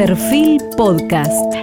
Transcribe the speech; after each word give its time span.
Perfil 0.00 0.58
Podcast. 0.78 1.54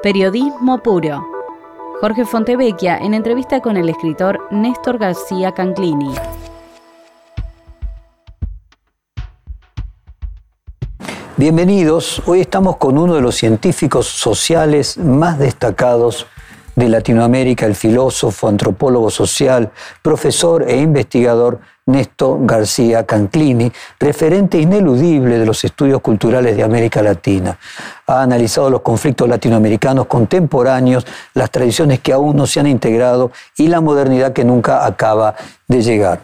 Periodismo 0.00 0.80
puro. 0.80 1.26
Jorge 2.00 2.24
Fontevecchia 2.24 2.98
en 2.98 3.14
entrevista 3.14 3.60
con 3.60 3.76
el 3.76 3.88
escritor 3.88 4.46
Néstor 4.52 4.98
García 4.98 5.50
Canclini. 5.50 6.14
Bienvenidos, 11.36 12.22
hoy 12.26 12.42
estamos 12.42 12.76
con 12.76 12.98
uno 12.98 13.16
de 13.16 13.22
los 13.22 13.34
científicos 13.34 14.06
sociales 14.06 14.98
más 14.98 15.40
destacados 15.40 16.28
de 16.76 16.88
Latinoamérica, 16.88 17.66
el 17.66 17.74
filósofo, 17.74 18.46
antropólogo 18.46 19.10
social, 19.10 19.72
profesor 20.00 20.62
e 20.68 20.76
investigador 20.76 21.58
Néstor 21.86 22.44
García 22.44 23.06
Canclini, 23.06 23.70
referente 24.00 24.58
ineludible 24.58 25.38
de 25.38 25.46
los 25.46 25.62
estudios 25.64 26.00
culturales 26.00 26.56
de 26.56 26.64
América 26.64 27.00
Latina. 27.00 27.56
Ha 28.08 28.22
analizado 28.22 28.70
los 28.70 28.80
conflictos 28.80 29.28
latinoamericanos 29.28 30.06
contemporáneos, 30.06 31.06
las 31.34 31.48
tradiciones 31.50 32.00
que 32.00 32.12
aún 32.12 32.36
no 32.36 32.46
se 32.46 32.58
han 32.58 32.66
integrado 32.66 33.30
y 33.56 33.68
la 33.68 33.80
modernidad 33.80 34.32
que 34.32 34.44
nunca 34.44 34.84
acaba 34.84 35.36
de 35.68 35.80
llegar. 35.80 36.22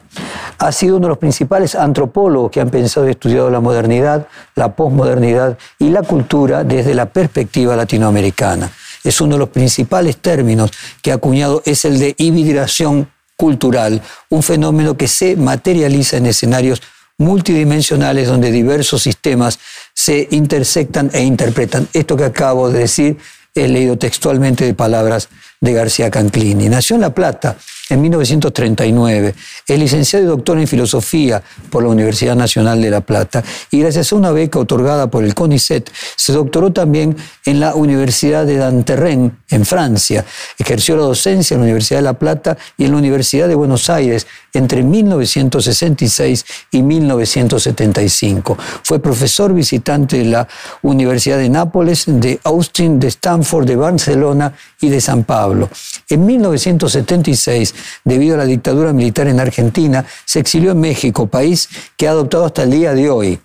Ha 0.58 0.72
sido 0.72 0.96
uno 0.96 1.06
de 1.06 1.10
los 1.10 1.18
principales 1.18 1.76
antropólogos 1.76 2.50
que 2.50 2.60
han 2.60 2.70
pensado 2.70 3.06
y 3.06 3.10
estudiado 3.10 3.48
la 3.48 3.60
modernidad, 3.60 4.26
la 4.56 4.74
posmodernidad 4.74 5.56
y 5.78 5.90
la 5.90 6.02
cultura 6.02 6.64
desde 6.64 6.94
la 6.94 7.06
perspectiva 7.06 7.76
latinoamericana. 7.76 8.70
Es 9.04 9.20
uno 9.20 9.36
de 9.36 9.40
los 9.40 9.48
principales 9.48 10.16
términos 10.16 10.72
que 11.02 11.12
ha 11.12 11.16
acuñado 11.16 11.62
es 11.64 11.84
el 11.84 12.00
de 12.00 12.14
hibridación 12.18 13.08
cultural, 13.42 14.00
un 14.28 14.40
fenómeno 14.40 14.96
que 14.96 15.08
se 15.08 15.34
materializa 15.34 16.16
en 16.16 16.26
escenarios 16.26 16.80
multidimensionales 17.18 18.28
donde 18.28 18.52
diversos 18.52 19.02
sistemas 19.02 19.58
se 19.92 20.28
intersectan 20.30 21.10
e 21.12 21.24
interpretan. 21.24 21.88
Esto 21.92 22.16
que 22.16 22.22
acabo 22.22 22.70
de 22.70 22.78
decir 22.78 23.16
he 23.52 23.66
leído 23.66 23.98
textualmente 23.98 24.64
de 24.64 24.74
palabras 24.74 25.28
de 25.60 25.72
García 25.72 26.08
Canclini. 26.08 26.68
Nació 26.68 26.94
en 26.94 27.02
La 27.02 27.10
Plata 27.10 27.56
en 27.92 28.00
1939. 28.00 29.34
Es 29.66 29.78
licenciado 29.78 30.24
y 30.24 30.28
doctor 30.28 30.58
en 30.58 30.66
filosofía 30.66 31.42
por 31.70 31.82
la 31.82 31.90
Universidad 31.90 32.34
Nacional 32.34 32.80
de 32.80 32.90
La 32.90 33.02
Plata 33.02 33.44
y 33.70 33.80
gracias 33.80 34.12
a 34.12 34.16
una 34.16 34.32
beca 34.32 34.58
otorgada 34.58 35.08
por 35.08 35.24
el 35.24 35.34
CONICET 35.34 35.90
se 36.16 36.32
doctoró 36.32 36.72
también 36.72 37.16
en 37.44 37.60
la 37.60 37.74
Universidad 37.74 38.46
de 38.46 38.56
Danterren 38.56 39.38
en 39.50 39.66
Francia. 39.66 40.24
Ejerció 40.58 40.96
la 40.96 41.02
docencia 41.02 41.54
en 41.54 41.60
la 41.60 41.64
Universidad 41.64 41.98
de 41.98 42.04
La 42.04 42.18
Plata 42.18 42.56
y 42.76 42.84
en 42.84 42.92
la 42.92 42.98
Universidad 42.98 43.48
de 43.48 43.54
Buenos 43.54 43.90
Aires 43.90 44.26
entre 44.54 44.82
1966 44.82 46.44
y 46.70 46.82
1975. 46.82 48.56
Fue 48.82 49.00
profesor 49.00 49.52
visitante 49.52 50.18
de 50.18 50.24
la 50.24 50.48
Universidad 50.82 51.38
de 51.38 51.48
Nápoles, 51.48 52.04
de 52.06 52.40
Austin, 52.44 52.98
de 52.98 53.08
Stanford, 53.08 53.66
de 53.66 53.76
Barcelona 53.76 54.54
y 54.82 54.88
de 54.88 55.00
San 55.00 55.24
Pablo. 55.24 55.70
En 56.08 56.26
1976, 56.26 57.74
debido 58.04 58.34
a 58.34 58.38
la 58.38 58.44
dictadura 58.44 58.92
militar 58.92 59.28
en 59.28 59.40
Argentina, 59.40 60.04
se 60.24 60.40
exilió 60.40 60.72
en 60.72 60.80
México, 60.80 61.26
país 61.26 61.68
que 61.96 62.08
ha 62.08 62.10
adoptado 62.10 62.44
hasta 62.44 62.64
el 62.64 62.70
día 62.70 62.92
de 62.92 63.08
hoy. 63.08 63.38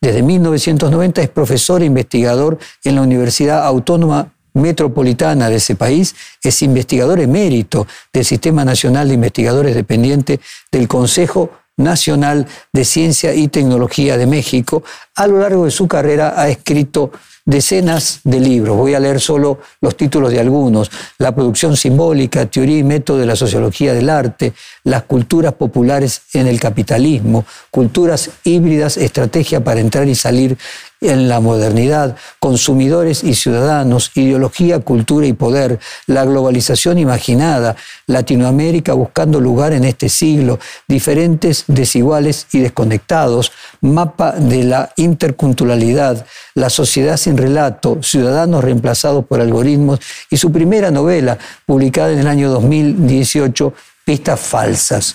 Desde 0.00 0.22
1990 0.22 1.22
es 1.22 1.28
profesor 1.28 1.82
e 1.82 1.86
investigador 1.86 2.58
en 2.84 2.94
la 2.94 3.02
Universidad 3.02 3.64
Autónoma 3.64 4.32
Metropolitana 4.54 5.48
de 5.48 5.56
ese 5.56 5.76
país, 5.76 6.16
es 6.42 6.62
investigador 6.62 7.20
emérito 7.20 7.86
del 8.12 8.24
Sistema 8.24 8.64
Nacional 8.64 9.08
de 9.08 9.14
Investigadores 9.14 9.74
dependiente 9.74 10.40
del 10.72 10.88
Consejo 10.88 11.50
Nacional 11.76 12.46
de 12.72 12.84
Ciencia 12.84 13.34
y 13.34 13.48
Tecnología 13.48 14.16
de 14.16 14.26
México. 14.26 14.82
A 15.14 15.26
lo 15.26 15.38
largo 15.38 15.64
de 15.64 15.70
su 15.70 15.86
carrera 15.86 16.34
ha 16.36 16.48
escrito 16.48 17.12
decenas 17.48 18.20
de 18.24 18.40
libros. 18.40 18.76
Voy 18.76 18.92
a 18.92 19.00
leer 19.00 19.20
solo 19.20 19.60
los 19.80 19.96
títulos 19.96 20.30
de 20.30 20.38
algunos. 20.38 20.90
La 21.16 21.34
producción 21.34 21.78
simbólica, 21.78 22.44
teoría 22.44 22.76
y 22.76 22.84
método 22.84 23.16
de 23.16 23.24
la 23.24 23.36
sociología 23.36 23.94
del 23.94 24.10
arte, 24.10 24.52
las 24.84 25.04
culturas 25.04 25.54
populares 25.54 26.20
en 26.34 26.46
el 26.46 26.60
capitalismo, 26.60 27.46
culturas 27.70 28.28
híbridas, 28.44 28.98
estrategia 28.98 29.64
para 29.64 29.80
entrar 29.80 30.06
y 30.08 30.14
salir 30.14 30.58
en 31.00 31.28
la 31.28 31.40
modernidad, 31.40 32.16
consumidores 32.40 33.22
y 33.22 33.34
ciudadanos, 33.34 34.10
ideología, 34.14 34.80
cultura 34.80 35.26
y 35.26 35.32
poder, 35.32 35.78
la 36.06 36.24
globalización 36.24 36.98
imaginada, 36.98 37.76
Latinoamérica 38.06 38.94
buscando 38.94 39.40
lugar 39.40 39.72
en 39.72 39.84
este 39.84 40.08
siglo, 40.08 40.58
diferentes, 40.88 41.64
desiguales 41.68 42.46
y 42.52 42.60
desconectados, 42.60 43.52
mapa 43.80 44.32
de 44.32 44.64
la 44.64 44.92
interculturalidad, 44.96 46.26
la 46.54 46.70
sociedad 46.70 47.16
sin 47.16 47.36
relato, 47.36 47.98
ciudadanos 48.02 48.64
reemplazados 48.64 49.24
por 49.24 49.40
algoritmos 49.40 50.00
y 50.30 50.36
su 50.36 50.50
primera 50.50 50.90
novela, 50.90 51.38
publicada 51.64 52.12
en 52.12 52.18
el 52.18 52.26
año 52.26 52.50
2018, 52.50 53.72
Pistas 54.04 54.40
Falsas. 54.40 55.14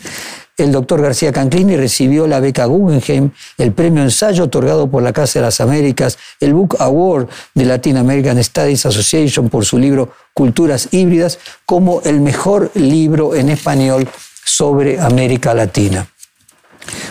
El 0.56 0.72
doctor 0.72 1.02
García 1.02 1.32
Canclini 1.32 1.76
recibió 1.78 2.28
la 2.28 2.40
beca 2.40 2.66
Guggenheim, 2.66 3.32
el 3.58 3.72
premio 3.72 4.04
ensayo 4.04 4.44
otorgado 4.44 4.88
por 4.88 5.02
la 5.02 5.12
Casa 5.12 5.40
de 5.40 5.46
las 5.46 5.60
Américas, 5.60 6.20
el 6.40 6.54
Book 6.54 6.78
Award 6.80 7.28
de 7.56 7.66
Latin 7.66 7.98
American 7.98 8.44
Studies 8.44 8.86
Association 8.86 9.50
por 9.50 9.66
su 9.66 9.80
libro 9.80 10.14
Culturas 10.34 10.90
Híbridas, 10.92 11.40
como 11.66 12.02
el 12.02 12.22
mejor 12.22 12.70
libro 12.76 13.34
en 13.34 13.50
español 13.50 14.08
sobre 14.46 15.00
América 15.00 15.56
Latina. 15.56 16.08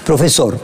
Profesor, 0.04 0.60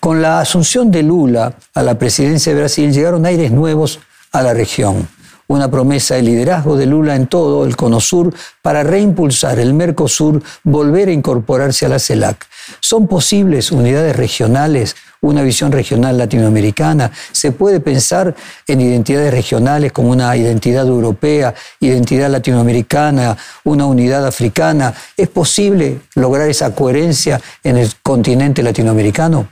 con 0.00 0.20
la 0.20 0.40
asunción 0.40 0.90
de 0.90 1.04
Lula 1.04 1.54
a 1.74 1.82
la 1.82 1.98
presidencia 1.98 2.52
de 2.52 2.58
Brasil 2.58 2.92
llegaron 2.92 3.26
aires 3.26 3.52
nuevos 3.52 4.00
a 4.32 4.42
la 4.42 4.54
región 4.54 5.08
una 5.48 5.70
promesa 5.70 6.14
de 6.14 6.22
liderazgo 6.22 6.76
de 6.76 6.86
Lula 6.86 7.16
en 7.16 7.26
todo 7.26 7.64
el 7.64 7.74
Cono 7.74 8.00
Sur 8.00 8.32
para 8.62 8.82
reimpulsar 8.82 9.58
el 9.58 9.74
Mercosur, 9.74 10.42
volver 10.62 11.08
a 11.08 11.12
incorporarse 11.12 11.86
a 11.86 11.88
la 11.88 11.98
CELAC. 11.98 12.46
¿Son 12.80 13.08
posibles 13.08 13.72
unidades 13.72 14.14
regionales, 14.14 14.94
una 15.22 15.42
visión 15.42 15.72
regional 15.72 16.18
latinoamericana? 16.18 17.10
¿Se 17.32 17.50
puede 17.52 17.80
pensar 17.80 18.34
en 18.66 18.80
identidades 18.82 19.32
regionales 19.32 19.90
como 19.92 20.10
una 20.10 20.36
identidad 20.36 20.86
europea, 20.86 21.54
identidad 21.80 22.30
latinoamericana, 22.30 23.36
una 23.64 23.86
unidad 23.86 24.26
africana? 24.26 24.92
¿Es 25.16 25.28
posible 25.28 26.00
lograr 26.14 26.48
esa 26.50 26.74
coherencia 26.74 27.40
en 27.64 27.78
el 27.78 27.90
continente 28.02 28.62
latinoamericano? 28.62 29.48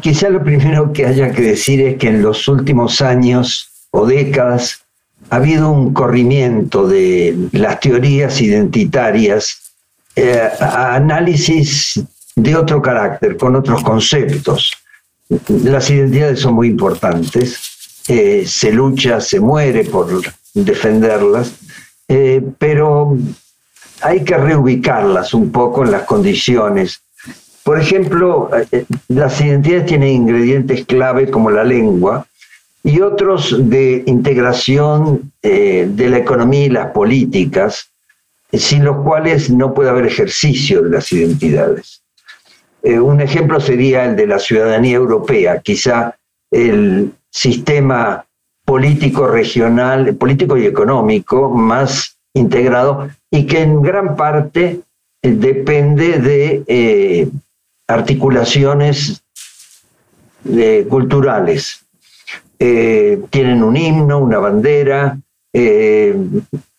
Quizá 0.00 0.30
lo 0.30 0.42
primero 0.42 0.92
que 0.92 1.06
haya 1.06 1.30
que 1.30 1.42
decir 1.42 1.80
es 1.82 1.98
que 1.98 2.08
en 2.08 2.22
los 2.22 2.48
últimos 2.48 3.00
años 3.00 3.73
o 3.96 4.06
décadas 4.06 4.80
ha 5.30 5.36
habido 5.36 5.70
un 5.70 5.94
corrimiento 5.94 6.86
de 6.88 7.48
las 7.52 7.78
teorías 7.78 8.40
identitarias 8.40 9.72
eh, 10.16 10.48
a 10.60 10.96
análisis 10.96 12.02
de 12.34 12.56
otro 12.56 12.82
carácter, 12.82 13.36
con 13.36 13.54
otros 13.54 13.84
conceptos. 13.84 14.72
Las 15.48 15.90
identidades 15.90 16.40
son 16.40 16.54
muy 16.54 16.68
importantes, 16.68 18.02
eh, 18.08 18.44
se 18.46 18.72
lucha, 18.72 19.20
se 19.20 19.38
muere 19.38 19.84
por 19.84 20.22
defenderlas, 20.52 21.52
eh, 22.08 22.42
pero 22.58 23.16
hay 24.02 24.24
que 24.24 24.36
reubicarlas 24.36 25.32
un 25.34 25.52
poco 25.52 25.84
en 25.84 25.92
las 25.92 26.02
condiciones. 26.02 27.00
Por 27.62 27.80
ejemplo, 27.80 28.50
las 29.06 29.40
identidades 29.40 29.86
tienen 29.86 30.08
ingredientes 30.08 30.84
clave 30.84 31.30
como 31.30 31.48
la 31.50 31.62
lengua, 31.62 32.26
y 32.86 33.00
otros 33.00 33.70
de 33.70 34.04
integración 34.06 35.32
eh, 35.42 35.88
de 35.88 36.10
la 36.10 36.18
economía 36.18 36.66
y 36.66 36.68
las 36.68 36.90
políticas, 36.90 37.88
sin 38.52 38.84
los 38.84 38.98
cuales 38.98 39.50
no 39.50 39.72
puede 39.72 39.88
haber 39.88 40.06
ejercicio 40.06 40.82
de 40.82 40.90
las 40.90 41.10
identidades. 41.10 42.02
Eh, 42.82 43.00
un 43.00 43.22
ejemplo 43.22 43.58
sería 43.58 44.04
el 44.04 44.16
de 44.16 44.26
la 44.26 44.38
ciudadanía 44.38 44.96
europea, 44.96 45.60
quizá 45.60 46.14
el 46.50 47.10
sistema 47.30 48.26
político 48.66 49.26
regional, 49.26 50.14
político 50.16 50.58
y 50.58 50.66
económico 50.66 51.48
más 51.48 52.18
integrado 52.34 53.08
y 53.30 53.46
que 53.46 53.62
en 53.62 53.80
gran 53.80 54.14
parte 54.14 54.80
eh, 55.22 55.30
depende 55.30 56.18
de 56.18 57.30
articulaciones 57.88 59.22
culturales 60.90 61.83
eh, 62.58 63.22
tienen 63.30 63.62
un 63.62 63.76
himno, 63.76 64.18
una 64.18 64.38
bandera, 64.38 65.18
eh, 65.52 66.16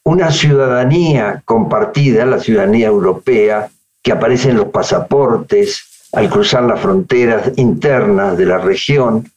una 0.04 0.32
ciudadanía 0.32 1.42
compartida, 1.46 2.26
la 2.26 2.40
ciudadanía 2.40 2.88
europea, 2.88 3.70
que 4.02 4.12
aparece 4.12 4.52
en 4.52 4.58
los 4.58 4.68
pasaportes 4.68 6.10
al 6.14 6.30
cruzar 6.30 6.64
las 6.64 6.80
fronteras 6.80 7.52
internas 7.56 8.38
de 8.38 8.46
la 8.46 8.60
región. 8.60 9.30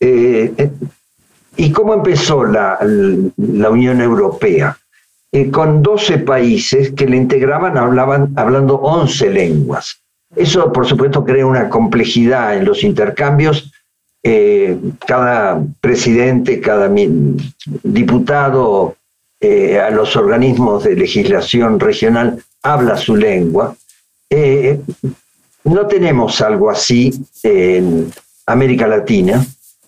Eh, 0.00 0.70
¿Y 1.56 1.72
cómo 1.72 1.94
empezó 1.94 2.44
la, 2.44 2.78
Unión 3.70 4.00
Europea? 4.00 4.76
con 5.52 5.80
12 5.80 6.18
países 6.18 6.90
que 6.90 7.06
le 7.06 7.16
integraban 7.16 7.78
hablaban, 7.78 8.32
hablando 8.34 8.74
11 8.74 9.30
lenguas. 9.30 10.00
Eso, 10.34 10.72
por 10.72 10.86
supuesto, 10.86 11.24
crea 11.24 11.46
una 11.46 11.68
complejidad 11.68 12.56
en 12.56 12.64
los 12.64 12.84
intercambios. 12.84 13.69
Eh, 14.22 14.78
cada 15.06 15.62
presidente, 15.80 16.60
cada 16.60 16.90
diputado 17.82 18.96
eh, 19.40 19.80
a 19.80 19.88
los 19.90 20.14
organismos 20.14 20.84
de 20.84 20.94
legislación 20.94 21.80
regional 21.80 22.42
habla 22.62 22.98
su 22.98 23.16
lengua. 23.16 23.74
Eh, 24.28 24.78
no 25.64 25.86
tenemos 25.86 26.40
algo 26.42 26.70
así 26.70 27.12
en 27.42 28.12
América 28.46 28.86
Latina, 28.86 29.44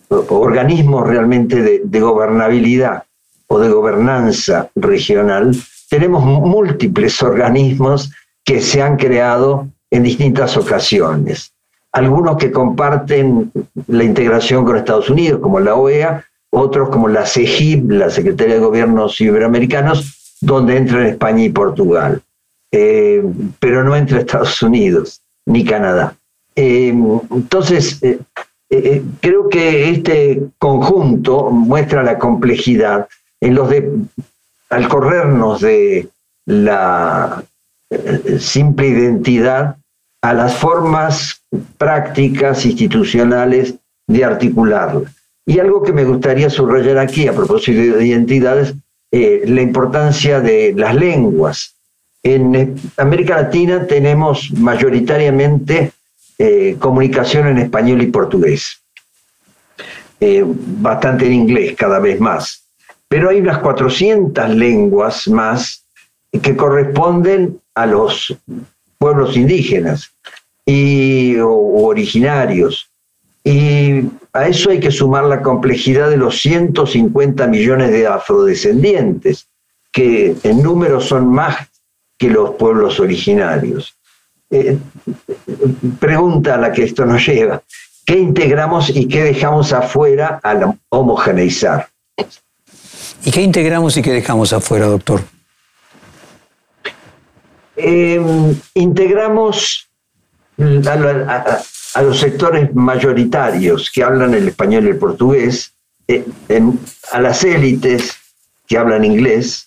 organismos 0.08 1.06
realmente 1.06 1.80
de 1.84 2.00
gobernabilidad 2.00 3.04
o 3.48 3.58
de 3.58 3.68
gobernanza 3.68 4.70
regional. 4.74 5.54
Tenemos 5.90 6.24
múltiples 6.24 7.22
organismos 7.22 8.10
que 8.44 8.62
se 8.62 8.80
han 8.80 8.96
creado 8.96 9.68
en 9.90 10.02
distintas 10.02 10.56
ocasiones. 10.56 11.52
Algunos 11.92 12.38
que 12.38 12.50
comparten 12.50 13.52
la 13.86 14.04
integración 14.04 14.64
con 14.64 14.76
Estados 14.76 15.10
Unidos, 15.10 15.40
como 15.40 15.60
la 15.60 15.74
OEA, 15.74 16.24
otros 16.50 16.88
como 16.88 17.08
la 17.08 17.26
CEGIP, 17.26 17.90
la 17.90 18.10
Secretaría 18.10 18.54
de 18.54 18.60
Gobiernos 18.60 19.20
Iberoamericanos, 19.20 20.36
donde 20.40 20.76
entran 20.76 21.06
España 21.06 21.44
y 21.44 21.50
Portugal, 21.50 22.20
eh, 22.70 23.22
pero 23.58 23.84
no 23.84 23.94
entre 23.94 24.20
Estados 24.20 24.62
Unidos 24.62 25.20
ni 25.46 25.64
Canadá. 25.64 26.14
Eh, 26.56 26.94
entonces, 27.30 27.98
eh, 28.02 29.02
creo 29.20 29.48
que 29.48 29.90
este 29.90 30.42
conjunto 30.58 31.50
muestra 31.50 32.02
la 32.02 32.18
complejidad 32.18 33.06
en 33.40 33.54
los 33.54 33.70
de, 33.70 33.90
al 34.70 34.88
corrernos 34.88 35.60
de 35.60 36.08
la 36.46 37.44
simple 38.38 38.88
identidad 38.88 39.76
a 40.22 40.32
las 40.32 40.54
formas 40.54 41.42
prácticas 41.76 42.64
institucionales 42.64 43.74
de 44.06 44.24
articularla. 44.24 45.12
Y 45.44 45.58
algo 45.58 45.82
que 45.82 45.92
me 45.92 46.04
gustaría 46.04 46.48
subrayar 46.48 46.98
aquí 46.98 47.26
a 47.26 47.34
propósito 47.34 47.96
de 47.98 48.06
identidades, 48.06 48.74
eh, 49.10 49.42
la 49.46 49.60
importancia 49.60 50.40
de 50.40 50.72
las 50.76 50.94
lenguas. 50.94 51.74
En 52.22 52.76
América 52.96 53.42
Latina 53.42 53.84
tenemos 53.86 54.52
mayoritariamente 54.52 55.90
eh, 56.38 56.76
comunicación 56.78 57.48
en 57.48 57.58
español 57.58 58.00
y 58.02 58.06
portugués, 58.06 58.80
eh, 60.20 60.44
bastante 60.46 61.26
en 61.26 61.32
inglés 61.32 61.74
cada 61.76 61.98
vez 61.98 62.20
más. 62.20 62.62
Pero 63.08 63.28
hay 63.28 63.40
unas 63.40 63.58
400 63.58 64.48
lenguas 64.50 65.26
más 65.26 65.84
que 66.30 66.56
corresponden 66.56 67.60
a 67.74 67.86
los 67.86 68.34
pueblos 68.98 69.36
indígenas 69.36 70.11
y, 70.64 71.36
o, 71.38 71.50
originarios. 71.84 72.88
Y 73.44 74.02
a 74.32 74.46
eso 74.46 74.70
hay 74.70 74.80
que 74.80 74.90
sumar 74.90 75.24
la 75.24 75.42
complejidad 75.42 76.08
de 76.10 76.16
los 76.16 76.40
150 76.40 77.46
millones 77.48 77.90
de 77.90 78.06
afrodescendientes, 78.06 79.48
que 79.90 80.36
en 80.42 80.62
número 80.62 81.00
son 81.00 81.28
más 81.28 81.68
que 82.16 82.30
los 82.30 82.50
pueblos 82.50 83.00
originarios. 83.00 83.96
Eh, 84.50 84.78
pregunta 85.98 86.54
a 86.54 86.58
la 86.58 86.72
que 86.72 86.84
esto 86.84 87.04
nos 87.04 87.26
lleva, 87.26 87.62
¿qué 88.04 88.18
integramos 88.18 88.90
y 88.90 89.08
qué 89.08 89.24
dejamos 89.24 89.72
afuera 89.72 90.38
al 90.42 90.78
homogeneizar? 90.90 91.88
¿Y 93.24 93.30
qué 93.30 93.42
integramos 93.42 93.96
y 93.96 94.02
qué 94.02 94.12
dejamos 94.12 94.52
afuera, 94.52 94.86
doctor? 94.86 95.22
Em, 97.76 98.54
integramos 98.74 99.88
a, 100.58 102.02
los 102.02 102.18
sectores 102.18 102.74
mayoritarios 102.74 103.90
que 103.90 104.02
hablan 104.02 104.34
el 104.34 104.48
español 104.48 104.84
y 104.84 104.90
el 104.90 104.98
portugués, 104.98 105.72
eh, 106.08 106.24
a 107.12 107.20
las 107.20 107.44
élites 107.44 108.16
que 108.66 108.78
hablan 108.78 109.04
inglés, 109.04 109.66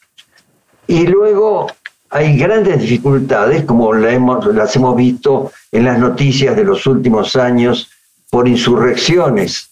y 0.87 1.07
luego 1.07 1.67
hay 2.09 2.37
grandes 2.37 2.79
dificultades, 2.79 3.63
como 3.65 3.93
las 3.93 4.75
hemos 4.75 4.95
visto 4.95 5.51
en 5.71 5.85
las 5.85 5.99
noticias 5.99 6.55
de 6.55 6.63
los 6.63 6.85
últimos 6.87 7.35
años, 7.35 7.89
por 8.29 8.47
insurrecciones 8.47 9.69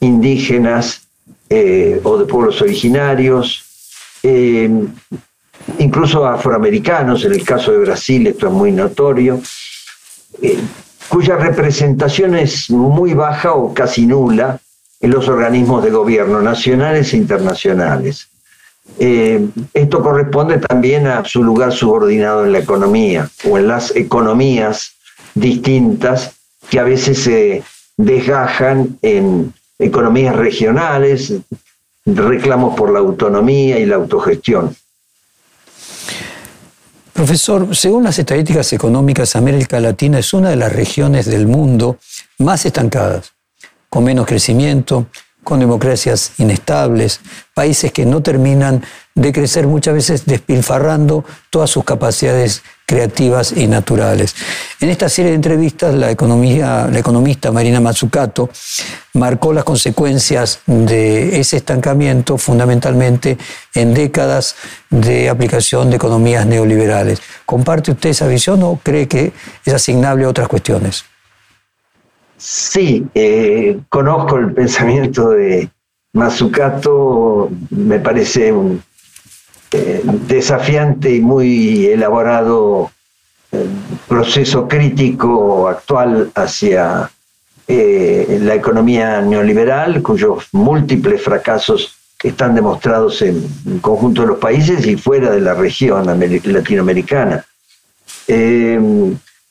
indígenas 0.00 1.08
eh, 1.48 2.00
o 2.02 2.18
de 2.18 2.24
pueblos 2.26 2.60
originarios, 2.62 3.64
em, 4.22 4.88
incluso 5.78 6.26
afroamericanos, 6.26 7.24
en 7.24 7.32
el 7.32 7.44
caso 7.44 7.72
de 7.72 7.78
Brasil 7.78 8.26
esto 8.26 8.48
es 8.48 8.52
muy 8.52 8.72
notorio, 8.72 9.40
eh, 10.42 10.58
cuya 11.08 11.36
representación 11.36 12.34
es 12.34 12.70
muy 12.70 13.14
baja 13.14 13.52
o 13.52 13.74
casi 13.74 14.06
nula 14.06 14.58
en 15.00 15.10
los 15.10 15.28
organismos 15.28 15.84
de 15.84 15.90
gobierno 15.90 16.40
nacionales 16.40 17.12
e 17.12 17.18
internacionales. 17.18 18.28
Eh, 18.98 19.46
esto 19.72 20.02
corresponde 20.02 20.58
también 20.58 21.06
a 21.06 21.24
su 21.24 21.42
lugar 21.42 21.72
subordinado 21.72 22.44
en 22.44 22.52
la 22.52 22.58
economía 22.58 23.28
o 23.48 23.58
en 23.58 23.68
las 23.68 23.94
economías 23.96 24.94
distintas 25.34 26.32
que 26.68 26.78
a 26.78 26.84
veces 26.84 27.22
se 27.22 27.62
desgajan 27.96 28.98
en 29.02 29.52
economías 29.78 30.36
regionales, 30.36 31.34
reclamos 32.06 32.76
por 32.76 32.92
la 32.92 33.00
autonomía 33.00 33.78
y 33.78 33.86
la 33.86 33.96
autogestión. 33.96 34.74
Profesor, 37.14 37.76
según 37.76 38.02
las 38.02 38.18
estadísticas 38.18 38.72
económicas, 38.72 39.36
América 39.36 39.78
Latina 39.78 40.18
es 40.18 40.34
una 40.34 40.50
de 40.50 40.56
las 40.56 40.72
regiones 40.72 41.26
del 41.26 41.46
mundo 41.46 41.98
más 42.38 42.66
estancadas, 42.66 43.34
con 43.88 44.02
menos 44.02 44.26
crecimiento, 44.26 45.06
con 45.44 45.60
democracias 45.60 46.32
inestables, 46.38 47.20
países 47.54 47.92
que 47.92 48.04
no 48.04 48.22
terminan 48.22 48.82
de 49.14 49.32
crecer 49.32 49.68
muchas 49.68 49.94
veces 49.94 50.26
despilfarrando 50.26 51.24
todas 51.50 51.70
sus 51.70 51.84
capacidades 51.84 52.62
creativas 52.86 53.52
y 53.52 53.68
naturales. 53.68 54.34
En 54.80 54.90
esta 54.90 55.08
serie 55.08 55.30
de 55.30 55.36
entrevistas, 55.36 55.94
la, 55.94 56.10
economía, 56.10 56.88
la 56.90 56.98
economista 56.98 57.52
Marina 57.52 57.80
Mazzucato 57.80 58.50
marcó 59.14 59.52
las 59.52 59.64
consecuencias 59.64 60.60
de 60.66 61.38
ese 61.38 61.58
estancamiento 61.58 62.36
fundamentalmente 62.36 63.38
en 63.74 63.94
décadas 63.94 64.56
de 64.90 65.28
aplicación 65.28 65.90
de 65.90 65.96
economías 65.96 66.44
neoliberales. 66.46 67.20
¿Comparte 67.46 67.92
usted 67.92 68.10
esa 68.10 68.26
visión 68.26 68.62
o 68.64 68.80
cree 68.82 69.06
que 69.06 69.32
es 69.64 69.72
asignable 69.72 70.24
a 70.24 70.28
otras 70.28 70.48
cuestiones? 70.48 71.04
Sí, 72.46 73.06
eh, 73.14 73.80
conozco 73.88 74.36
el 74.36 74.52
pensamiento 74.52 75.30
de 75.30 75.70
Mazzucato, 76.12 77.48
me 77.70 77.98
parece 78.00 78.52
un 78.52 78.82
eh, 79.72 80.02
desafiante 80.28 81.14
y 81.14 81.20
muy 81.22 81.86
elaborado 81.86 82.90
eh, 83.50 83.66
proceso 84.06 84.68
crítico 84.68 85.68
actual 85.68 86.32
hacia 86.34 87.10
la 87.66 88.54
economía 88.54 89.22
neoliberal, 89.22 90.02
cuyos 90.02 90.48
múltiples 90.52 91.22
fracasos 91.22 91.96
están 92.22 92.54
demostrados 92.54 93.22
en 93.22 93.42
el 93.66 93.80
conjunto 93.80 94.20
de 94.20 94.28
los 94.28 94.38
países 94.38 94.86
y 94.86 94.96
fuera 94.96 95.30
de 95.30 95.40
la 95.40 95.54
región 95.54 96.04
latinoamericana. 96.44 97.42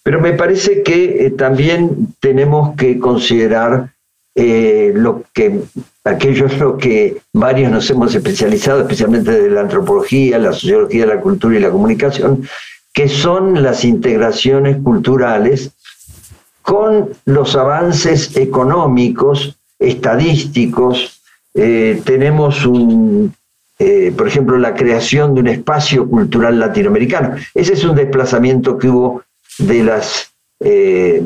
Pero 0.03 0.19
me 0.19 0.33
parece 0.33 0.83
que 0.83 1.25
eh, 1.25 1.31
también 1.31 2.13
tenemos 2.19 2.75
que 2.75 2.99
considerar 2.99 3.93
eh, 4.35 4.91
lo 4.93 5.23
que 5.33 5.61
aquellos 6.03 6.57
lo 6.59 6.77
que 6.77 7.17
varios 7.31 7.71
nos 7.71 7.89
hemos 7.89 8.13
especializado, 8.13 8.81
especialmente 8.81 9.31
de 9.31 9.49
la 9.49 9.61
antropología, 9.61 10.37
la 10.37 10.51
sociología, 10.51 11.05
la 11.05 11.21
cultura 11.21 11.55
y 11.57 11.61
la 11.61 11.69
comunicación, 11.69 12.45
que 12.93 13.07
son 13.07 13.63
las 13.63 13.85
integraciones 13.85 14.77
culturales 14.83 15.71
con 16.61 17.09
los 17.25 17.55
avances 17.55 18.35
económicos, 18.35 19.57
estadísticos. 19.79 21.21
Eh, 21.53 22.01
tenemos 22.03 22.65
un, 22.65 23.33
por 24.17 24.27
ejemplo, 24.27 24.57
la 24.57 24.73
creación 24.73 25.33
de 25.33 25.41
un 25.41 25.47
espacio 25.47 26.09
cultural 26.09 26.59
latinoamericano. 26.59 27.35
Ese 27.53 27.73
es 27.73 27.83
un 27.85 27.95
desplazamiento 27.95 28.77
que 28.77 28.89
hubo 28.89 29.23
de 29.57 29.83
las 29.83 30.31
eh, 30.59 31.23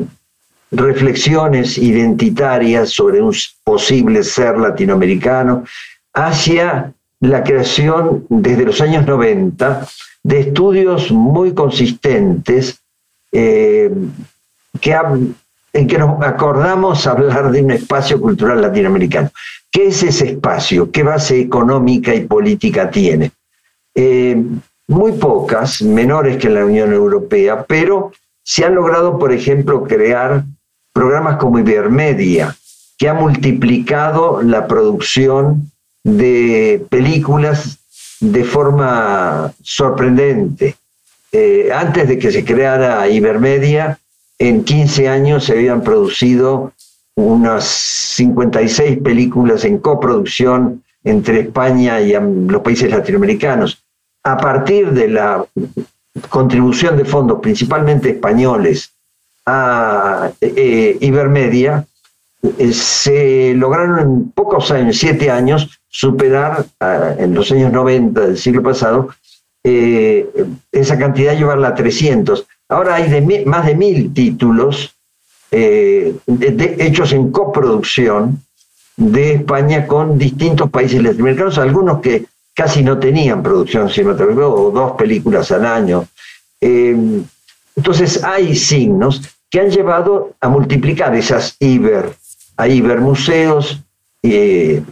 reflexiones 0.70 1.78
identitarias 1.78 2.90
sobre 2.90 3.22
un 3.22 3.34
posible 3.64 4.22
ser 4.22 4.58
latinoamericano 4.58 5.64
hacia 6.12 6.92
la 7.20 7.42
creación 7.42 8.26
desde 8.28 8.64
los 8.64 8.80
años 8.80 9.06
90 9.06 9.86
de 10.22 10.40
estudios 10.40 11.10
muy 11.10 11.54
consistentes 11.54 12.80
eh, 13.32 13.90
que, 14.80 14.96
en 15.72 15.86
que 15.86 15.98
nos 15.98 16.22
acordamos 16.22 17.06
hablar 17.06 17.50
de 17.50 17.62
un 17.62 17.70
espacio 17.70 18.20
cultural 18.20 18.60
latinoamericano. 18.60 19.30
¿Qué 19.70 19.88
es 19.88 20.02
ese 20.02 20.30
espacio? 20.30 20.90
¿Qué 20.90 21.02
base 21.02 21.40
económica 21.40 22.14
y 22.14 22.26
política 22.26 22.90
tiene? 22.90 23.32
Eh, 23.94 24.42
muy 24.88 25.12
pocas, 25.12 25.82
menores 25.82 26.38
que 26.38 26.48
en 26.48 26.54
la 26.54 26.64
Unión 26.64 26.92
Europea, 26.92 27.64
pero 27.66 28.12
se 28.42 28.64
han 28.64 28.74
logrado, 28.74 29.18
por 29.18 29.32
ejemplo, 29.32 29.84
crear 29.84 30.44
programas 30.92 31.36
como 31.36 31.58
Ibermedia, 31.58 32.56
que 32.98 33.08
ha 33.08 33.14
multiplicado 33.14 34.42
la 34.42 34.66
producción 34.66 35.70
de 36.02 36.84
películas 36.88 37.78
de 38.20 38.44
forma 38.44 39.52
sorprendente. 39.62 40.74
Eh, 41.30 41.68
antes 41.72 42.08
de 42.08 42.18
que 42.18 42.32
se 42.32 42.44
creara 42.44 43.06
Ibermedia, 43.08 43.98
en 44.38 44.64
15 44.64 45.08
años 45.08 45.44
se 45.44 45.52
habían 45.52 45.82
producido 45.82 46.72
unas 47.14 47.64
56 47.64 48.98
películas 49.02 49.64
en 49.64 49.78
coproducción 49.78 50.82
entre 51.04 51.40
España 51.40 52.00
y 52.00 52.12
los 52.12 52.62
países 52.62 52.90
latinoamericanos. 52.90 53.82
A 54.28 54.36
partir 54.36 54.90
de 54.92 55.08
la 55.08 55.42
contribución 56.28 56.98
de 56.98 57.06
fondos, 57.06 57.40
principalmente 57.40 58.10
españoles, 58.10 58.92
a 59.46 60.30
eh, 60.42 60.98
Ibermedia, 61.00 61.86
eh, 62.58 62.72
se 62.74 63.54
lograron 63.54 63.98
en 64.00 64.30
pocos 64.32 64.70
años, 64.70 64.98
siete 64.98 65.30
años, 65.30 65.80
superar 65.88 66.66
en 67.18 67.32
los 67.32 67.50
años 67.52 67.72
90 67.72 68.20
del 68.20 68.36
siglo 68.36 68.62
pasado 68.62 69.08
eh, 69.64 70.28
esa 70.72 70.98
cantidad, 70.98 71.34
llevarla 71.34 71.68
a 71.68 71.74
300. 71.74 72.46
Ahora 72.68 72.96
hay 72.96 73.44
más 73.46 73.64
de 73.64 73.74
mil 73.76 74.12
títulos 74.12 74.94
hechos 75.50 77.12
en 77.14 77.30
coproducción 77.30 78.42
de 78.94 79.32
España 79.36 79.86
con 79.86 80.18
distintos 80.18 80.68
países 80.68 81.02
latinoamericanos, 81.02 81.56
algunos 81.56 82.00
que 82.02 82.26
casi 82.58 82.82
no 82.82 82.98
tenían 82.98 83.40
producción 83.40 83.88
cinematográfica 83.88 84.48
o 84.48 84.72
dos 84.72 84.92
películas 84.98 85.52
al 85.52 85.64
año. 85.64 86.08
Eh, 86.60 87.22
entonces 87.76 88.24
hay 88.24 88.56
signos 88.56 89.22
que 89.48 89.60
han 89.60 89.70
llevado 89.70 90.34
a 90.40 90.48
multiplicar 90.48 91.14
esas 91.14 91.54
Iber, 91.60 92.10
a 92.56 92.66
Iber 92.66 92.98
Museos, 93.00 93.80
eh, 94.24 94.82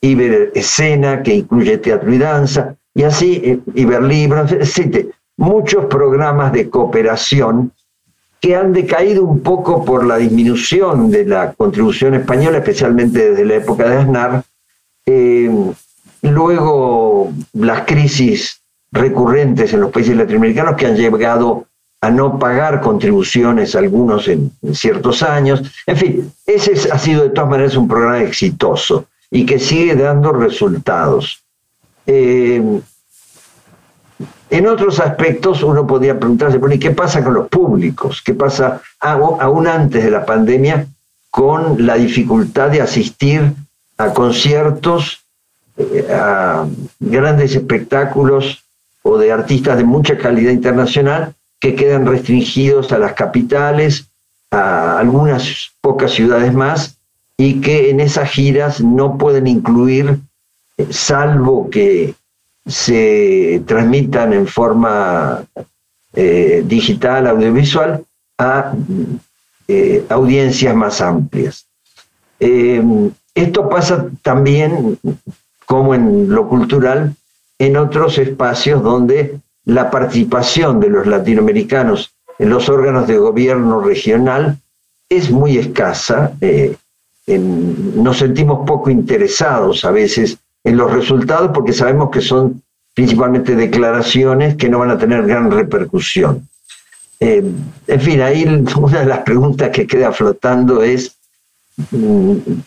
Iber 0.00 0.50
Escena, 0.56 1.22
que 1.22 1.36
incluye 1.36 1.78
teatro 1.78 2.12
y 2.12 2.18
danza, 2.18 2.74
y 2.92 3.04
así 3.04 3.40
eh, 3.44 3.60
Iber 3.76 4.02
Libros, 4.02 4.50
etc. 4.50 5.06
Muchos 5.36 5.86
programas 5.86 6.52
de 6.52 6.68
cooperación 6.68 7.70
que 8.40 8.56
han 8.56 8.72
decaído 8.72 9.22
un 9.22 9.44
poco 9.44 9.84
por 9.84 10.04
la 10.04 10.16
disminución 10.16 11.08
de 11.08 11.24
la 11.24 11.52
contribución 11.52 12.14
española, 12.14 12.58
especialmente 12.58 13.30
desde 13.30 13.44
la 13.44 13.54
época 13.54 13.88
de 13.88 13.96
Aznar. 13.96 14.42
Luego, 16.22 17.32
las 17.52 17.82
crisis 17.82 18.60
recurrentes 18.92 19.72
en 19.72 19.80
los 19.80 19.90
países 19.90 20.16
latinoamericanos 20.16 20.76
que 20.76 20.86
han 20.86 20.96
llegado 20.96 21.66
a 22.00 22.10
no 22.10 22.38
pagar 22.38 22.80
contribuciones, 22.80 23.74
algunos 23.74 24.28
en, 24.28 24.52
ciertos 24.72 25.22
años. 25.22 25.62
En 25.86 25.96
fin, 25.96 26.32
ese 26.46 26.90
ha 26.90 26.98
sido 26.98 27.22
de 27.22 27.30
todas 27.30 27.50
maneras 27.50 27.76
un 27.76 27.88
programa 27.88 28.22
exitoso 28.22 29.06
y 29.30 29.46
que 29.46 29.58
sigue 29.58 29.94
dando 29.94 30.32
resultados. 30.32 31.42
Eh, 32.06 32.80
en 34.50 34.66
otros 34.66 35.00
aspectos 35.00 35.62
uno 35.62 35.86
podría 35.86 36.18
preguntarse, 36.18 36.60
¿y 36.70 36.78
qué 36.78 36.90
pasa 36.90 37.24
con 37.24 37.34
los 37.34 37.48
públicos? 37.48 38.20
¿Qué 38.22 38.34
pasa 38.34 38.82
aún 39.00 39.66
antes 39.66 40.04
de 40.04 40.10
la 40.10 40.26
pandemia 40.26 40.86
con 41.30 41.86
la 41.86 41.94
dificultad 41.94 42.68
de 42.68 42.82
asistir 42.82 43.54
a 43.96 44.12
conciertos, 44.12 45.21
a 46.10 46.66
grandes 47.00 47.54
espectáculos 47.54 48.62
o 49.02 49.18
de 49.18 49.32
artistas 49.32 49.76
de 49.76 49.84
mucha 49.84 50.16
calidad 50.16 50.52
internacional 50.52 51.34
que 51.60 51.74
quedan 51.74 52.06
restringidos 52.06 52.92
a 52.92 52.98
las 52.98 53.12
capitales, 53.14 54.08
a 54.50 54.98
algunas 54.98 55.70
pocas 55.80 56.12
ciudades 56.12 56.52
más, 56.52 56.98
y 57.36 57.60
que 57.60 57.90
en 57.90 58.00
esas 58.00 58.30
giras 58.30 58.80
no 58.80 59.16
pueden 59.16 59.46
incluir, 59.46 60.18
eh, 60.76 60.86
salvo 60.90 61.70
que 61.70 62.14
se 62.66 63.62
transmitan 63.66 64.32
en 64.32 64.46
forma 64.46 65.44
eh, 66.14 66.62
digital, 66.66 67.26
audiovisual, 67.26 68.04
a 68.38 68.74
eh, 69.68 70.04
audiencias 70.08 70.74
más 70.74 71.00
amplias. 71.00 71.66
Esto 73.34 73.68
pasa 73.68 74.08
también, 74.22 74.98
como 75.72 75.94
en 75.94 76.28
lo 76.28 76.50
cultural, 76.50 77.14
en 77.58 77.78
otros 77.78 78.18
espacios 78.18 78.82
donde 78.82 79.38
la 79.64 79.90
participación 79.90 80.80
de 80.80 80.90
los 80.90 81.06
latinoamericanos 81.06 82.12
en 82.38 82.50
los 82.50 82.68
órganos 82.68 83.06
de 83.06 83.16
gobierno 83.16 83.80
regional 83.80 84.58
es 85.08 85.30
muy 85.30 85.56
escasa. 85.56 86.32
Eh, 86.42 86.76
nos 87.26 88.18
sentimos 88.18 88.66
poco 88.66 88.90
interesados 88.90 89.86
a 89.86 89.92
veces 89.92 90.36
en 90.62 90.76
los 90.76 90.92
resultados 90.92 91.52
porque 91.54 91.72
sabemos 91.72 92.10
que 92.10 92.20
son 92.20 92.62
principalmente 92.92 93.56
declaraciones 93.56 94.56
que 94.56 94.68
no 94.68 94.80
van 94.80 94.90
a 94.90 94.98
tener 94.98 95.26
gran 95.26 95.50
repercusión. 95.50 96.46
Eh, 97.18 97.42
en 97.86 98.00
fin, 98.02 98.20
ahí 98.20 98.44
una 98.76 99.00
de 99.00 99.06
las 99.06 99.20
preguntas 99.20 99.70
que 99.70 99.86
queda 99.86 100.12
flotando 100.12 100.82
es 100.82 101.16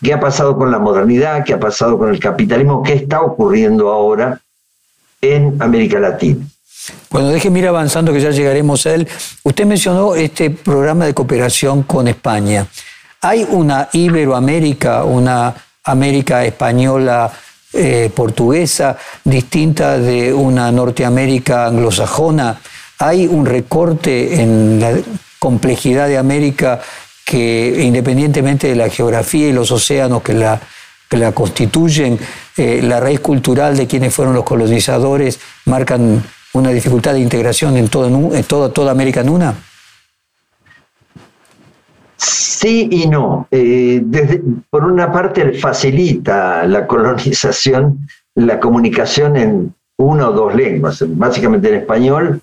qué 0.04 0.14
ha 0.14 0.20
pasado 0.20 0.58
con 0.58 0.72
la 0.72 0.80
modernidad, 0.80 1.44
qué 1.44 1.54
ha 1.54 1.60
pasado 1.60 1.98
con 1.98 2.10
el 2.10 2.20
capitalismo, 2.20 2.84
qué 2.84 2.94
está 2.94 3.22
ocurriendo 3.22 3.92
ahora 3.92 4.40
en 5.22 5.56
América 5.62 6.00
Latina. 6.00 6.46
Bueno, 7.10 7.30
déjeme 7.30 7.60
ir 7.60 7.68
avanzando 7.68 8.14
que 8.14 8.20
ya 8.20 8.32
llegaremos 8.32 8.86
a 8.86 8.94
él. 8.94 9.08
Usted 9.44 9.66
mencionó 9.66 10.16
este 10.16 10.52
programa 10.52 11.06
de 11.06 11.14
cooperación 11.14 11.84
con 11.84 12.08
España. 12.08 12.68
¿Hay 13.22 13.48
una 13.50 13.90
Iberoamérica, 13.92 15.04
una 15.04 15.56
América 15.84 16.44
española 16.46 17.32
eh, 17.78 18.10
portuguesa 18.16 18.98
distinta 19.26 19.98
de 19.98 20.34
una 20.34 20.72
Norteamérica 20.72 21.66
anglosajona. 21.66 22.58
Hay 23.00 23.28
un 23.28 23.46
recorte 23.46 24.42
en 24.42 24.80
la 24.80 24.98
complejidad 25.40 26.08
de 26.08 26.18
América 26.18 26.80
que 27.26 27.84
independientemente 27.84 28.68
de 28.68 28.76
la 28.76 28.90
geografía 28.90 29.50
y 29.50 29.54
los 29.54 29.72
océanos 29.72 30.22
que 30.22 30.34
la, 30.34 30.62
la 31.12 31.32
constituyen, 31.32 32.20
eh, 32.58 32.82
la 32.84 33.00
raíz 33.00 33.20
cultural 33.20 33.76
de 33.76 33.88
quienes 33.88 34.14
fueron 34.14 34.36
los 34.36 34.44
colonizadores 34.44 35.40
marcan 35.66 36.24
una 36.54 36.70
dificultad 36.70 37.14
de 37.14 37.20
integración 37.20 37.76
en, 37.78 37.88
todo, 37.88 38.34
en 38.34 38.44
toda 38.44 38.92
América 38.92 39.22
en 39.22 39.30
una. 39.30 39.56
Sí 42.18 42.88
y 42.92 43.08
no. 43.08 43.48
Eh, 43.52 44.04
por 44.70 44.86
una 44.86 45.12
parte 45.12 45.54
facilita 45.54 46.66
la 46.66 46.88
colonización, 46.88 48.08
la 48.36 48.60
comunicación 48.60 49.36
en 49.36 49.76
una 49.98 50.30
o 50.30 50.32
dos 50.32 50.56
lenguas, 50.56 51.04
básicamente 51.08 51.70
en 51.70 51.76
español 51.76 52.42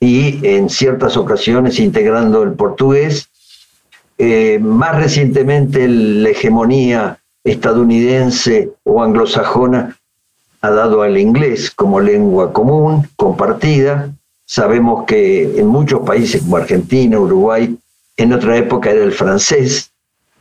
y 0.00 0.46
en 0.46 0.68
ciertas 0.68 1.16
ocasiones 1.16 1.78
integrando 1.80 2.42
el 2.42 2.52
portugués. 2.52 3.28
Eh, 4.18 4.58
más 4.58 4.96
recientemente 4.96 5.86
la 5.86 6.30
hegemonía 6.30 7.20
estadounidense 7.44 8.70
o 8.82 9.02
anglosajona 9.02 9.96
ha 10.60 10.70
dado 10.70 11.02
al 11.02 11.16
inglés 11.18 11.70
como 11.70 12.00
lengua 12.00 12.52
común, 12.52 13.06
compartida. 13.14 14.10
Sabemos 14.44 15.04
que 15.06 15.58
en 15.60 15.68
muchos 15.68 16.00
países 16.00 16.42
como 16.42 16.56
Argentina, 16.56 17.20
Uruguay, 17.20 17.76
en 18.16 18.32
otra 18.32 18.56
época 18.56 18.90
era 18.90 19.04
el 19.04 19.12
francés, 19.12 19.92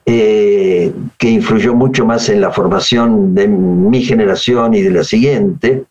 eh, 0.05 0.91
que 1.19 1.29
influyó 1.29 1.75
mucho 1.75 2.05
más 2.05 2.29
en 2.29 2.41
la 2.41 2.51
formación 2.51 3.35
de 3.35 3.47
mi 3.47 4.01
generación 4.03 4.73
y 4.73 4.81
de 4.81 4.89
la 4.89 5.03
siguiente. 5.03 5.83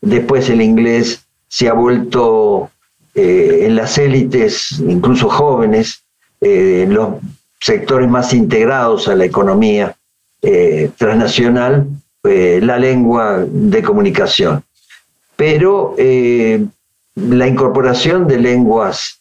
Después 0.00 0.50
el 0.50 0.60
inglés 0.60 1.24
se 1.46 1.68
ha 1.68 1.72
vuelto 1.74 2.70
eh, 3.14 3.60
en 3.66 3.76
las 3.76 3.96
élites, 3.98 4.80
incluso 4.80 5.28
jóvenes, 5.28 6.02
eh, 6.40 6.86
los 6.88 7.14
sectores 7.60 8.08
más 8.08 8.32
integrados 8.32 9.08
a 9.08 9.14
la 9.14 9.24
economía 9.24 9.94
transnacional, 10.96 11.88
la 12.22 12.78
lengua 12.78 13.44
de 13.44 13.82
comunicación. 13.82 14.62
Pero 15.34 15.96
la 17.16 17.48
incorporación 17.48 18.28
de 18.28 18.38
lenguas 18.38 19.18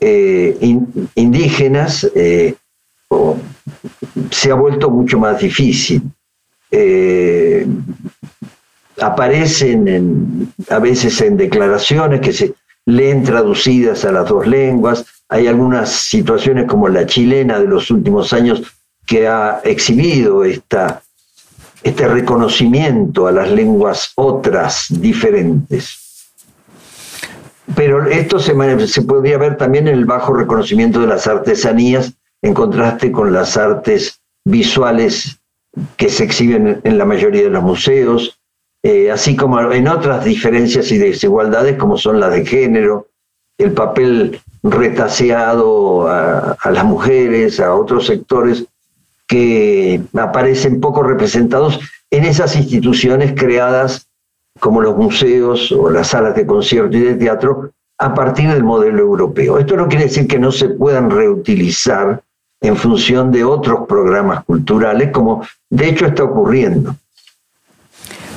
eh, 0.00 0.58
indígenas 1.14 2.06
eh, 2.14 2.54
se 4.30 4.50
ha 4.50 4.54
vuelto 4.54 4.90
mucho 4.90 5.18
más 5.18 5.40
difícil. 5.40 6.02
Eh, 6.70 7.66
aparecen 9.00 10.52
a 10.68 10.78
veces 10.78 11.20
en 11.20 11.36
declaraciones 11.36 12.20
que 12.20 12.32
se 12.32 12.54
leen 12.84 13.22
traducidas 13.22 14.04
a 14.04 14.12
las 14.12 14.28
dos 14.28 14.46
lenguas. 14.46 15.04
Hay 15.28 15.46
algunas 15.46 15.90
situaciones 15.90 16.66
como 16.66 16.88
la 16.88 17.06
chilena 17.06 17.58
de 17.58 17.66
los 17.66 17.90
últimos 17.90 18.32
años 18.32 18.62
que 19.06 19.26
ha 19.26 19.60
exhibido 19.64 20.44
esta, 20.44 21.02
este 21.82 22.08
reconocimiento 22.08 23.26
a 23.26 23.32
las 23.32 23.50
lenguas 23.50 24.12
otras 24.16 24.86
diferentes. 24.88 26.02
pero 27.74 28.06
esto 28.06 28.38
se, 28.38 28.54
se 28.86 29.02
podría 29.02 29.38
ver 29.38 29.56
también 29.56 29.88
en 29.88 29.94
el 29.94 30.04
bajo 30.04 30.32
reconocimiento 30.32 31.00
de 31.00 31.08
las 31.08 31.26
artesanías 31.26 32.12
en 32.42 32.54
contraste 32.54 33.10
con 33.10 33.32
las 33.32 33.56
artes 33.56 34.20
visuales 34.44 35.40
que 35.96 36.08
se 36.08 36.24
exhiben 36.24 36.80
en 36.84 36.98
la 36.98 37.04
mayoría 37.04 37.42
de 37.42 37.50
los 37.50 37.62
museos, 37.62 38.40
eh, 38.82 39.10
así 39.10 39.36
como 39.36 39.60
en 39.72 39.88
otras 39.88 40.24
diferencias 40.24 40.90
y 40.92 40.98
desigualdades 40.98 41.76
como 41.76 41.98
son 41.98 42.20
las 42.20 42.32
de 42.32 42.46
género, 42.46 43.08
el 43.58 43.72
papel 43.72 44.40
retaseado 44.70 46.08
a, 46.08 46.56
las 46.70 46.84
mujeres, 46.84 47.60
a 47.60 47.74
otros 47.74 48.06
sectores 48.06 48.64
que 49.26 50.00
aparecen 50.14 50.80
poco 50.80 51.02
representados 51.02 51.80
en 52.10 52.24
esas 52.24 52.56
instituciones 52.56 53.32
creadas 53.36 54.06
como 54.60 54.80
los 54.80 54.96
museos 54.96 55.72
o 55.72 55.90
las 55.90 56.08
salas 56.08 56.34
de 56.34 56.46
concierto 56.46 56.96
y 56.96 57.00
de 57.00 57.14
teatro 57.14 57.70
a 57.98 58.14
partir 58.14 58.50
del 58.50 58.62
modelo 58.62 59.00
europeo. 59.00 59.58
Esto 59.58 59.76
no 59.76 59.88
quiere 59.88 60.04
decir 60.04 60.26
que 60.26 60.38
no 60.38 60.52
se 60.52 60.68
puedan 60.68 61.10
reutilizar 61.10 62.22
en 62.60 62.76
función 62.76 63.30
de 63.30 63.44
otros 63.44 63.86
programas 63.86 64.44
culturales, 64.44 65.10
como 65.10 65.46
de 65.70 65.88
hecho 65.88 66.06
está 66.06 66.24
ocurriendo. 66.24 66.94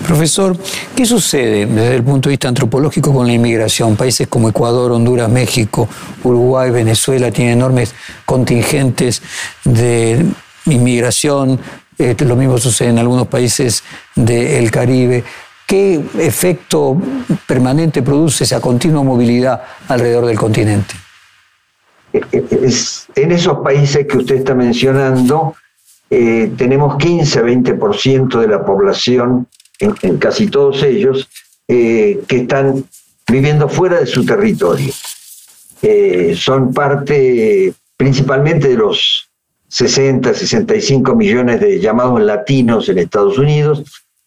Profesor, 0.05 0.57
¿qué 0.95 1.05
sucede 1.05 1.65
desde 1.65 1.95
el 1.95 2.03
punto 2.03 2.29
de 2.29 2.33
vista 2.33 2.47
antropológico 2.47 3.13
con 3.13 3.27
la 3.27 3.33
inmigración? 3.33 3.95
Países 3.95 4.27
como 4.27 4.49
Ecuador, 4.49 4.91
Honduras, 4.91 5.29
México, 5.29 5.87
Uruguay, 6.23 6.71
Venezuela 6.71 7.31
tienen 7.31 7.53
enormes 7.53 7.93
contingentes 8.25 9.21
de 9.63 10.25
inmigración. 10.65 11.59
Eh, 11.97 12.15
lo 12.19 12.35
mismo 12.35 12.57
sucede 12.57 12.89
en 12.89 12.99
algunos 12.99 13.27
países 13.27 13.83
del 14.15 14.71
Caribe. 14.71 15.23
¿Qué 15.67 16.01
efecto 16.17 16.97
permanente 17.45 18.01
produce 18.01 18.45
esa 18.45 18.59
continua 18.59 19.03
movilidad 19.03 19.61
alrededor 19.87 20.25
del 20.25 20.37
continente? 20.37 20.95
en 22.11 23.31
esos 23.31 23.59
países 23.59 24.07
que 24.07 24.17
usted 24.17 24.37
está 24.37 24.55
mencionando, 24.55 25.55
eh, 26.09 26.51
tenemos 26.57 26.97
15-20% 26.97 28.39
de 28.39 28.47
la 28.47 28.65
población, 28.65 29.47
en, 29.79 30.17
casi 30.17 30.47
todos 30.47 30.83
ellos, 30.83 31.27
eh, 31.67 32.21
que 32.27 32.37
están 32.37 32.83
viviendo 33.27 33.69
fuera 33.69 33.99
de 33.99 34.05
su 34.05 34.25
territorio. 34.25 34.91
Eh, 35.81 36.35
son 36.37 36.73
parte 36.73 37.73
principalmente 37.95 38.69
de 38.69 38.75
los 38.75 39.29
60, 39.69 40.33
65 40.33 41.15
millones 41.15 41.61
de 41.61 41.79
llamados 41.79 42.21
latinos 42.21 42.89
en 42.89 42.97
Estados 42.97 43.37
Unidos 43.37 43.83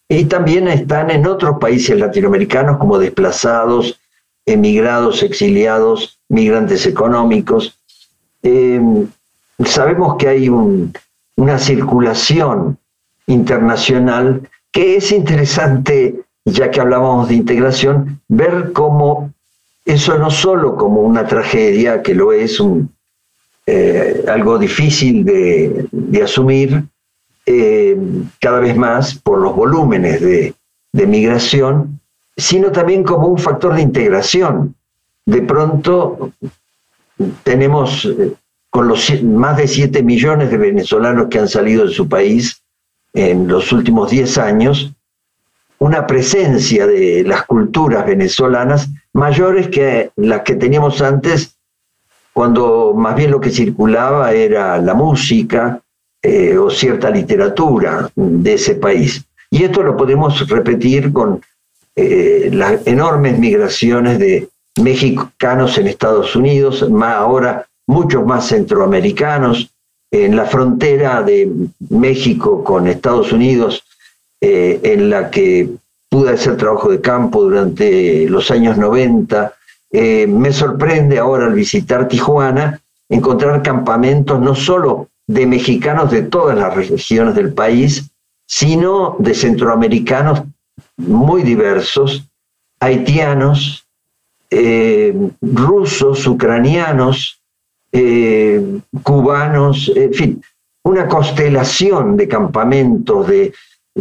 y 0.09 0.25
también 0.27 0.69
están 0.69 1.11
en 1.11 1.27
otros 1.27 1.59
países 1.59 1.99
latinoamericanos 1.99 2.79
como 2.79 2.99
desplazados, 2.99 3.99
emigrados, 4.47 5.23
exiliados, 5.23 6.19
migrantes 6.29 6.87
económicos. 6.87 7.79
Em, 8.43 9.09
sabemos 9.65 10.17
que 10.19 10.29
hay 10.29 10.49
una 10.49 11.59
circulación 11.59 12.79
internacional 13.27 14.49
que 14.73 14.97
es 14.97 15.13
interesante, 15.13 16.23
ya 16.45 16.71
que 16.71 16.81
hablábamos 16.81 17.29
de 17.29 17.35
integración, 17.35 18.21
ver 18.29 18.73
cómo 18.73 19.33
eso 19.85 20.17
no 20.19 20.31
solo 20.31 20.77
como 20.77 21.03
una 21.03 21.27
tragedia, 21.27 22.03
que 22.03 22.15
lo 22.15 22.33
es 22.33 22.59
eh, 23.67 24.25
algo 24.29 24.59
difícil 24.59 25.25
de, 25.25 26.23
asumir 26.23 26.85
eh, 27.45 27.97
cada 28.41 28.61
vez 28.61 28.77
más 28.77 29.15
por 29.15 29.39
los 29.39 29.55
volúmenes 29.55 30.21
de, 30.21 30.55
de 30.93 31.07
migración, 31.07 32.01
sino 32.37 32.73
también 32.73 33.03
como 33.03 33.29
un 33.29 33.39
factor 33.39 33.75
de 33.75 33.83
integración. 33.83 34.75
De 35.27 35.43
pronto 35.43 36.33
tenemos 37.43 38.05
eh, 38.05 38.33
con 38.71 38.89
los 38.89 39.23
más 39.23 39.57
de 39.59 39.69
7 39.69 40.03
millones 40.03 40.51
de 40.51 40.57
venezolanos 40.57 41.27
que 41.29 41.39
han 41.39 41.49
salido 41.49 41.87
de 41.87 41.93
su 41.93 42.09
país 42.09 42.62
en 43.15 43.49
los 43.49 43.73
últimos 43.73 44.11
10 44.11 44.39
años, 44.39 44.93
una 45.79 46.07
presencia 46.07 46.87
de 46.87 47.25
las 47.27 47.45
culturas 47.45 48.07
venezolanas 48.07 48.89
mayores 49.13 49.69
que 49.69 50.11
las 50.17 50.43
que 50.43 50.55
teníamos 50.55 51.03
antes, 51.03 51.57
cuando 52.33 52.95
más 52.97 53.15
bien 53.17 53.31
lo 53.31 53.41
que 53.41 53.51
circulaba 53.51 54.33
era 54.33 54.79
la 54.79 54.95
música 54.95 55.81
eh, 56.23 56.57
o 56.57 56.71
cierta 56.71 57.11
literatura 57.11 58.11
de 58.15 58.55
ese 58.55 58.77
país. 58.77 59.25
Y 59.51 59.65
esto 59.65 59.83
lo 59.83 59.97
podemos 59.97 60.49
repetir 60.49 61.13
con 61.13 61.43
eh, 61.95 62.49
las 62.53 62.87
enormes 62.87 63.39
migraciones 63.39 64.19
de 64.19 64.49
mexicanos 64.81 65.77
en 65.77 65.89
Estados 65.89 66.35
Unidos, 66.35 66.89
más 66.91 67.17
ahora 67.17 67.67
muchos 67.87 68.25
más 68.25 68.47
centroamericanos, 68.47 69.71
en 70.13 70.37
la 70.37 70.45
frontera 70.45 71.23
de 71.23 71.51
México 71.89 72.63
con 72.63 72.87
Estados 72.87 73.33
Unidos, 73.33 73.83
eh, 74.41 74.79
en 74.83 75.09
la 75.09 75.31
que 75.31 75.71
pude 76.11 76.33
hacer 76.33 76.59
trabajo 76.59 76.91
de 76.91 77.01
campo 77.01 77.43
durante 77.43 78.29
los 78.29 78.51
años 78.51 78.77
90. 78.77 79.55
Eh, 79.91 80.27
me 80.27 80.53
sorprende 80.53 81.19
ahora 81.19 81.47
al 81.47 81.55
visitar 81.55 82.09
Tijuana 82.09 82.79
encontrar 83.09 83.63
campamentos 83.63 84.39
no 84.41 84.55
solo 84.55 85.09
de 85.27 85.47
mexicanos 85.47 86.11
de 86.11 86.23
todas 86.23 86.59
las 86.59 86.75
regiones 86.75 87.35
del 87.35 87.55
país, 87.55 88.11
sino 88.47 89.17
de 89.19 89.35
centroamericanos 89.35 90.43
muy 90.99 91.43
diversos, 91.43 92.29
haitianos, 92.81 93.87
eh, 94.51 95.15
rusos, 95.41 96.27
ucranianos, 96.27 97.42
eh, 97.93 98.81
cubanos, 99.03 99.93
en 99.95 100.15
fin, 100.15 100.43
una 100.85 101.07
constelación 101.07 102.17
de 102.17 102.27
campamentos, 102.27 103.29
de 103.29 103.53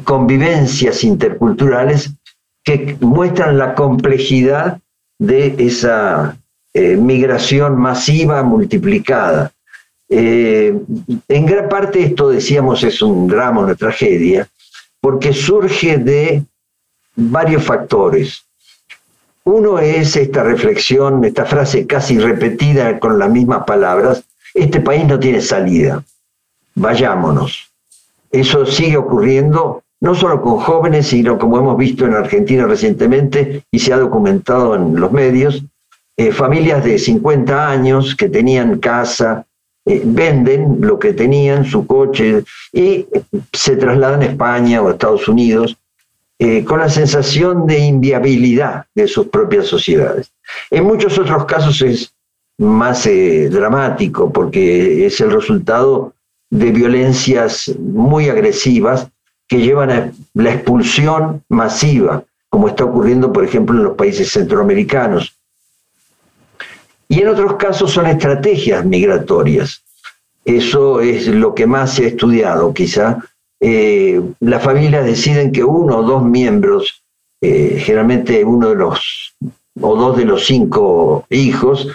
convivencias 0.04 1.04
interculturales 1.04 2.12
que 2.63 2.97
muestran 3.01 3.58
la 3.58 3.75
complejidad 3.75 4.80
de 5.19 5.56
esa 5.60 6.38
eh, 6.73 6.95
migración 6.95 7.80
masiva 7.80 8.41
multiplicada. 8.43 9.51
en 10.10 11.45
gran 11.45 11.69
parte 11.69 12.04
esto, 12.04 12.30
decíamos, 12.30 12.84
es 12.84 13.01
un 13.01 13.27
drama, 13.27 13.62
una 13.62 13.75
tragedia, 13.75 14.47
porque 14.99 15.34
surge 15.34 15.97
de 15.97 16.43
varios 17.15 17.63
factores. 17.63 18.45
Uno 19.43 19.80
es 19.80 20.15
esta 20.15 20.43
reflexión, 20.43 21.23
esta 21.25 21.45
frase 21.45 21.88
casi 21.88 22.19
repetida 22.19 22.99
con 22.99 23.17
las 23.17 23.30
mismas 23.30 23.63
palabras, 23.63 24.23
este 24.54 24.82
país 24.82 25.08
no 25.08 25.19
tiene 25.19 25.41
salida, 25.41 26.04
vayámonos. 26.75 27.71
Eso 28.32 28.65
sigue 28.65 28.97
ocurriendo 28.97 29.84
no 29.99 30.15
solo 30.15 30.41
con 30.41 30.58
jóvenes, 30.58 31.08
sino 31.08 31.38
como 31.38 31.58
hemos 31.58 31.77
visto 31.77 32.06
en 32.06 32.13
Argentina 32.13 32.65
recientemente 32.65 33.63
y 33.71 33.80
se 33.80 33.93
ha 33.93 33.97
documentado 33.97 34.75
en 34.75 34.99
los 34.99 35.12
medios, 35.12 35.63
eh, 36.17 36.32
familias 36.32 36.84
de 36.84 36.99
50 36.99 37.69
años 37.69 38.15
que 38.15 38.30
tenían 38.30 38.80
casa, 38.80 39.45
eh, 39.86 40.01
venden 40.04 40.77
lo 40.82 40.99
que 40.99 41.13
tenían, 41.13 41.65
su 41.65 41.88
coche, 41.88 42.43
y 42.71 43.08
se 43.51 43.75
trasladan 43.75 44.21
a 44.21 44.25
España 44.25 44.82
o 44.82 44.88
a 44.88 44.91
Estados 44.91 45.27
Unidos 45.27 45.77
eh, 46.43 46.65
con 46.65 46.80
la 46.80 46.89
sensación 46.89 47.67
de 47.67 47.77
inviabilidad 47.77 48.88
de 48.95 49.08
sus 49.08 49.27
propias 49.27 49.67
sociedades. 49.67 50.32
En 50.71 50.86
muchos 50.86 51.19
otros 51.19 51.45
casos 51.45 51.80
es 51.84 52.15
más 52.58 53.06
eh, 53.06 53.47
dramático 53.47 54.34
porque 54.34 55.06
es 55.06 55.21
el 55.21 55.30
resultado 55.30 56.15
de 56.49 56.71
violencias 56.71 57.71
muy 57.77 58.27
agresivas 58.27 59.08
que 59.47 59.60
llevan 59.60 59.91
a 59.91 60.12
la 60.34 60.51
expulsión 60.51 61.43
masiva, 61.47 62.23
como 62.49 62.69
está 62.69 62.86
ocurriendo, 62.86 63.32
por 63.32 63.45
ejemplo, 63.45 63.77
en 63.77 63.84
los 63.84 63.95
países 63.95 64.32
centroamericanos. 64.32 65.38
Y 67.08 67.21
en 67.21 67.27
otros 67.27 67.54
casos 67.58 67.91
son 67.91 68.08
estrategias 68.08 68.84
migratorias. 68.84 69.84
Eso 70.43 71.01
es 71.01 71.27
lo 71.27 71.54
que 71.54 71.67
más 71.67 71.93
se 71.93 72.06
ha 72.06 72.08
estudiado, 72.08 72.73
quizá, 72.73 73.19
eh, 73.63 74.19
las 74.39 74.63
familias 74.63 75.06
deciden 75.06 75.52
que 75.52 75.63
uno 75.63 75.97
o 75.97 76.04
dos 76.04 76.24
miembros, 76.24 77.04
eh, 77.41 77.80
generalmente 77.80 78.43
uno 78.43 78.69
de 78.69 78.76
los 78.76 79.36
o 79.80 79.95
dos 79.95 80.17
de 80.17 80.26
los 80.26 80.47
cinco 80.47 81.26
hijos, 81.30 81.88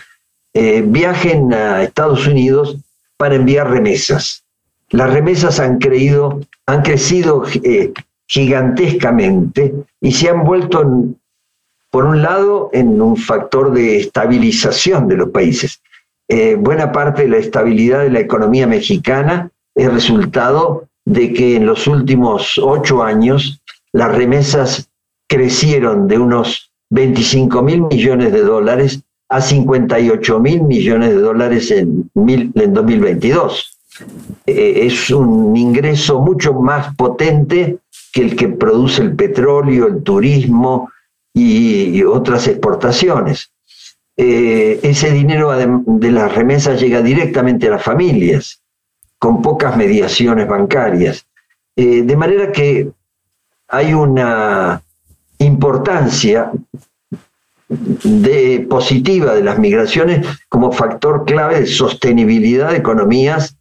eh, 0.54 0.82
viajen 0.86 1.52
a 1.52 1.82
Estados 1.82 2.26
Unidos 2.28 2.76
para 3.16 3.34
enviar 3.34 3.68
remesas. 3.68 4.44
Las 4.90 5.12
remesas 5.12 5.58
han, 5.58 5.78
creído, 5.78 6.40
han 6.66 6.82
crecido 6.82 7.44
gigantescamente 8.28 9.74
y 10.00 10.12
se 10.12 10.30
han 10.30 10.44
vuelto, 10.44 10.84
por 11.90 12.04
un 12.04 12.22
lado, 12.22 12.70
en 12.72 13.02
un 13.02 13.16
factor 13.16 13.72
de 13.72 13.98
estabilización 13.98 15.08
de 15.08 15.16
los 15.16 15.30
países. 15.30 15.80
buena 16.58 16.92
parte 16.92 17.22
de 17.22 17.28
la 17.28 17.38
estabilidad 17.38 18.02
de 18.02 18.10
la 18.10 18.20
economía 18.20 18.66
mexicana 18.68 19.50
es 19.74 19.92
resultado 19.92 20.85
de 21.06 21.32
que 21.32 21.56
en 21.56 21.64
los 21.64 21.86
últimos 21.86 22.58
ocho 22.58 23.02
años 23.02 23.62
las 23.92 24.14
remesas 24.14 24.90
crecieron 25.26 26.06
de 26.06 26.18
unos 26.18 26.70
25 26.90 27.62
mil 27.62 27.82
millones 27.82 28.32
de 28.32 28.42
dólares 28.42 29.00
a 29.28 29.40
58 29.40 30.38
mil 30.40 30.62
millones 30.62 31.10
de 31.10 31.20
dólares 31.20 31.70
en, 31.70 32.10
en 32.14 32.74
2022. 32.74 33.78
Eh, 34.46 34.86
es 34.86 35.10
un 35.10 35.56
ingreso 35.56 36.20
mucho 36.20 36.52
más 36.52 36.94
potente 36.96 37.78
que 38.12 38.22
el 38.22 38.36
que 38.36 38.48
produce 38.48 39.02
el 39.02 39.16
petróleo, 39.16 39.86
el 39.86 40.02
turismo 40.02 40.90
y, 41.34 42.02
otras 42.04 42.46
exportaciones. 42.48 43.50
Eh, 44.16 44.80
ese 44.82 45.10
dinero 45.10 45.52
de 45.54 46.10
las 46.10 46.34
remesas 46.34 46.80
llega 46.80 47.02
directamente 47.02 47.68
a 47.68 47.72
las 47.72 47.82
familias, 47.82 48.62
con 49.18 49.42
pocas 49.42 49.76
mediaciones 49.76 50.48
bancarias. 50.48 51.26
Eh, 51.74 52.02
de 52.02 52.16
manera 52.16 52.52
que 52.52 52.90
hay 53.68 53.94
una 53.94 54.82
importancia 55.38 56.52
positiva 58.68 59.34
de 59.34 59.42
las 59.42 59.58
migraciones 59.58 60.24
como 60.48 60.70
factor 60.70 61.24
clave 61.24 61.60
de 61.60 61.66
sostenibilidad 61.66 62.70
de 62.70 62.76
economías, 62.76 63.56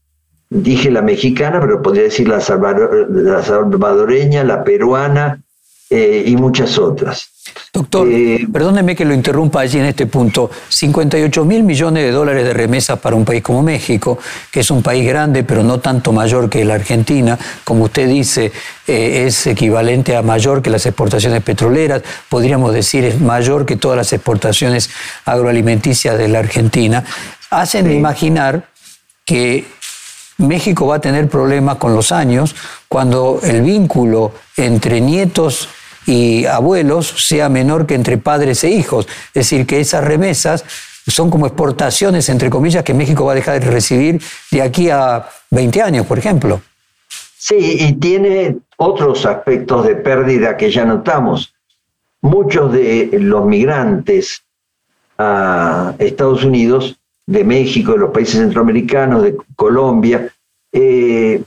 dije 0.50 0.92
la 0.92 1.02
mexicana, 1.02 1.60
pero 1.60 1.82
podría 1.82 2.04
decir 2.04 2.28
la, 2.28 2.40
salvadoreña, 2.40 4.44
la 4.44 4.64
peruana 4.64 5.42
eh, 5.90 6.24
y 6.26 6.36
muchas 6.36 6.78
otras. 6.78 7.32
Doctor, 7.72 8.08
eh, 8.10 8.48
perdóneme 8.52 8.96
que 8.96 9.06
lo 9.06 9.14
interrumpa 9.14 9.62
allí 9.62 9.80
en 9.80 9.86
este 9.86 10.08
punto. 10.08 10.50
58 10.70 11.46
mil 11.46 11.64
millones 11.64 12.04
de 12.04 12.12
dólares 12.12 12.46
de 12.46 12.54
remesas 12.54 13.00
para 13.00 13.16
un 13.16 13.26
país 13.26 13.44
como 13.44 13.62
México, 13.62 14.18
que 14.52 14.62
es 14.62 14.72
un 14.72 14.82
país 14.82 15.06
grande, 15.06 15.44
pero 15.44 15.62
no 15.62 15.80
tanto 15.80 16.12
mayor 16.12 16.50
que 16.50 16.64
la 16.64 16.76
Argentina. 16.76 17.38
Como 17.64 17.84
usted 17.86 18.08
dice, 18.08 18.52
eh, 18.88 19.26
es 19.28 19.46
equivalente 19.48 20.16
a 20.16 20.22
mayor 20.22 20.62
que 20.62 20.70
las 20.70 20.86
exportaciones 20.86 21.44
petroleras. 21.44 22.02
Podríamos 22.30 22.74
decir, 22.74 23.04
es 23.04 23.20
mayor 23.20 23.66
que 23.66 23.76
todas 23.76 23.98
las 23.98 24.14
exportaciones 24.14 24.90
agroalimenticias 25.26 26.18
de 26.18 26.28
la 26.30 26.40
Argentina. 26.40 27.04
Hacen 27.50 27.92
imaginar 27.92 28.70
que 29.26 29.66
México 30.38 30.88
va 30.88 30.96
a 30.98 31.00
tener 31.00 31.30
problemas 31.30 31.78
con 31.78 31.94
los 31.94 32.12
años 32.12 32.56
cuando 32.88 33.40
el 33.44 33.62
vínculo 33.62 34.34
entre 34.58 35.02
nietos 35.02 35.70
y 36.06 36.46
abuelos 36.46 37.28
sea 37.28 37.50
menor 37.50 37.86
que 37.86 37.96
entre 37.96 38.18
padres 38.18 38.64
e 38.64 38.70
hijos. 38.70 39.08
Es 39.28 39.50
decir, 39.50 39.66
que 39.66 39.80
esas 39.80 40.04
remesas 40.04 40.64
son 41.08 41.30
como 41.30 41.46
exportaciones, 41.48 42.30
entre 42.30 42.50
comillas, 42.50 42.84
que 42.84 42.94
México 42.94 43.26
va 43.26 43.34
a 43.34 43.36
dejar 43.36 43.60
de 43.60 43.70
recibir 43.70 44.22
de 44.52 44.62
aquí 44.62 44.90
a 44.90 45.26
20 45.52 45.82
años, 45.82 46.06
por 46.06 46.18
ejemplo. 46.18 46.62
Sí, 47.38 47.78
y 47.80 47.94
tiene 47.94 48.58
otros 48.78 49.26
aspectos 49.26 49.86
de 49.86 49.96
pérdida 49.96 50.58
que 50.58 50.72
ya 50.72 50.86
notamos. 50.86 51.54
Muchos 52.22 52.74
de 52.74 53.10
los 53.20 53.46
migrantes 53.46 54.44
a 55.18 55.94
Estados 56.00 56.44
Unidos, 56.44 56.98
de 57.28 57.44
México, 57.44 57.94
de 57.94 58.00
los 58.00 58.12
países 58.12 58.40
centroamericanos, 58.40 59.24
de 59.24 59.38
Colombia, 59.56 60.32
eh, 60.72 61.42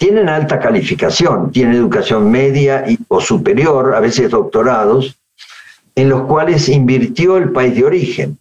tienen 0.00 0.30
alta 0.30 0.58
calificación, 0.58 1.52
tienen 1.52 1.74
educación 1.74 2.30
media 2.30 2.86
o 3.08 3.20
superior, 3.20 3.94
a 3.94 4.00
veces 4.00 4.30
doctorados, 4.30 5.14
en 5.94 6.08
los 6.08 6.22
cuales 6.22 6.70
invirtió 6.70 7.36
el 7.36 7.52
país 7.52 7.74
de 7.74 7.84
origen. 7.84 8.38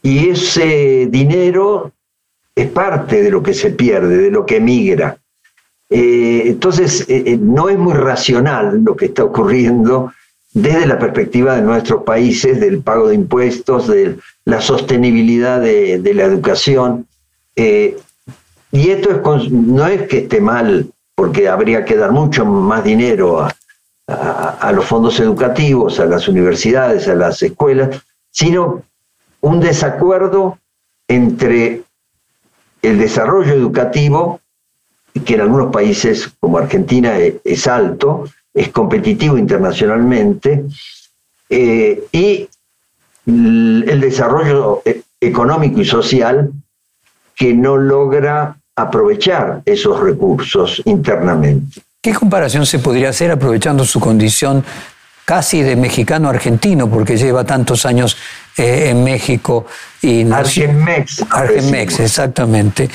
Y 0.00 0.28
ese 0.28 1.08
dinero 1.10 1.90
es 2.54 2.68
parte 2.68 3.20
de 3.20 3.32
lo 3.32 3.42
que 3.42 3.52
se 3.52 3.70
pierde, 3.70 4.16
de 4.16 4.30
lo 4.30 4.46
que 4.46 4.58
emigra. 4.58 5.18
Eh, 5.90 6.42
entonces, 6.46 7.00
eh, 7.08 7.24
eh, 7.26 7.36
no 7.36 7.68
es 7.68 7.76
muy 7.76 7.94
racional 7.94 8.80
lo 8.84 8.94
que 8.94 9.06
está 9.06 9.24
ocurriendo 9.24 10.12
desde 10.54 10.86
la 10.86 11.00
perspectiva 11.00 11.56
de 11.56 11.62
nuestros 11.62 12.04
países, 12.04 12.60
del 12.60 12.80
pago 12.80 13.08
de 13.08 13.16
impuestos, 13.16 13.88
de 13.88 14.18
la 14.44 14.60
sostenibilidad 14.60 15.60
de, 15.60 16.14
la 16.14 16.22
educación. 16.22 17.08
Y 18.76 18.90
esto 18.90 19.10
es, 19.10 19.50
no 19.50 19.86
es 19.86 20.06
que 20.06 20.18
esté 20.18 20.38
mal, 20.38 20.92
porque 21.14 21.48
habría 21.48 21.86
que 21.86 21.96
dar 21.96 22.12
mucho 22.12 22.44
más 22.44 22.84
dinero 22.84 23.48
a, 24.06 24.72
los 24.72 24.84
fondos 24.84 25.18
educativos, 25.18 25.98
a 25.98 26.04
las 26.04 26.28
universidades, 26.28 27.08
a 27.08 27.14
las 27.14 27.42
escuelas, 27.42 28.02
sino 28.30 28.82
un 29.40 29.60
desacuerdo 29.60 30.58
entre 31.08 31.84
el 32.82 32.98
desarrollo 32.98 33.54
educativo, 33.54 34.40
que 35.24 35.34
en 35.34 35.40
algunos 35.40 35.72
países 35.72 36.30
como 36.38 36.58
Argentina 36.58 37.18
e, 37.18 37.40
es, 37.44 37.66
alto, 37.66 38.28
es 38.52 38.68
competitivo 38.68 39.38
internacionalmente, 39.38 40.66
eh, 41.48 42.04
y 42.12 42.46
el 43.24 44.00
desarrollo 44.02 44.82
e, 44.84 45.00
económico 45.18 45.80
y 45.80 45.86
social 45.86 46.52
que 47.34 47.54
no 47.54 47.78
logra 47.78 48.58
aprovechar 48.76 49.62
esos 49.64 49.98
recursos 50.00 50.82
internamente. 50.84 51.80
¿Qué 52.00 52.12
comparación 52.12 52.66
se 52.66 52.78
podría 52.78 53.08
hacer 53.08 53.30
aprovechando 53.30 53.84
su 53.84 53.98
condición 53.98 54.62
casi 55.26 55.60
de 55.60 55.74
mexicano 55.74 56.28
argentino, 56.28 56.88
porque 56.88 57.16
lleva 57.16 57.44
tantos 57.44 57.84
años 57.84 58.16
eh, 58.56 58.90
en 58.90 59.02
México 59.02 59.66
y 60.00 60.30
Argenmex. 60.30 61.24
Argenmex, 61.28 61.98
exactamente. 61.98 62.88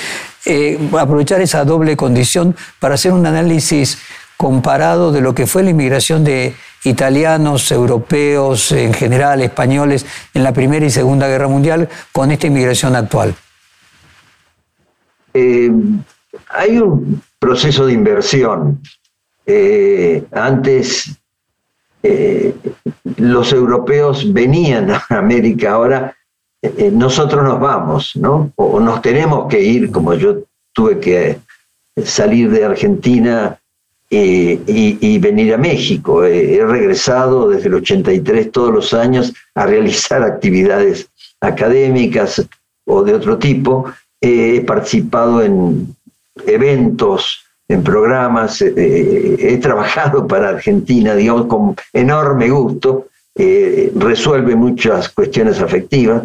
Eh, 0.46 0.80
aprovechar 0.98 1.42
esa 1.42 1.66
doble 1.66 1.98
condición 1.98 2.56
para 2.80 2.96
hacer 2.96 3.12
un 3.12 3.26
análisis 3.26 4.00
comparado 4.38 5.12
de 5.12 5.22
lo 5.22 5.36
que 5.36 5.46
fue 5.46 5.62
la 5.62 5.72
inmigración 5.72 6.24
de 6.24 6.56
italianos, 6.86 7.70
europeos, 7.72 8.72
en 8.72 8.94
general 8.94 9.42
españoles, 9.42 10.06
en 10.34 10.44
la 10.44 10.54
Primera 10.54 10.86
y 10.86 10.90
Segunda 10.90 11.28
Guerra 11.28 11.50
Mundial 11.50 11.90
con 12.14 12.32
esta 12.32 12.48
inmigración 12.48 12.96
actual. 12.96 13.36
Eh, 15.34 15.72
hay 16.50 16.78
un 16.78 17.22
proceso 17.40 17.86
de 17.86 17.94
inversión. 17.94 18.82
Eh, 19.46 20.24
antes 20.32 21.12
eh, 22.04 22.56
los 23.18 23.52
europeos 23.54 24.32
venían 24.32 24.92
a 24.92 25.04
América, 25.10 25.74
ahora 25.74 26.16
nosotros 26.92 27.44
nos 27.44 27.60
vamos, 27.60 28.16
¿no? 28.16 28.52
O 28.56 28.80
nos 28.80 29.02
tenemos 29.02 29.48
que 29.50 29.60
ir, 29.60 29.90
como 29.90 30.14
yo 30.14 30.44
tuve 30.74 31.00
que 31.00 31.40
salir 32.06 32.52
de 32.52 32.64
Argentina 32.64 33.58
y, 34.12 35.18
venir 35.18 35.56
a 35.56 35.58
México. 35.58 36.24
he 36.24 36.64
regresado 36.64 37.50
desde 37.50 37.68
el 37.68 37.76
83 37.76 38.52
todos 38.52 38.72
los 38.72 38.94
años 38.94 39.34
a 39.56 39.66
realizar 39.66 40.22
actividades 40.24 41.10
académicas 41.40 42.48
o 42.86 43.04
de 43.04 43.16
otro 43.16 43.38
tipo 43.40 43.92
he 44.22 44.62
participado 44.62 45.42
en 45.42 45.96
eventos, 46.46 47.44
en 47.68 47.84
programas, 47.84 48.62
eh, 48.62 48.74
eh, 48.76 49.38
he 49.40 49.58
trabajado 49.58 50.28
para 50.28 50.50
Argentina, 50.50 51.16
digamos, 51.16 51.48
con 51.48 51.76
enorme 51.94 52.50
gusto, 52.50 53.08
eh, 53.36 53.92
resuelve 53.96 54.56
muchas 54.56 55.10
cuestiones 55.10 55.60
afectivas, 55.60 56.24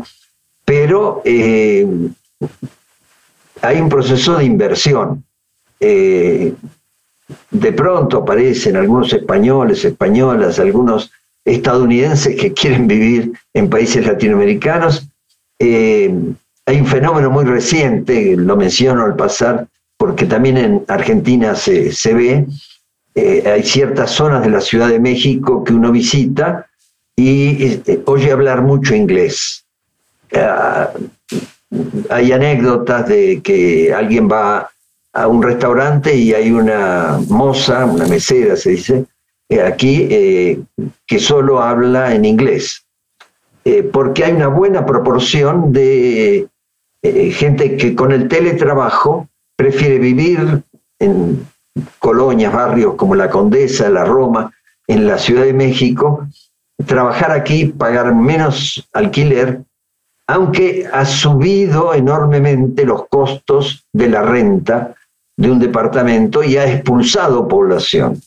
pero 0.64 1.22
hay 1.24 2.10
un 3.80 3.88
proceso 3.88 4.36
de 4.36 4.44
inversión. 4.44 5.24
de 5.78 7.72
pronto 7.72 8.18
aparecen 8.18 8.76
algunos 8.76 9.12
españoles, 9.12 9.84
españolas, 9.84 10.58
algunos 10.58 11.10
estadounidenses 11.44 12.40
que 12.40 12.52
quieren 12.52 12.86
vivir 12.86 13.32
en 13.54 13.70
países 13.70 14.06
latinoamericanos 14.06 15.08
hay 16.66 16.80
un 16.80 16.86
fenómeno 16.86 17.30
muy 17.30 17.44
reciente, 17.44 18.36
lo 18.36 18.56
menciono 18.56 19.04
al 19.04 19.14
pasar, 19.14 19.68
porque 19.96 20.26
también 20.26 20.56
en 20.56 20.84
Argentina 20.88 21.54
se, 21.54 21.92
ve, 22.12 22.44
eh, 23.14 23.42
hay 23.46 23.62
ciertas 23.62 24.10
zonas 24.10 24.42
de 24.42 24.50
la 24.50 24.60
Ciudad 24.60 24.88
de 24.88 24.98
México 24.98 25.62
que 25.62 25.72
uno 25.72 25.92
visita 25.92 26.66
y 27.14 27.80
eh, 27.86 28.02
oye 28.06 28.32
hablar 28.32 28.62
mucho 28.62 28.94
inglés. 28.94 29.64
Ah, 30.34 30.90
hay 32.10 32.32
anécdotas 32.32 33.08
de 33.08 33.40
que 33.42 33.94
alguien 33.94 34.28
va 34.28 34.68
a 35.12 35.28
un 35.28 35.42
restaurante 35.42 36.14
y 36.14 36.34
hay 36.34 36.50
una 36.50 37.20
moza, 37.28 37.86
una 37.86 38.06
mesera 38.06 38.56
se 38.56 38.70
dice, 38.70 39.04
eh, 39.48 39.62
aquí, 39.62 40.66
que 41.06 41.18
solo 41.20 41.62
habla 41.62 42.12
en 42.12 42.24
inglés. 42.24 42.82
porque 43.92 44.24
hay 44.24 44.32
una 44.32 44.48
buena 44.48 44.84
proporción 44.84 45.72
de 45.72 46.48
eh, 47.02 47.30
gente 47.30 47.76
que 47.76 47.94
con 47.94 48.12
el 48.12 48.28
teletrabajo 48.28 49.28
prefiere 49.56 49.98
vivir 49.98 50.62
en 50.98 51.46
colonias, 51.98 52.52
barrios 52.52 52.94
como 52.94 53.14
la 53.14 53.30
Condesa, 53.30 53.88
la 53.90 54.04
Roma, 54.04 54.52
en 54.86 55.06
la 55.06 55.18
Ciudad 55.18 55.44
de 55.44 55.52
México, 55.52 56.26
trabajar 56.84 57.32
aquí, 57.32 57.66
pagar 57.66 58.14
menos 58.14 58.88
alquiler, 58.92 59.62
aunque 60.28 60.88
ha 60.92 61.04
subido 61.04 61.94
enormemente 61.94 62.84
los 62.84 63.06
costos 63.08 63.84
de 63.92 64.08
la 64.08 64.22
renta 64.22 64.94
de 65.36 65.50
un 65.50 65.58
departamento 65.58 66.42
y 66.42 66.56
ha 66.56 66.70
expulsado 66.70 67.46
población. 67.46 68.20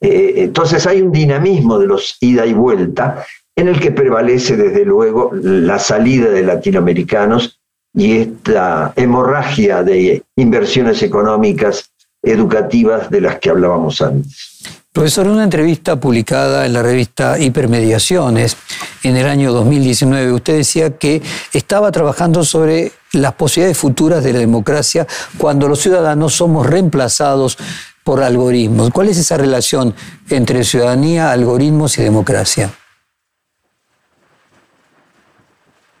Eh, 0.00 0.34
entonces 0.36 0.86
hay 0.86 1.02
un 1.02 1.10
dinamismo 1.10 1.78
de 1.78 1.86
los 1.86 2.16
ida 2.20 2.46
y 2.46 2.52
vuelta 2.52 3.24
en 3.56 3.66
el 3.66 3.80
que 3.80 3.90
prevalece 3.90 4.56
desde 4.56 4.84
luego 4.84 5.30
la 5.32 5.80
salida 5.80 6.28
de 6.28 6.44
latinoamericanos 6.44 7.57
y 7.98 8.18
esta 8.18 8.92
hemorragia 8.94 9.82
de 9.82 10.22
inversiones 10.36 11.02
económicas 11.02 11.90
educativas 12.22 13.10
de 13.10 13.20
las 13.20 13.40
que 13.40 13.50
hablábamos 13.50 14.00
antes. 14.00 14.60
Profesor, 14.92 15.26
en 15.26 15.32
una 15.32 15.44
entrevista 15.44 15.98
publicada 15.98 16.64
en 16.64 16.74
la 16.74 16.82
revista 16.82 17.40
Hipermediaciones 17.40 18.56
en 19.02 19.16
el 19.16 19.26
año 19.26 19.52
2019, 19.52 20.32
usted 20.32 20.58
decía 20.58 20.96
que 20.96 21.20
estaba 21.52 21.90
trabajando 21.90 22.44
sobre 22.44 22.92
las 23.14 23.34
posibilidades 23.34 23.78
futuras 23.78 24.22
de 24.22 24.32
la 24.32 24.38
democracia 24.38 25.04
cuando 25.36 25.66
los 25.66 25.80
ciudadanos 25.80 26.34
somos 26.34 26.66
reemplazados 26.66 27.58
por 28.04 28.22
algoritmos. 28.22 28.90
¿Cuál 28.90 29.08
es 29.08 29.18
esa 29.18 29.36
relación 29.36 29.92
entre 30.30 30.62
ciudadanía, 30.62 31.32
algoritmos 31.32 31.98
y 31.98 32.02
democracia? 32.04 32.70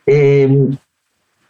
Eh, 0.06 0.48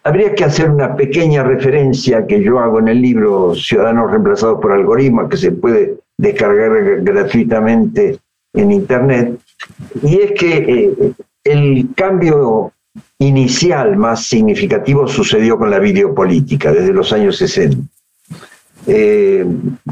habría 0.08 0.34
que 0.34 0.44
hacer 0.44 0.70
una 0.70 0.96
pequeña 0.96 1.42
referencia 1.42 2.26
que 2.26 2.42
yo 2.42 2.58
hago 2.58 2.78
en 2.78 2.88
el 2.88 3.02
libro 3.02 3.54
Ciudadanos 3.54 4.10
reemplazados 4.10 4.58
por 4.58 4.72
algoritmos, 4.72 5.28
que 5.28 5.36
se 5.36 5.52
puede 5.52 5.98
descargar 6.16 7.02
gratuitamente 7.02 8.18
en 8.54 8.72
Internet, 8.72 9.38
y 10.02 10.20
es 10.20 10.32
que 10.32 10.56
eh, 10.56 11.12
el 11.44 11.90
cambio 11.94 12.72
inicial 13.18 13.98
más 13.98 14.24
significativo 14.24 15.06
sucedió 15.06 15.58
con 15.58 15.70
la 15.70 15.78
videopolítica 15.78 16.72
desde 16.72 16.94
los 16.94 17.12
años 17.12 17.36
60. 17.36 17.76
Eh, 18.86 19.44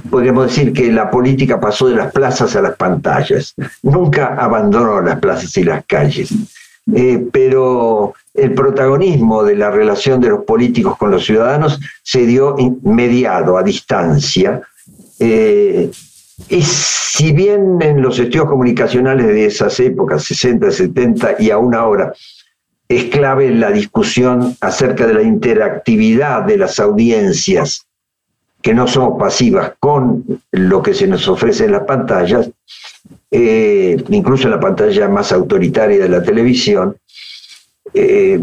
podríamos 0.08 0.46
decir 0.46 0.72
que 0.72 0.90
la 0.90 1.10
política 1.10 1.60
pasó 1.60 1.88
de 1.88 1.96
las 1.96 2.10
plazas 2.10 2.56
a 2.56 2.62
las 2.62 2.76
pantallas, 2.76 3.54
nunca 3.82 4.34
abandonó 4.34 5.02
las 5.02 5.20
plazas 5.20 5.54
y 5.58 5.64
las 5.64 5.84
calles, 5.84 6.32
eh, 6.94 7.22
pero 7.30 8.14
el 8.36 8.54
protagonismo 8.54 9.42
de 9.42 9.56
la 9.56 9.70
relación 9.70 10.20
de 10.20 10.30
los 10.30 10.44
políticos 10.44 10.96
con 10.98 11.10
los 11.10 11.24
ciudadanos 11.24 11.80
se 12.02 12.26
dio 12.26 12.56
mediado, 12.82 13.56
a 13.56 13.62
distancia, 13.62 14.62
y 15.18 16.62
si 16.62 17.32
bien 17.32 17.78
en 17.80 18.02
los 18.02 18.18
estudios 18.18 18.46
comunicacionales 18.46 19.26
de 19.26 19.46
esas 19.46 19.80
épocas, 19.80 20.24
60, 20.24 20.70
70 20.70 21.36
y 21.38 21.50
aún 21.50 21.74
ahora, 21.74 22.12
es 22.88 23.04
clave 23.04 23.50
la 23.50 23.70
discusión 23.70 24.56
acerca 24.60 25.06
de 25.06 25.14
la 25.14 25.22
interactividad 25.22 26.44
de 26.44 26.58
las 26.58 26.78
audiencias, 26.78 27.86
que 28.62 28.74
no 28.74 28.86
somos 28.86 29.18
pasivas 29.18 29.72
con 29.80 30.24
lo 30.52 30.82
que 30.82 30.94
se 30.94 31.06
nos 31.06 31.26
ofrece 31.28 31.64
en 31.64 31.72
las 31.72 31.84
pantallas, 31.84 32.50
eh, 33.30 33.96
incluso 34.08 34.44
en 34.44 34.50
la 34.52 34.60
pantalla 34.60 35.08
más 35.08 35.32
autoritaria 35.32 35.98
de 35.98 36.08
la 36.08 36.22
televisión, 36.22 36.96
eh, 37.96 38.40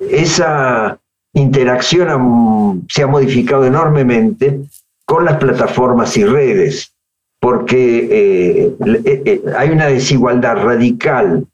esa 0.00 0.98
interacción 1.32 2.84
se 2.88 3.02
ha 3.02 3.06
modificado 3.06 3.64
enormemente 3.64 4.60
con 5.04 5.24
las 5.24 5.36
plataformas 5.36 6.16
y 6.16 6.24
redes, 6.24 6.92
porque 7.38 8.08
eh, 8.10 8.76
eh, 9.04 9.42
hay 9.56 9.70
una 9.70 9.86
desigualdad 9.86 10.56
radical 10.64 11.46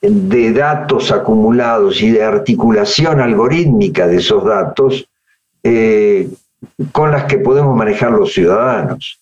de 0.00 0.52
datos 0.52 1.12
acumulados 1.12 2.02
y 2.02 2.10
de 2.10 2.24
articulación 2.24 3.20
algorítmica 3.20 4.08
de 4.08 4.16
esos 4.16 4.44
datos 4.44 5.08
con 6.90 7.12
las 7.12 7.24
que 7.24 7.38
podemos 7.38 7.76
manejar 7.76 8.10
los 8.10 8.32
ciudadanos. 8.32 9.20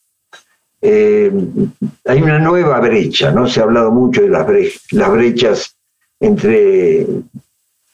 hay 0.80 2.22
una 2.22 2.38
nueva 2.38 2.80
brecha, 2.80 3.30
¿no? 3.30 3.46
Se 3.46 3.60
ha 3.60 3.64
hablado 3.64 3.90
mucho 3.90 4.22
de 4.22 4.30
las 4.30 5.10
brechas 5.12 5.76
entre 6.20 7.06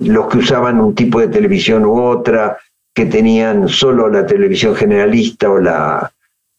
los 0.00 0.26
que 0.28 0.38
usaban 0.38 0.80
un 0.80 0.94
tipo 0.94 1.20
de 1.20 1.28
televisión 1.28 1.84
u 1.86 2.02
otra, 2.02 2.58
que 2.94 3.06
tenían 3.06 3.68
solo 3.68 4.08
la 4.08 4.26
televisión 4.26 4.74
generalista 4.74 5.50
o 5.50 5.58
la 5.58 6.12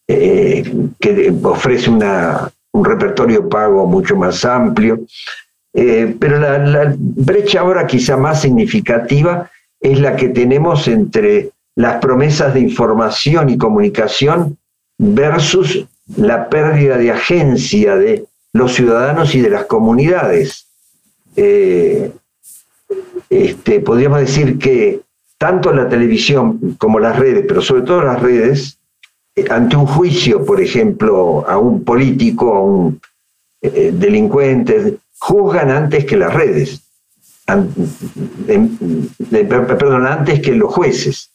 eh, 0.08 0.64
que 0.98 1.34
ofrece 1.42 1.90
una, 1.90 2.50
un 2.72 2.84
repertorio 2.84 3.48
pago 3.48 3.86
mucho 3.86 4.16
más 4.16 4.44
amplio. 4.44 5.00
Eh, 5.74 6.16
pero 6.18 6.38
la, 6.38 6.58
la, 6.58 6.94
brecha 6.96 7.60
ahora 7.60 7.86
quizá 7.86 8.16
más 8.16 8.40
significativa 8.40 9.50
es 9.80 10.00
la 10.00 10.16
que 10.16 10.30
tenemos 10.30 10.88
entre 10.88 11.50
las 11.76 12.00
promesas 12.00 12.54
de 12.54 12.60
información 12.60 13.50
y 13.50 13.58
comunicación 13.58 14.56
versus 14.96 15.86
la 16.16 16.48
pérdida 16.48 16.96
de 16.96 17.10
agencia 17.10 17.96
de 17.96 18.24
los 18.52 18.74
ciudadanos 18.74 19.34
y 19.34 19.40
de 19.40 19.50
las 19.50 19.66
comunidades. 19.66 20.67
Eh, 21.40 22.10
este, 23.30 23.78
podríamos 23.78 24.18
decir 24.18 24.58
que 24.58 25.02
tanto 25.38 25.72
la 25.72 25.88
televisión 25.88 26.74
como 26.78 26.98
las 26.98 27.16
redes, 27.16 27.44
pero 27.46 27.62
sobre 27.62 27.82
todo 27.82 28.02
las 28.02 28.20
redes, 28.20 28.78
eh, 29.36 29.44
ante 29.48 29.76
un 29.76 29.86
juicio, 29.86 30.44
por 30.44 30.60
ejemplo, 30.60 31.48
a 31.48 31.56
un 31.58 31.84
político, 31.84 32.54
a 32.54 32.60
un 32.60 33.00
eh, 33.62 33.92
delincuente, 33.94 34.98
juzgan 35.18 35.70
antes 35.70 36.04
que 36.04 36.16
las 36.16 36.34
redes, 36.34 36.82
perdón, 39.38 40.06
antes 40.06 40.40
que 40.40 40.52
los 40.56 40.74
jueces. 40.74 41.30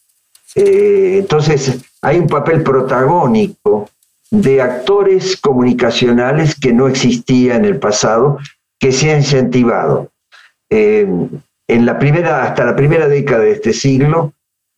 Eh, 0.55 1.19
entonces, 1.19 1.79
hay 2.01 2.19
un 2.19 2.27
papel 2.27 2.61
protagónico 2.61 3.89
de 4.29 4.61
actores 4.61 5.37
comunicacionales 5.37 6.59
que 6.59 6.73
no 6.73 6.89
existía 6.89 7.55
en 7.55 7.63
el 7.65 7.79
pasado, 7.79 8.37
que 8.83 8.91
se 8.91 9.11
ha 9.11 9.17
incentivado. 9.17 10.11
En 10.69 11.85
la 11.85 11.97
primera, 11.97 12.43
hasta 12.43 12.65
la 12.65 12.75
primera 12.75 13.07
década 13.07 13.43
de 13.43 13.53
este 13.53 13.71
siglo 13.71 14.33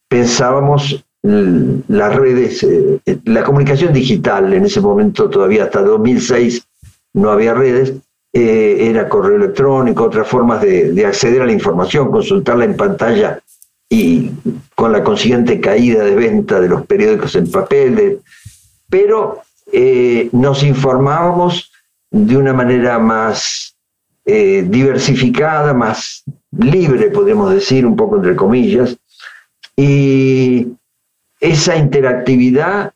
pensábamos 0.08 1.04
las 1.24 2.16
redes, 2.16 2.62
eh, 2.62 3.00
la 3.24 3.44
comunicación 3.44 3.92
digital, 3.92 4.54
en 4.54 4.66
ese 4.66 4.80
momento 4.80 5.28
todavía 5.28 5.64
hasta 5.64 5.82
2006 5.82 6.68
no 7.14 7.32
había 7.32 7.56
redes, 7.56 7.96
eh, 8.32 8.78
era 8.92 9.10
correo 9.10 9.38
electrónico, 9.38 10.04
otras 10.04 10.28
formas 10.28 10.62
de, 10.62 11.04
acceder 11.04 11.42
a 11.42 11.48
la 11.48 11.52
información, 11.52 12.12
consultarla 12.12 12.66
en 12.66 12.78
pantalla 12.78 13.40
y 13.90 14.30
con 14.76 14.92
la 14.92 15.04
consiguiente 15.04 15.60
caída 15.60 16.04
de 16.04 16.14
venta 16.14 16.60
de 16.60 16.70
los 16.70 16.86
periódicos 16.86 17.36
en 17.36 17.50
papel, 17.50 18.20
pero 18.88 19.42
eh, 19.72 20.30
nos 20.32 20.62
informábamos 20.62 21.72
de 22.12 22.38
una 22.38 22.54
manera 22.54 23.00
más 23.00 23.75
diversificada, 24.26 25.74
más 25.74 26.24
libre, 26.58 27.12
podemos 27.12 27.54
decir, 27.54 27.86
un 27.86 27.96
poco 27.96 28.18
entre 28.18 28.36
comillas, 28.36 28.98
y 29.76 30.68
esa 31.40 31.76
interactividad 31.76 32.94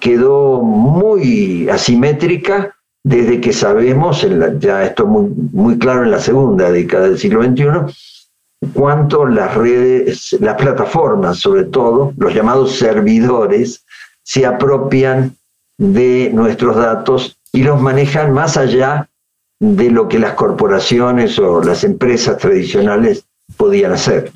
quedó 0.00 0.60
muy 0.62 1.68
asimétrica 1.68 2.76
desde 3.02 3.40
que 3.40 3.52
sabemos, 3.52 4.26
ya 4.58 4.84
esto 4.84 5.06
muy, 5.06 5.30
muy 5.52 5.78
claro 5.78 6.04
en 6.04 6.10
la 6.10 6.18
segunda 6.18 6.70
década 6.70 7.08
del 7.08 7.18
siglo 7.18 7.42
XXI, 7.42 8.68
cuánto 8.74 9.24
las 9.24 9.54
redes, 9.54 10.36
las 10.40 10.56
plataformas 10.56 11.38
sobre 11.38 11.64
todo, 11.64 12.12
los 12.18 12.34
llamados 12.34 12.76
servidores, 12.76 13.84
se 14.22 14.44
apropian 14.44 15.34
de 15.78 16.30
nuestros 16.34 16.76
datos 16.76 17.38
y 17.52 17.62
los 17.62 17.80
manejan 17.80 18.32
más 18.32 18.58
allá 18.58 19.08
de 19.60 19.90
lo 19.90 20.08
que 20.08 20.18
las 20.18 20.32
corporaciones 20.32 21.38
o 21.38 21.62
las 21.62 21.84
empresas 21.84 22.38
tradicionales 22.38 23.24
podían 23.56 23.92
hacer. 23.92 24.32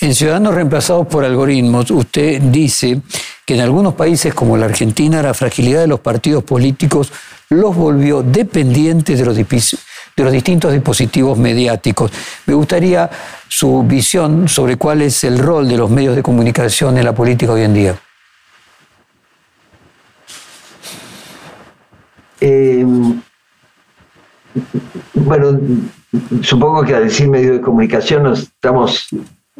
En 0.00 0.14
Ciudadanos 0.14 0.54
Reemplazados 0.54 1.06
por 1.06 1.24
Algoritmos, 1.24 1.90
usted 1.90 2.40
dice 2.42 3.00
que 3.46 3.54
en 3.54 3.60
algunos 3.60 3.94
países 3.94 4.34
como 4.34 4.56
la 4.56 4.66
Argentina 4.66 5.22
la 5.22 5.34
fragilidad 5.34 5.80
de 5.80 5.86
los 5.86 6.00
partidos 6.00 6.42
políticos 6.42 7.12
los 7.50 7.76
volvió 7.76 8.22
dependientes 8.22 9.18
de 9.18 9.24
los, 9.24 9.36
de 9.36 10.24
los 10.24 10.32
distintos 10.32 10.72
dispositivos 10.72 11.38
mediáticos. 11.38 12.10
Me 12.46 12.54
gustaría 12.54 13.08
su 13.46 13.84
visión 13.84 14.48
sobre 14.48 14.76
cuál 14.76 15.02
es 15.02 15.22
el 15.22 15.38
rol 15.38 15.68
de 15.68 15.76
los 15.76 15.90
medios 15.90 16.16
de 16.16 16.22
comunicación 16.22 16.98
en 16.98 17.04
la 17.04 17.14
política 17.14 17.52
hoy 17.52 17.62
en 17.62 17.74
día. 17.74 18.00
Eh, 22.40 22.86
bueno, 25.14 25.60
supongo 26.42 26.84
que 26.84 26.94
al 26.94 27.04
decir 27.04 27.28
medios 27.28 27.56
de 27.56 27.60
comunicación 27.60 28.24
nos 28.24 28.40
estamos 28.42 29.08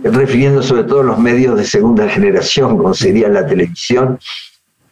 refiriendo 0.03 0.63
sobre 0.63 0.85
todo 0.85 1.01
a 1.01 1.05
los 1.05 1.19
medios 1.19 1.57
de 1.57 1.65
segunda 1.65 2.09
generación, 2.09 2.77
como 2.77 2.95
sería 2.95 3.29
la 3.29 3.47
televisión, 3.47 4.19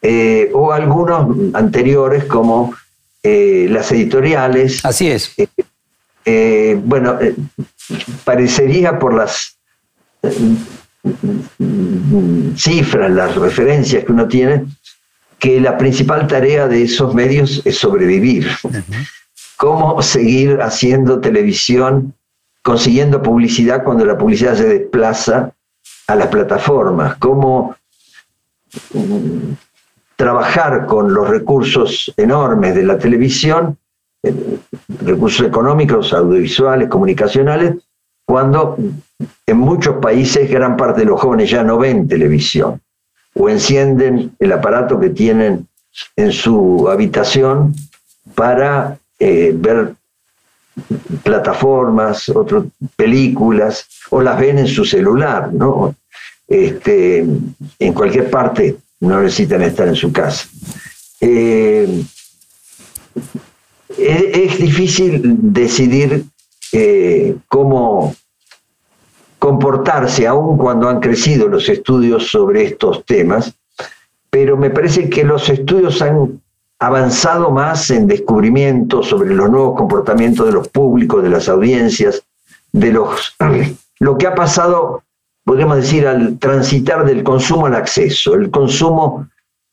eh, 0.03 0.51
o 0.53 0.73
algunos 0.73 1.55
anteriores 1.55 2.25
como 2.25 2.75
eh, 3.23 3.67
las 3.71 3.91
editoriales. 3.91 4.85
Así 4.85 5.09
es. 5.09 5.35
Eh, 6.25 6.79
bueno, 6.85 7.19
parecería 8.25 8.99
por 8.99 9.15
las 9.15 9.59
cifras, 12.57 13.11
las 13.11 13.35
referencias 13.37 14.05
que 14.05 14.13
uno 14.13 14.29
tiene, 14.29 14.67
que 15.39 15.61
la 15.61 15.79
principal 15.79 16.27
tarea 16.27 16.69
de 16.69 16.83
esos 16.83 17.15
medios 17.15 17.63
es 17.65 17.79
sobrevivir. 17.79 18.49
Cómo 19.59 20.01
seguir 20.03 20.63
haciendo 20.63 21.21
televisión, 21.21 22.15
consiguiendo 22.63 23.21
publicidad 23.21 23.83
cuando 23.83 24.05
la 24.05 24.17
publicidad 24.17 24.55
se 24.55 24.69
desplaza 24.69 25.53
a 26.07 26.15
las 26.15 26.29
plataformas, 26.29 27.17
cómo 27.17 27.75
mm, 28.95 29.53
trabajar 30.15 30.87
con 30.87 31.13
los 31.13 31.29
recursos 31.29 32.15
enormes 32.17 32.77
de 32.77 32.85
la 32.85 32.99
televisión, 32.99 33.77
eh, 34.23 34.59
recursos 35.05 35.45
económicos, 35.45 36.13
audiovisuales, 36.13 36.89
comunicacionales, 36.89 37.75
cuando 38.25 38.77
en 39.45 39.57
muchos 39.57 39.97
países 39.97 40.49
gran 40.49 40.77
parte 40.77 41.01
de 41.01 41.07
los 41.07 41.21
jóvenes 41.21 41.51
ya 41.51 41.65
no 41.65 41.79
ven 41.79 42.07
televisión 42.07 42.81
o 43.35 43.49
encienden 43.49 44.37
el 44.39 44.53
aparato 44.53 45.01
que 45.01 45.11
tienen 45.11 45.67
en 46.15 46.31
su 46.31 46.89
habitación 46.89 47.75
para 48.37 48.98
eh, 49.19 49.53
ver 49.55 49.95
plataformas, 51.23 52.29
otras 52.29 52.65
películas, 52.97 53.87
o 54.11 54.23
las 54.23 54.39
ven 54.39 54.59
en 54.59 54.69
su 54.69 54.85
celular, 54.85 55.53
¿no? 55.53 55.95
Este, 56.47 57.27
en 57.79 57.93
cualquier 57.93 58.31
parte, 58.31 58.77
no 59.01 59.21
necesitan 59.21 59.63
estar 59.63 59.89
en 59.89 59.97
su 59.97 60.13
casa. 60.13 60.49
Eh, 61.21 62.05
es, 63.97 64.59
difícil 64.59 65.21
decidir 65.53 66.25
eh, 66.73 67.37
cómo 67.49 68.15
comportarse, 69.39 70.27
aun 70.27 70.57
cuando 70.57 70.89
han 70.89 71.01
crecido 71.01 71.49
los 71.49 71.69
estudios 71.69 72.29
sobre 72.29 72.65
estos 72.65 73.05
temas, 73.05 73.55
pero 74.31 74.57
me 74.57 74.71
parece 74.71 75.09
que 75.09 75.25
los 75.25 75.49
estudios 75.49 76.03
han 76.03 76.41
avanzado 76.79 77.51
más 77.51 77.91
en 77.91 78.07
descubrimientos 78.07 79.09
sobre 79.09 79.35
los 79.35 79.51
nuevos 79.51 79.77
comportamientos 79.77 80.47
de 80.47 80.53
los 80.53 80.69
públicos, 80.69 81.23
de 81.23 81.31
las 81.31 81.49
audiencias, 81.49 82.23
de 82.73 82.93
los 82.93 83.37
lo 84.01 84.17
que 84.17 84.27
ha 84.27 84.35
pasado, 84.35 85.03
podríamos 85.45 85.79
decir, 85.79 86.07
al 86.07 86.39
transitar 86.39 87.05
del 87.05 87.25
consumo 87.25 87.67
al 87.67 87.75
acceso. 87.75 88.35
El 88.35 88.51
consumo 88.51 89.29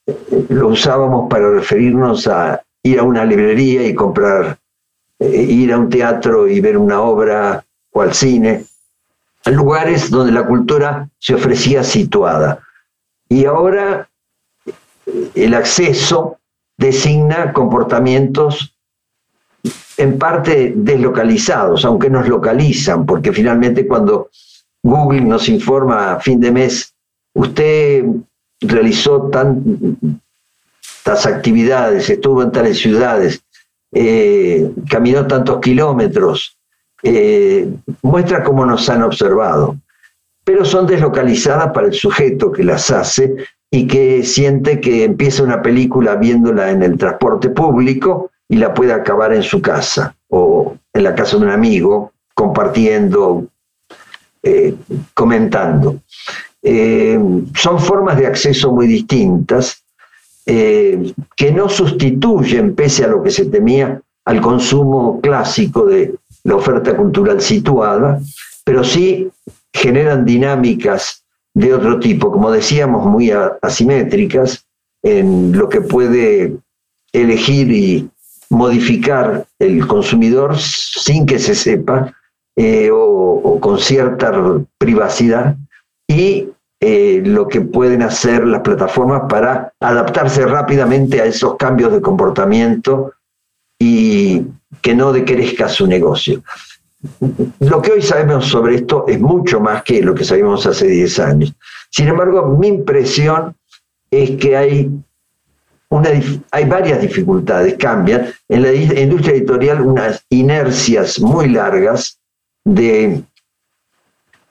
eh, 0.07 0.45
lo 0.49 0.69
usábamos 0.69 1.29
para 1.29 1.51
referirnos 1.51 2.27
a 2.27 2.63
ir 2.81 2.99
a 2.99 3.03
una 3.03 3.23
librería 3.23 3.87
y 3.87 3.93
comprar, 3.93 4.57
eh, 5.19 5.41
ir 5.41 5.73
a 5.73 5.77
un 5.77 5.89
teatro 5.89 6.47
y 6.47 6.59
ver 6.59 6.77
una 6.77 7.01
obra 7.01 7.63
o 7.91 8.01
al 8.01 8.13
cine, 8.13 8.65
lugares 9.45 10.09
donde 10.09 10.31
la 10.31 10.45
cultura 10.45 11.07
se 11.19 11.35
ofrecía 11.35 11.83
situada. 11.83 12.59
Y 13.29 13.45
ahora 13.45 14.09
eh, 14.65 15.29
el 15.35 15.53
acceso 15.53 16.39
designa 16.77 17.53
comportamientos 17.53 18.75
en 19.97 20.19
parte 20.19 20.73
deslocalizados, 20.75 21.85
aunque 21.85 22.09
nos 22.09 22.27
localizan, 22.27 23.05
porque 23.05 23.31
finalmente 23.31 23.87
cuando 23.87 24.29
Google 24.83 25.21
nos 25.21 25.47
informa 25.49 26.13
a 26.13 26.19
fin 26.19 26.39
de 26.39 26.51
mes, 26.51 26.93
usted 27.33 28.03
realizó 28.61 29.29
tantas 29.29 30.19
actividades, 31.25 32.09
estuvo 32.09 32.43
en 32.43 32.51
tales 32.51 32.77
ciudades, 32.77 33.41
eh, 33.91 34.69
caminó 34.89 35.25
tantos 35.25 35.59
kilómetros, 35.61 36.57
eh, 37.01 37.69
muestra 38.01 38.43
cómo 38.43 38.65
nos 38.65 38.89
han 38.89 39.03
observado, 39.03 39.77
pero 40.43 40.65
son 40.65 40.85
deslocalizadas 40.85 41.71
para 41.71 41.87
el 41.87 41.93
sujeto 41.93 42.51
que 42.51 42.63
las 42.63 42.91
hace 42.91 43.33
y 43.75 43.87
que 43.87 44.23
siente 44.23 44.79
que 44.79 45.03
empieza 45.03 45.43
una 45.43 45.61
película 45.61 46.15
viéndola 46.15 46.71
en 46.71 46.81
el 46.81 46.97
transporte 46.97 47.49
público 47.49 48.31
y 48.47 48.55
la 48.55 48.73
puede 48.73 48.93
acabar 48.93 49.33
en 49.33 49.43
su 49.43 49.61
casa 49.61 50.15
o 50.29 50.77
en 50.93 51.03
la 51.03 51.13
casa 51.13 51.35
de 51.35 51.43
un 51.43 51.49
amigo, 51.49 52.13
compartiendo, 52.33 53.47
eh, 54.41 54.75
comentando. 55.13 55.99
Eh, 56.63 57.19
son 57.53 57.77
formas 57.77 58.17
de 58.17 58.27
acceso 58.27 58.71
muy 58.71 58.87
distintas 58.87 59.83
eh, 60.45 61.11
que 61.35 61.51
no 61.51 61.67
sustituyen, 61.67 62.75
pese 62.75 63.03
a 63.03 63.09
lo 63.09 63.21
que 63.21 63.31
se 63.31 63.47
temía, 63.47 64.01
al 64.23 64.39
consumo 64.39 65.19
clásico 65.19 65.85
de 65.85 66.15
la 66.45 66.55
oferta 66.55 66.95
cultural 66.95 67.41
situada, 67.41 68.21
pero 68.63 68.85
sí 68.85 69.29
generan 69.73 70.23
dinámicas 70.23 71.24
de 71.55 71.73
otro 71.73 71.99
tipo, 71.99 72.31
como 72.31 72.51
decíamos, 72.51 73.05
muy 73.05 73.31
asimétricas 73.61 74.65
en 75.01 75.57
lo 75.57 75.69
que 75.69 75.81
puede 75.81 76.57
elegir 77.13 77.71
y 77.71 78.09
modificar 78.49 79.47
el 79.57 79.87
consumidor 79.87 80.57
sin 80.57 81.25
que 81.25 81.39
se 81.39 81.55
sepa 81.55 82.13
eh, 82.57 82.89
o, 82.91 83.57
con 83.61 83.79
cierta 83.79 84.31
privacidad 84.77 85.55
y 86.07 86.49
eh, 86.81 87.21
lo 87.25 87.47
que 87.47 87.61
pueden 87.61 88.01
hacer 88.01 88.45
las 88.45 88.61
plataformas 88.61 89.23
para 89.29 89.73
adaptarse 89.79 90.45
rápidamente 90.45 91.21
a 91.21 91.25
esos 91.25 91.55
cambios 91.55 91.93
de 91.93 92.01
comportamiento 92.01 93.13
y 93.79 94.43
que 94.81 94.93
no 94.93 95.13
decrezca 95.13 95.69
su 95.69 95.87
negocio. 95.87 96.43
Lo 97.59 97.81
que 97.81 97.91
hoy 97.91 98.01
sabemos 98.01 98.47
sobre 98.47 98.75
esto 98.75 99.05
es 99.07 99.19
mucho 99.19 99.59
más 99.59 99.83
que 99.83 100.01
lo 100.01 100.13
que 100.13 100.23
sabíamos 100.23 100.65
hace 100.65 100.87
10 100.87 101.19
años. 101.19 101.53
Sin 101.89 102.07
embargo, 102.07 102.45
mi 102.47 102.67
impresión 102.67 103.55
es 104.11 104.31
que 104.31 104.55
hay, 104.57 104.91
una, 105.89 106.09
hay 106.51 106.65
varias 106.65 107.01
dificultades, 107.01 107.75
cambian. 107.77 108.27
En 108.49 108.61
la 108.61 108.73
industria 108.73 109.35
editorial 109.35 109.81
unas 109.81 110.25
inercias 110.29 111.19
muy 111.19 111.49
largas 111.49 112.19
de 112.63 113.23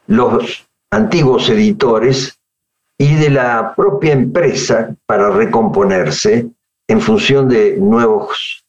los 0.07 0.67
antiguos 0.91 1.49
editores 1.49 2.39
y 2.99 3.15
de 3.15 3.31
la 3.31 3.75
propia 3.75 4.13
empresa 4.13 4.95
para 5.07 5.31
recomponerse 5.31 6.49
en 6.87 7.01
función 7.01 7.49
de 7.49 7.77
nuevos 7.79 8.64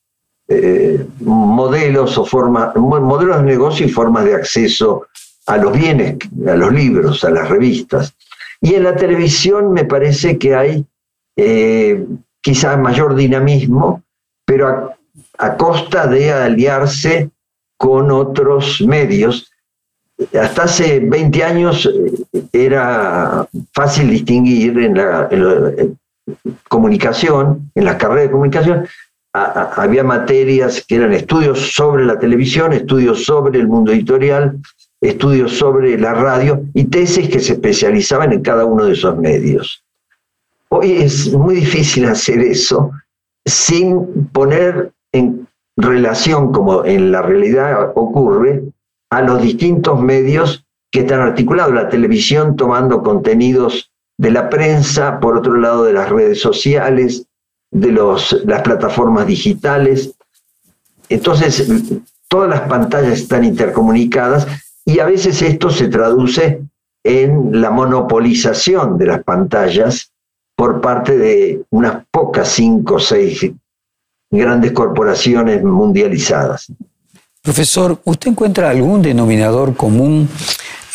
eh, 0.47 1.05
modelos 1.21 2.17
o 2.17 2.25
formas, 2.25 2.75
modelos 2.75 3.38
de 3.38 3.43
negocio 3.43 3.86
y 3.86 3.89
formas 3.89 4.25
de 4.25 4.36
acceso 4.36 5.08
a 5.47 5.58
los 5.58 5.73
bienes, 5.73 6.17
a 6.47 6.55
los 6.55 6.71
libros, 6.71 7.23
a 7.23 7.31
las 7.31 7.49
revistas. 7.49 8.13
Y 8.62 8.75
en 8.75 8.84
la 8.84 8.95
televisión 8.95 9.73
me 9.73 9.86
parece 9.86 10.38
que 10.38 10.55
hay 10.55 10.86
eh, 11.36 12.05
quizá 12.41 12.77
mayor 12.77 13.15
dinamismo, 13.15 14.03
pero 14.45 14.91
a, 15.38 15.58
costa 15.58 16.08
de 16.08 16.31
aliarse 16.31 17.31
con 17.77 18.12
otros 18.12 18.81
medios. 18.81 19.51
Hasta 20.39 20.63
hace 20.63 20.99
20 20.99 21.43
años 21.43 21.89
eh, 22.31 22.43
era 22.53 23.47
fácil 23.73 24.12
distinguir 24.12 24.77
en 24.77 24.95
la, 24.95 25.27
en 25.31 25.43
la 25.43 25.71
comunicación, 26.67 27.71
en 27.75 27.86
las 27.86 27.95
carreras 27.95 28.25
de 28.25 28.31
comunicación, 28.31 28.88
había 29.36 30.04
materias 30.04 30.84
que 30.88 30.95
eran 30.95 31.13
estudios 31.13 31.74
sobre 31.74 32.06
la 32.06 32.17
televisión, 32.17 32.71
estudios 32.71 33.26
sobre 33.26 33.60
el 33.60 33.67
mundo 33.67 33.91
editorial, 33.91 34.58
estudios 35.02 35.58
sobre 35.58 35.98
la 36.00 36.13
radio 36.13 36.63
y 36.74 36.86
tesis 36.86 37.30
que 37.30 37.39
se 37.39 37.54
especializaban 37.54 38.32
en 38.32 38.41
cada 38.41 38.65
uno 38.65 38.86
de 38.86 38.93
esos 38.93 39.17
medios. 39.17 39.84
Hoy 40.69 40.93
es 40.93 41.34
muy 41.34 41.56
difícil 41.56 42.06
hacer 42.06 42.39
eso 42.39 42.91
sin 43.45 44.28
poner 44.32 44.91
en 45.12 45.48
relación, 45.78 46.52
como 46.52 46.86
en 46.86 47.12
la 47.12 47.21
realidad 47.21 47.91
ocurre, 47.95 48.63
a 49.12 49.21
los 49.21 49.41
distintos 49.41 50.02
medios 50.02 50.65
que 50.91 51.02
están 51.02 51.19
articulados. 51.19 51.74
La 51.74 51.89
televisión 51.89 52.56
tomando 52.56 53.04
contenidos 53.04 53.91
de 54.17 54.32
la 54.32 54.50
prensa, 54.50 55.19
por 55.19 55.38
otro 55.38 55.58
lado 55.58 55.84
de 55.84 55.93
las 55.93 56.10
redes 56.10 56.39
sociales, 56.39 57.28
de 57.71 57.91
los, 57.91 58.43
las 58.45 58.62
plataformas 58.62 59.28
digitales. 59.28 60.13
Entonces, 61.10 61.67
todas 62.27 62.50
las 62.50 62.62
pantallas 62.62 63.19
están 63.19 63.44
intercomunicadas 63.44 64.48
y 64.85 65.00
a 65.00 65.06
veces 65.06 65.42
esto 65.42 65.69
se 65.69 65.87
traduce 65.87 66.62
en 67.04 67.62
la 67.62 67.69
monopolización 67.69 68.98
de 68.98 69.06
las 69.06 69.23
pantallas 69.23 70.12
por 70.56 70.81
parte 70.81 71.17
de 71.17 71.63
unas 71.69 72.04
pocas 72.10 72.48
cinco 72.50 72.96
o 72.96 73.00
seis 73.00 73.52
grandes 74.31 74.71
corporaciones 74.71 75.63
mundializadas. 75.63 76.71
Profesor, 77.42 78.00
¿usted 78.06 78.31
encuentra 78.31 78.69
algún 78.71 79.02
denominador 79.04 79.75
común 79.75 80.27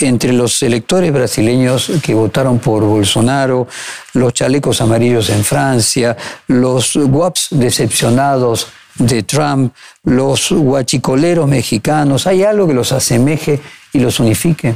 entre 0.03 0.33
los 0.33 0.63
electores 0.63 1.13
brasileños 1.13 1.91
que 2.03 2.15
votaron 2.15 2.59
por 2.59 2.83
Bolsonaro, 2.85 3.67
los 4.15 4.33
chalecos 4.33 4.81
amarillos 4.81 5.31
en 5.31 5.45
Francia, 5.45 6.17
los 6.49 6.97
guaps 6.97 7.49
decepcionados 7.51 8.69
de 8.97 9.23
Trump, 9.23 9.75
los 10.05 10.53
guachicoleros 10.53 11.49
mexicanos, 11.49 12.27
¿hay 12.27 12.45
algo 12.45 12.67
que 12.67 12.75
los 12.75 12.93
asemeje 12.93 13.61
y 13.93 14.01
los 14.01 14.21
unifique? 14.21 14.75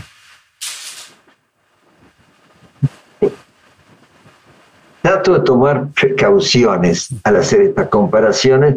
Trato 5.03 5.35
de 5.35 5.41
tomar 5.41 5.89
precauciones 5.89 7.09
al 7.25 7.37
hacer 7.37 7.61
estas 7.61 7.89
comparaciones 7.89 8.77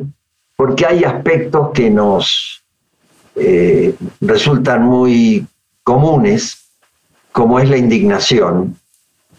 porque 0.57 0.85
hay 0.85 1.03
aspectos 1.03 1.69
que 1.73 1.89
nos 1.89 2.63
eh, 3.35 3.95
resultan 4.19 4.81
muy 4.81 5.45
comunes, 5.87 6.67
como 7.31 7.61
es 7.61 7.69
la 7.69 7.77
indignación, 7.77 8.77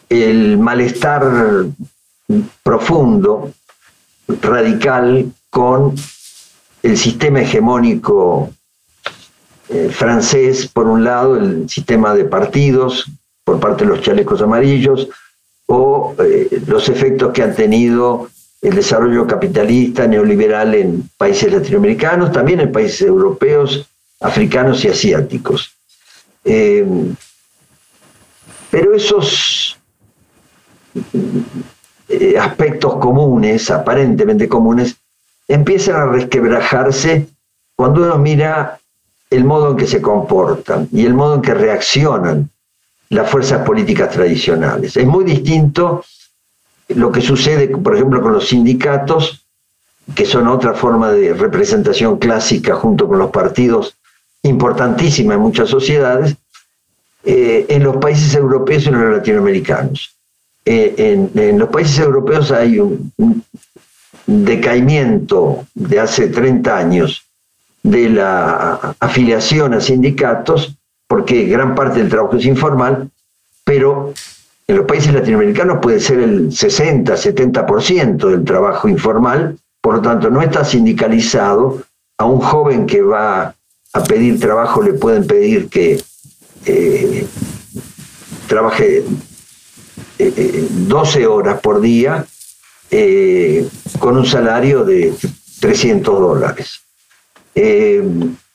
el 0.09 0.57
malestar 0.57 1.67
profundo, 2.63 3.53
radical 4.41 5.31
con 5.51 5.95
el 6.83 6.97
sistema 6.97 7.43
hegemónico 7.43 8.51
eh, 9.69 9.91
francés, 9.93 10.67
por 10.69 10.87
un 10.87 11.05
lado, 11.05 11.37
el 11.37 11.69
sistema 11.69 12.15
de 12.15 12.25
partidos 12.25 13.05
por 13.45 13.61
parte 13.61 13.85
de 13.85 13.91
los 13.91 14.01
chalecos 14.01 14.41
amarillos, 14.41 15.07
o 15.67 16.15
eh, 16.19 16.63
los 16.67 16.89
efectos 16.89 17.31
que 17.35 17.43
han 17.43 17.55
tenido 17.55 18.31
el 18.63 18.75
desarrollo 18.75 19.27
capitalista 19.27 20.07
neoliberal 20.07 20.75
en 20.75 21.11
países 21.19 21.53
latinoamericanos, 21.53 22.33
también 22.33 22.61
en 22.61 22.73
países 22.73 23.03
europeos, 23.03 23.87
africanos 24.19 24.83
y 24.87 24.89
asiáticos. 24.89 25.78
Eh, 26.45 26.87
pero 28.71 28.95
esos 28.95 29.79
aspectos 32.39 32.97
comunes, 32.97 33.71
aparentemente 33.71 34.49
comunes, 34.49 34.97
empiezan 35.47 35.97
a 35.97 36.07
resquebrajarse 36.07 37.27
cuando 37.77 38.03
uno 38.03 38.19
mira 38.19 38.79
el 39.31 39.45
modo 39.45 39.71
en 39.71 39.77
que 39.77 39.87
se 39.87 40.01
comportan 40.01 40.89
y 40.93 41.05
el 41.05 41.15
modo 41.15 41.37
en 41.37 41.43
que 41.43 41.55
reaccionan 41.55 42.51
las 43.11 43.31
fuerzas 43.31 43.65
políticas 43.65 44.11
tradicionales. 44.11 44.97
Es 44.97 45.07
muy 45.07 45.25
distinto 45.25 46.05
lo 46.89 47.13
que 47.13 47.21
sucede, 47.21 47.69
por 47.69 47.95
ejemplo, 47.95 48.23
con 48.23 48.33
los 48.33 48.49
sindicatos, 48.49 49.45
que 50.15 50.25
son 50.25 50.49
otra 50.49 50.73
forma 50.75 51.13
de 51.13 51.35
representación 51.35 52.19
clásica 52.19 52.75
junto 52.77 53.07
con 53.07 53.19
los 53.19 53.31
partidos 53.31 53.98
importantísima 54.43 55.35
en 55.35 55.41
muchas 55.41 55.69
sociedades, 55.69 56.37
eh, 57.25 57.67
en 57.69 57.83
los 57.83 57.97
países 57.97 58.35
europeos 58.35 58.85
y 58.85 58.89
en 58.89 59.01
los 59.01 59.17
latinoamericanos. 59.17 60.15
Eh, 60.65 61.31
en, 61.35 61.59
los 61.59 61.69
países 61.71 61.99
europeos 61.99 62.53
hay 62.53 62.79
un, 62.79 63.13
un, 63.17 63.45
decaimiento 64.27 65.67
de 65.75 66.01
hace 66.01 66.29
30 66.29 66.77
años 66.77 67.23
de 67.83 68.11
la 68.11 68.95
afiliación 69.01 69.73
a 69.73 69.81
sindicatos, 69.81 70.77
porque 71.07 71.45
gran 71.45 71.75
parte 71.75 72.01
del 72.01 72.11
trabajo 72.11 72.37
es 72.37 72.45
informal, 72.45 73.09
pero 73.65 74.13
en 74.67 74.77
los 74.77 74.85
países 74.85 75.15
latinoamericanos 75.15 75.79
puede 75.81 75.99
ser 75.99 76.19
el 76.19 76.53
60, 76.53 77.15
70% 77.15 78.29
del 78.29 78.45
trabajo 78.45 78.87
informal, 78.87 79.59
por 79.81 79.97
lo 79.97 80.03
tanto 80.03 80.29
no 80.29 80.43
está 80.43 80.65
sindicalizado. 80.65 81.83
A 82.21 82.25
un 82.25 82.41
joven 82.41 82.85
que 82.85 83.01
va 83.01 83.55
a 83.93 84.05
pedir 84.05 84.39
trabajo 84.39 84.83
le 84.83 84.93
pueden 84.95 85.27
pedir 85.27 85.69
que 85.69 86.03
eh, 86.67 87.27
trabaje 88.47 89.05
12 90.19 91.21
eh, 91.21 91.27
horas 91.27 91.61
por 91.61 91.81
día 91.81 92.27
eh, 92.91 93.67
con 93.99 94.17
un 94.17 94.27
salario 94.27 94.85
de 94.85 95.15
300 95.61 96.21
dólares. 96.21 96.81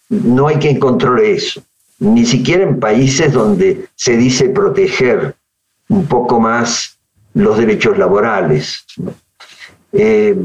no 0.10 0.48
hay 0.48 0.58
quien 0.58 0.80
controle 0.80 1.34
eso 1.34 1.62
ni 2.04 2.26
siquiera 2.26 2.64
en 2.64 2.80
países 2.80 3.32
donde 3.32 3.88
se 3.96 4.18
dice 4.18 4.50
proteger 4.50 5.36
un 5.90 6.06
poco 6.06 6.40
más 6.40 6.98
los 7.34 7.58
derechos 7.58 7.98
laborales. 7.98 8.86
Eh, 9.92 10.36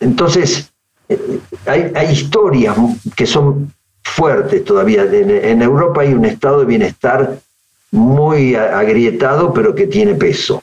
entonces, 0.00 0.70
eh, 1.08 1.40
hay, 1.66 2.12
historias 2.12 2.76
que 3.16 3.26
son 3.26 3.72
fuertes 4.06 4.64
todavía. 4.64 5.04
En, 5.04 5.62
Europa 5.62 6.02
hay 6.02 6.14
un 6.14 6.24
estado 6.24 6.60
de 6.60 6.66
bienestar 6.66 7.38
muy 7.90 8.54
agrietado, 8.54 9.52
pero 9.52 9.74
que 9.74 9.86
tiene 9.86 10.14
peso. 10.14 10.62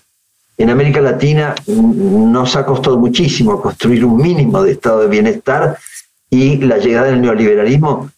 En 0.57 0.69
América 0.69 1.01
Latina 1.01 1.55
nos 1.67 2.55
ha 2.55 2.65
costado 2.65 2.97
muchísimo 2.97 3.61
construir 3.61 4.05
un 4.05 4.17
mínimo 4.17 4.61
de 4.63 4.71
estado 4.71 5.01
de 5.01 5.07
bienestar 5.07 5.77
y 6.29 6.57
la 6.57 6.77
llegada 6.77 7.07
del 7.07 7.21
neoliberalismo 7.21 8.09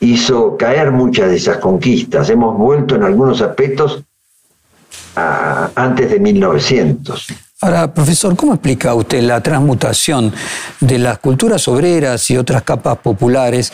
hizo 0.00 0.56
caer 0.56 0.90
muchas 0.90 1.30
de 1.30 1.36
esas 1.36 1.58
conquistas. 1.58 2.28
Hemos 2.30 2.56
vuelto 2.56 2.96
en 2.96 3.04
algunos 3.04 3.40
aspectos 3.40 4.02
a 5.14 5.70
antes 5.74 6.10
de 6.10 6.18
1900. 6.18 7.26
Ahora, 7.60 7.94
profesor, 7.94 8.34
¿cómo 8.34 8.54
explica 8.54 8.94
usted 8.94 9.22
la 9.22 9.40
transmutación 9.40 10.32
de 10.80 10.98
las 10.98 11.18
culturas 11.18 11.68
obreras 11.68 12.28
y 12.30 12.36
otras 12.36 12.62
capas 12.62 12.98
populares 12.98 13.72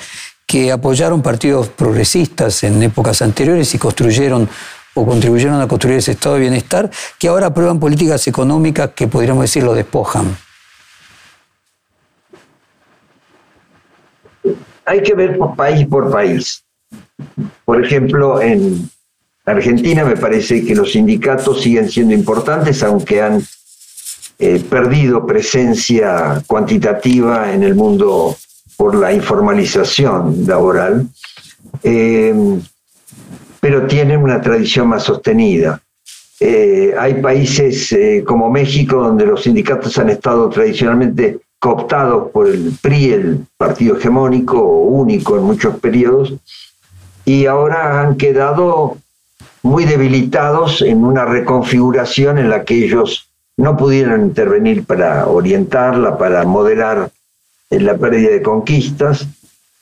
que 0.48 0.72
apoyaron 0.72 1.22
partidos 1.22 1.68
progresistas 1.68 2.64
en 2.64 2.82
épocas 2.82 3.22
anteriores 3.22 3.72
y 3.72 3.78
construyeron 3.78 4.48
o 4.94 5.06
contribuyeron 5.06 5.60
a 5.60 5.68
construir 5.68 5.98
ese 5.98 6.12
estado 6.12 6.34
de 6.34 6.40
bienestar, 6.40 6.90
que 7.20 7.28
ahora 7.28 7.46
aprueban 7.46 7.78
políticas 7.78 8.26
económicas 8.26 8.90
que 8.96 9.06
podríamos 9.06 9.42
decir 9.42 9.62
lo 9.62 9.74
despojan? 9.74 10.36
hay 14.88 15.02
que 15.02 15.14
ver 15.14 15.38
país 15.54 15.86
por 15.86 16.10
país. 16.10 16.64
Por 17.64 17.84
ejemplo, 17.84 18.40
en 18.40 18.88
Argentina 19.44 20.04
me 20.04 20.16
parece 20.16 20.64
que 20.64 20.74
los 20.74 20.92
sindicatos 20.92 21.62
siguen 21.62 21.90
siendo 21.90 22.14
importantes, 22.14 22.82
aunque 22.82 23.20
han 23.20 23.42
eh, 24.38 24.62
perdido 24.70 25.26
presencia 25.26 26.42
cuantitativa 26.46 27.52
en 27.52 27.64
el 27.64 27.74
mundo 27.74 28.36
por 28.78 28.94
la 28.94 29.12
informalización 29.12 30.46
laboral, 30.46 31.08
eh, 31.82 32.32
pero 33.60 33.86
tienen 33.86 34.22
una 34.22 34.40
tradición 34.40 34.86
más 34.86 35.02
sostenida. 35.02 35.82
Eh, 36.40 36.94
hay 36.96 37.14
países 37.14 37.94
como 38.24 38.48
México 38.48 39.02
donde 39.02 39.26
los 39.26 39.42
sindicatos 39.42 39.98
han 39.98 40.10
estado 40.10 40.48
tradicionalmente 40.48 41.40
cooptados 41.58 42.30
por 42.30 42.46
el 42.48 42.72
PRI, 42.80 43.12
el 43.12 43.46
partido 43.56 43.96
hegemónico 43.96 44.62
único 44.62 45.36
en 45.36 45.42
muchos 45.42 45.80
periodos, 45.80 46.34
y 47.24 47.46
ahora 47.46 48.00
han 48.00 48.16
quedado 48.16 48.96
muy 49.62 49.84
debilitados 49.84 50.82
en 50.82 51.04
una 51.04 51.24
reconfiguración 51.24 52.38
en 52.38 52.48
la 52.48 52.64
que 52.64 52.84
ellos 52.84 53.28
no 53.56 53.76
pudieron 53.76 54.22
intervenir 54.22 54.84
para 54.84 55.26
orientarla, 55.26 56.16
para 56.16 56.44
moderar 56.44 57.10
la 57.70 57.96
pérdida 57.96 58.30
de 58.30 58.42
conquistas, 58.42 59.26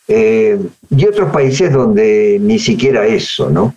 eh, 0.09 0.59
y 0.91 1.07
otros 1.07 1.33
países 1.33 1.73
donde 1.73 2.39
ni 2.41 2.59
siquiera 2.59 3.07
eso, 3.07 3.51
¿no? 3.51 3.75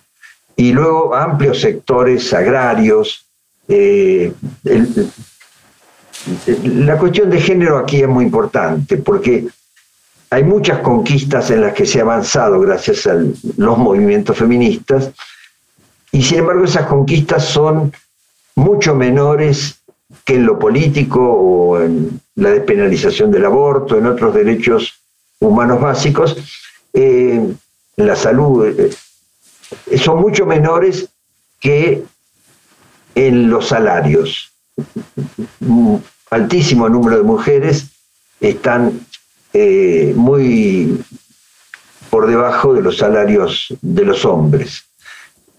Y 0.56 0.72
luego 0.72 1.14
amplios 1.14 1.60
sectores 1.60 2.32
agrarios, 2.32 3.26
eh, 3.68 4.32
la 6.64 6.98
cuestión 6.98 7.30
de 7.30 7.40
género 7.40 7.78
aquí 7.78 8.02
es 8.02 8.08
muy 8.08 8.24
importante 8.24 8.98
porque 8.98 9.46
hay 10.30 10.44
muchas 10.44 10.80
conquistas 10.80 11.50
en 11.50 11.62
las 11.62 11.72
que 11.72 11.86
se 11.86 11.98
ha 11.98 12.02
avanzado 12.02 12.60
gracias 12.60 13.06
a 13.06 13.14
los 13.14 13.78
movimientos 13.78 14.36
feministas 14.36 15.10
y 16.12 16.22
sin 16.22 16.40
embargo 16.40 16.64
esas 16.64 16.86
conquistas 16.86 17.44
son 17.44 17.92
mucho 18.54 18.94
menores 18.94 19.80
que 20.24 20.34
en 20.34 20.46
lo 20.46 20.58
político 20.58 21.20
o 21.20 21.80
en 21.80 22.20
la 22.40 22.50
despenalización 22.50 23.30
del 23.30 23.44
aborto, 23.44 23.98
en 23.98 24.06
otros 24.06 24.34
derechos 24.34 24.94
humanos 25.38 25.80
básicos, 25.80 26.36
eh, 26.92 27.40
la 27.96 28.16
salud, 28.16 28.66
eh, 28.66 28.90
son 29.98 30.20
mucho 30.20 30.46
menores 30.46 31.08
que 31.60 32.02
en 33.14 33.50
los 33.50 33.68
salarios 33.68 34.52
altísimo 36.30 36.88
número 36.88 37.18
de 37.18 37.22
mujeres 37.22 37.88
están 38.40 39.00
eh, 39.52 40.14
muy 40.16 40.98
por 42.08 42.26
debajo 42.26 42.72
de 42.72 42.80
los 42.80 42.96
salarios 42.96 43.74
de 43.82 44.04
los 44.04 44.24
hombres. 44.24 44.84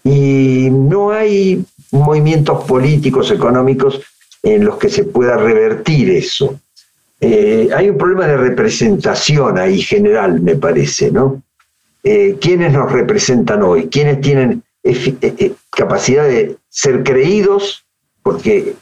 Y 0.02 0.68
no 0.70 1.12
hay 1.12 1.64
movimientos 1.92 2.64
políticos, 2.64 3.30
económicos 3.30 4.00
en 4.42 4.64
los 4.64 4.76
que 4.78 4.88
se 4.88 5.04
pueda 5.04 5.36
revertir 5.36 6.10
eso. 6.10 6.58
Eh, 7.24 7.68
hay 7.72 7.88
un 7.88 7.96
problema 7.96 8.26
de 8.26 8.36
representación 8.36 9.56
ahí 9.56 9.80
general, 9.80 10.40
me 10.40 10.56
parece, 10.56 11.12
¿no? 11.12 11.40
Eh, 12.02 12.36
¿Quiénes 12.40 12.72
nos 12.72 12.90
representan 12.90 13.62
hoy? 13.62 13.86
¿Quiénes 13.86 14.20
tienen 14.20 14.64
capacidad 15.70 16.24
de 16.24 16.56
ser 16.68 17.04
creídos? 17.04 17.84
Porque 18.24 18.74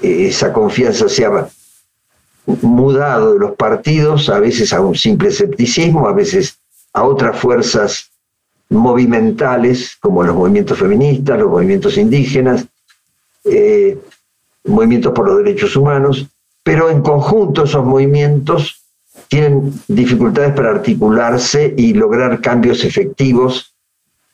esa 0.00 0.54
confianza 0.54 1.06
se 1.10 1.26
ha 1.26 1.48
mudado 2.46 3.34
de 3.34 3.40
los 3.40 3.56
partidos, 3.56 4.30
a 4.30 4.40
veces 4.40 4.72
a 4.72 4.80
un 4.80 4.94
simple 4.94 5.28
escepticismo, 5.28 6.08
a 6.08 6.14
veces 6.14 6.58
a 6.94 7.04
otras 7.04 7.38
fuerzas 7.38 8.10
movimentales, 8.70 9.96
como 10.00 10.22
los 10.22 10.34
movimientos 10.34 10.78
feministas, 10.78 11.38
los 11.38 11.50
movimientos 11.50 11.98
indígenas, 11.98 12.66
eh, 13.44 13.98
movimientos 14.64 15.12
por 15.12 15.26
los 15.26 15.44
derechos 15.44 15.76
humanos, 15.76 16.26
pero 16.62 16.90
en 16.90 17.02
conjunto 17.02 17.64
esos 17.64 17.84
movimientos 17.84 18.82
tienen 19.28 19.72
dificultades 19.88 20.54
para 20.54 20.70
articularse 20.70 21.74
y 21.76 21.94
lograr 21.94 22.40
cambios 22.40 22.84
efectivos 22.84 23.74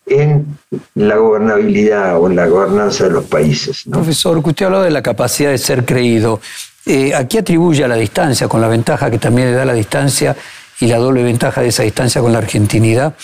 en 0.07 0.59
la 0.95 1.17
gobernabilidad 1.17 2.19
o 2.19 2.29
en 2.29 2.37
la 2.37 2.47
gobernanza 2.47 3.05
de 3.05 3.11
los 3.11 3.25
países. 3.27 3.83
Profesor, 3.91 4.39
usted 4.39 4.67
habló 4.67 4.83
de 4.83 4.91
la 4.91 5.03
capacidad 5.03 5.51
de 5.51 5.59
ser 5.59 5.85
creído. 5.85 6.41
Eh, 6.87 7.15
¿A 7.15 7.29
qué 7.29 7.41
atribuye 7.41 7.85
a 7.85 7.89
la 7.89 7.97
distancia, 7.97 8.49
con 8.49 8.61
la 8.61 8.69
ventaja 8.69 9.11
que 9.11 9.19
también 9.19 9.49
le 9.49 9.55
da 9.55 9.65
la 9.65 9.75
distancia 9.75 10.35
y 10.81 10.87
la 10.87 10.97
doble 10.99 11.23
ventaja 11.23 11.61
de 11.61 11.69
esa 11.69 11.83
distancia 11.83 12.21
con 12.21 12.33
la 12.33 12.39
argentinidad, 12.39 13.15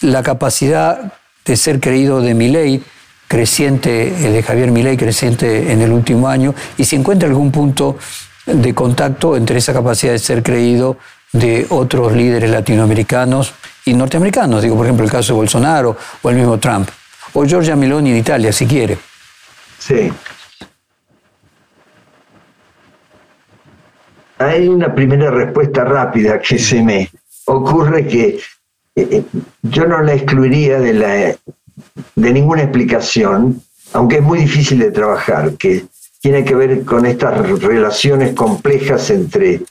la 0.00 0.22
capacidad 0.22 1.12
de 1.44 1.56
ser 1.56 1.78
creído 1.78 2.20
de 2.20 2.34
Milei, 2.34 2.82
creciente, 3.28 4.10
de 4.10 4.42
Javier 4.42 4.70
Milei, 4.70 4.96
creciente 4.96 5.72
en 5.72 5.82
el 5.82 5.92
último 5.92 6.28
año, 6.28 6.54
y 6.76 6.84
si 6.84 6.96
encuentra 6.96 7.28
algún 7.28 7.50
punto 7.50 7.96
de 8.46 8.74
contacto 8.74 9.36
entre 9.36 9.58
esa 9.58 9.72
capacidad 9.72 10.12
de 10.12 10.18
ser 10.18 10.42
creído 10.42 10.96
de 11.32 11.66
otros 11.70 12.12
líderes 12.12 12.50
latinoamericanos 12.50 13.54
y 13.84 13.94
norteamericanos, 13.94 14.62
digo 14.62 14.76
por 14.76 14.86
ejemplo 14.86 15.04
el 15.04 15.10
caso 15.10 15.32
de 15.32 15.38
Bolsonaro 15.38 15.96
o 16.22 16.30
el 16.30 16.36
mismo 16.36 16.58
Trump, 16.58 16.88
o 17.32 17.44
Giorgia 17.44 17.76
Meloni 17.76 18.10
en 18.10 18.16
Italia, 18.16 18.52
si 18.52 18.66
quiere. 18.66 18.98
Sí. 19.78 20.12
Hay 24.38 24.68
una 24.68 24.94
primera 24.94 25.30
respuesta 25.30 25.84
rápida 25.84 26.40
que 26.40 26.58
se 26.58 26.82
me 26.82 27.10
ocurre 27.46 28.06
que 28.06 28.40
eh, 28.94 29.08
eh, 29.10 29.24
yo 29.62 29.86
no 29.86 30.02
la 30.02 30.14
excluiría 30.14 30.78
de, 30.78 30.92
la, 30.92 31.34
de 32.14 32.32
ninguna 32.32 32.62
explicación, 32.62 33.62
aunque 33.92 34.16
es 34.16 34.22
muy 34.22 34.40
difícil 34.40 34.80
de 34.80 34.90
trabajar, 34.90 35.56
que 35.56 35.84
tiene 36.22 36.44
que 36.44 36.54
ver 36.54 36.84
con 36.84 37.04
estas 37.04 37.36
relaciones 37.60 38.32
complejas 38.32 39.10
entre 39.10 39.62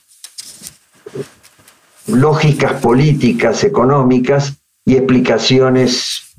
lógicas 2.08 2.74
políticas, 2.74 3.64
económicas 3.64 4.52
y 4.84 4.96
explicaciones 4.96 6.34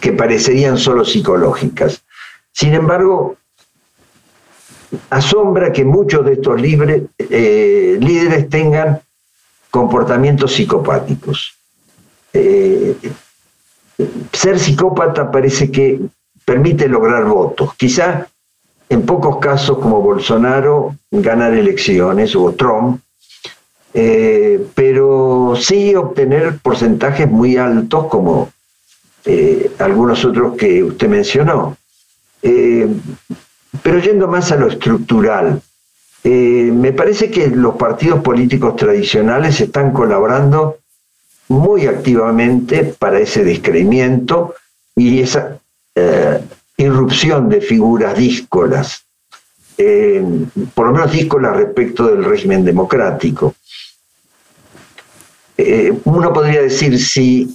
que 0.00 0.12
parecerían 0.12 0.78
solo 0.78 1.04
psicológicas. 1.04 2.04
Sin 2.52 2.74
embargo, 2.74 3.38
asombra 5.10 5.72
que 5.72 5.84
muchos 5.84 6.24
de 6.24 6.34
estos 6.34 6.60
eh, 7.18 7.98
líderes 8.00 8.48
tengan 8.48 9.00
comportamientos 9.68 10.54
psicopáticos. 10.54 11.56
Eh, 12.32 12.96
ser 14.32 14.60
psicópata 14.60 15.28
parece 15.28 15.72
que 15.72 16.00
permite 16.44 16.86
lograr 16.86 17.24
votos. 17.24 17.74
Quizá 17.74 18.28
en 18.90 19.06
pocos 19.06 19.38
casos 19.38 19.78
como 19.78 20.02
Bolsonaro 20.02 20.94
ganar 21.10 21.54
elecciones 21.54 22.36
o 22.36 22.52
Trump, 22.52 23.00
eh, 23.94 24.66
pero 24.74 25.54
sí 25.58 25.94
obtener 25.94 26.58
porcentajes 26.58 27.28
muy 27.30 27.56
altos 27.56 28.06
como 28.08 28.50
algunos 29.78 30.24
otros 30.24 30.56
que 30.56 30.82
usted 30.82 31.08
mencionó. 31.08 31.76
Pero 33.82 33.98
yendo 33.98 34.28
más 34.28 34.50
a 34.52 34.56
lo 34.56 34.68
estructural, 34.68 35.62
eh, 36.22 36.70
me 36.74 36.92
parece 36.92 37.30
que 37.30 37.48
los 37.48 37.76
partidos 37.76 38.20
políticos 38.20 38.76
tradicionales 38.76 39.60
están 39.60 39.92
colaborando 39.92 40.78
muy 41.48 41.86
activamente 41.86 42.94
para 42.98 43.20
ese 43.20 43.42
descreimiento 43.42 44.54
y 44.94 45.20
esa 45.20 45.58
eh, 45.94 46.40
irrupción 46.82 47.48
de 47.48 47.60
figuras 47.60 48.16
díscolas, 48.16 49.06
eh, 49.78 50.22
por 50.74 50.86
lo 50.86 50.92
menos 50.92 51.12
díscolas 51.12 51.56
respecto 51.56 52.06
del 52.06 52.24
régimen 52.24 52.64
democrático. 52.64 53.54
uno 56.04 56.32
podría 56.32 56.62
decir, 56.62 56.98
si 56.98 57.54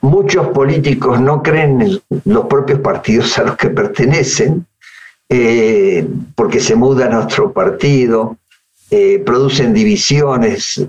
muchos 0.00 0.48
políticos 0.48 1.20
no 1.20 1.42
creen 1.42 1.80
en 1.80 2.00
los 2.24 2.46
propios 2.46 2.80
partidos 2.80 3.38
a 3.38 3.44
los 3.44 3.56
que 3.56 3.68
pertenecen, 3.70 4.66
eh, 5.28 6.06
porque 6.34 6.60
se 6.60 6.74
mudan 6.74 7.12
a 7.12 7.20
otro 7.20 7.52
partido, 7.52 8.36
eh, 8.90 9.22
producen 9.24 9.72
divisiones, 9.72 10.84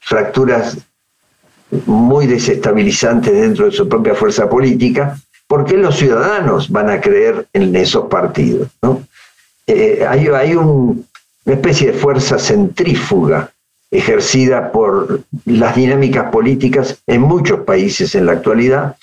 fracturas 0.00 0.76
muy 1.86 2.26
desestabilizantes 2.26 3.32
dentro 3.32 3.66
de 3.66 3.72
su 3.72 3.88
propia 3.88 4.14
fuerza 4.14 4.48
política, 4.50 5.18
¿por 5.50 5.64
qué 5.64 5.76
los 5.76 5.96
ciudadanos 5.96 6.70
van 6.70 6.90
a 6.90 7.00
creer 7.00 7.48
en 7.52 7.74
esos 7.74 8.06
partidos? 8.06 8.68
Eh, 9.66 10.06
hay, 10.08 10.28
hay 10.28 10.54
una 10.54 11.02
especie 11.44 11.90
de 11.90 11.98
fuerza 11.98 12.38
centrífuga 12.38 13.50
ejercida 13.90 14.70
por 14.70 15.22
las 15.46 15.74
dinámicas 15.74 16.30
políticas 16.30 17.02
en 17.04 17.22
muchos 17.22 17.64
países 17.64 18.14
en 18.14 18.26
la 18.26 18.32
actualidad, 18.32 18.96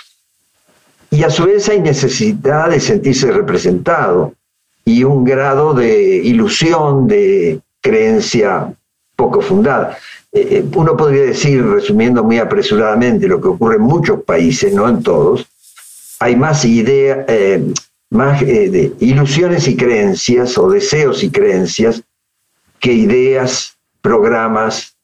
y 1.12 1.24
a 1.24 1.30
su 1.30 1.44
vez 1.48 1.68
hay 1.68 1.82
necesidad 1.82 2.70
de 2.70 2.80
sentirse 2.80 3.30
representado 3.30 4.34
y 4.86 5.04
un 5.04 5.26
grado 5.26 5.74
de 5.74 6.16
ilusión, 6.16 7.10
de 7.10 7.60
creencia 7.82 8.74
poco 9.18 9.42
fundada. 9.42 9.98
Eh, 10.32 10.48
eh, 10.52 10.66
uno 10.76 10.96
podría 10.96 11.24
decir, 11.24 11.62
resumiendo 11.66 12.24
muy 12.24 12.40
apresuradamente 12.40 13.28
lo 13.28 13.42
que 13.42 13.50
ocurre 13.50 13.76
en 13.76 13.82
muchos 13.82 14.24
países, 14.24 14.74
no 14.74 14.88
en 14.88 15.04
todos, 15.04 15.46
hay 16.20 16.36
más 16.36 16.66
ideas, 16.66 17.26
eh, 17.28 17.74
más 18.10 18.42
de 18.42 18.94
ilusiones 19.00 19.68
y 19.68 19.76
creencias 19.76 20.58
o 20.58 20.70
deseos 20.70 21.24
y 21.24 21.30
creencias 21.30 22.02
que 22.80 22.94
ideas, 22.94 23.78
programas 24.02 24.96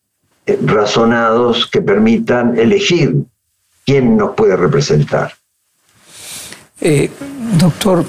razonados 0.65 1.67
que 1.67 1.81
permitan 1.81 2.57
elegir 2.57 3.15
quién 3.85 4.17
nos 4.17 4.35
puede 4.35 4.55
representar. 4.55 5.33
Eh, 6.81 7.09
doctor, 7.57 8.03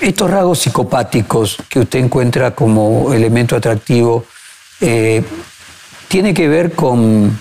estos 0.00 0.30
rasgos 0.30 0.60
psicopáticos 0.60 1.58
que 1.68 1.80
usted 1.80 1.98
encuentra 1.98 2.54
como 2.54 3.12
elemento 3.12 3.56
atractivo, 3.56 4.24
eh, 4.80 5.22
¿tiene 6.08 6.32
que 6.32 6.48
ver 6.48 6.72
con 6.72 7.38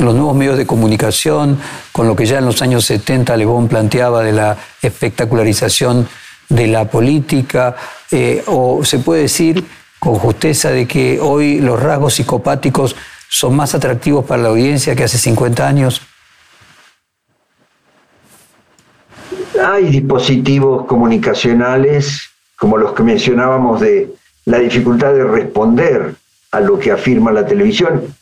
los 0.00 0.14
nuevos 0.14 0.34
medios 0.36 0.56
de 0.56 0.66
comunicación, 0.66 1.58
con 1.92 2.06
lo 2.06 2.16
que 2.16 2.26
ya 2.26 2.38
en 2.38 2.46
los 2.46 2.62
años 2.62 2.84
70 2.86 3.36
Lebón 3.36 3.68
planteaba 3.68 4.22
de 4.22 4.32
la 4.32 4.56
espectacularización 4.82 6.08
de 6.48 6.66
la 6.66 6.90
política, 6.90 7.76
eh, 8.10 8.42
o 8.46 8.84
se 8.84 8.98
puede 8.98 9.22
decir 9.22 9.64
con 9.98 10.14
justeza 10.16 10.70
de 10.70 10.86
que 10.86 11.18
hoy 11.20 11.60
los 11.60 11.82
rasgos 11.82 12.14
psicopáticos 12.14 12.94
son 13.28 13.56
más 13.56 13.74
atractivos 13.74 14.24
para 14.24 14.42
la 14.42 14.48
audiencia 14.50 14.94
que 14.94 15.04
hace 15.04 15.18
50 15.18 15.66
años? 15.66 16.02
Hay 19.64 19.84
dispositivos 19.84 20.86
comunicacionales, 20.86 22.30
como 22.56 22.76
los 22.76 22.92
que 22.92 23.02
mencionábamos 23.02 23.80
de 23.80 24.14
la 24.44 24.58
dificultad 24.58 25.14
de 25.14 25.24
responder 25.24 26.14
a 26.52 26.60
lo 26.60 26.78
que 26.78 26.92
afirma 26.92 27.32
la 27.32 27.46
televisión, 27.46 28.14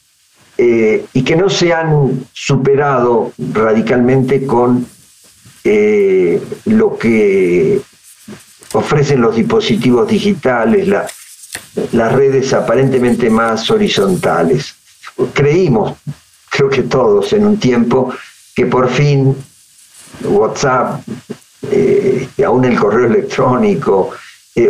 eh, 0.59 1.07
y 1.15 1.23
que 1.23 1.35
no 1.35 1.49
se 1.49 1.73
han 1.73 2.27
superado 2.33 3.33
radicalmente 3.39 4.47
con 4.47 4.87
eh, 5.65 6.43
lo 6.67 6.99
que 6.99 7.81
ofrecen 8.73 9.21
los 9.21 9.35
dispositivos 9.35 10.09
digitales, 10.09 10.89
las 11.93 12.13
redes 12.13 12.53
aparentemente 12.53 13.31
más 13.31 13.71
horizontales. 13.71 14.75
Creímos, 15.33 15.97
creo 16.51 16.69
que 16.69 16.83
todos 16.83 17.33
en 17.33 17.47
un 17.47 17.59
tiempo, 17.59 18.13
que 18.55 18.67
por 18.67 18.91
fin 18.91 19.35
WhatsApp, 20.25 21.01
eh, 21.71 22.29
aún 22.45 22.65
el 22.65 22.79
correo 22.79 23.07
electrónico, 23.07 24.11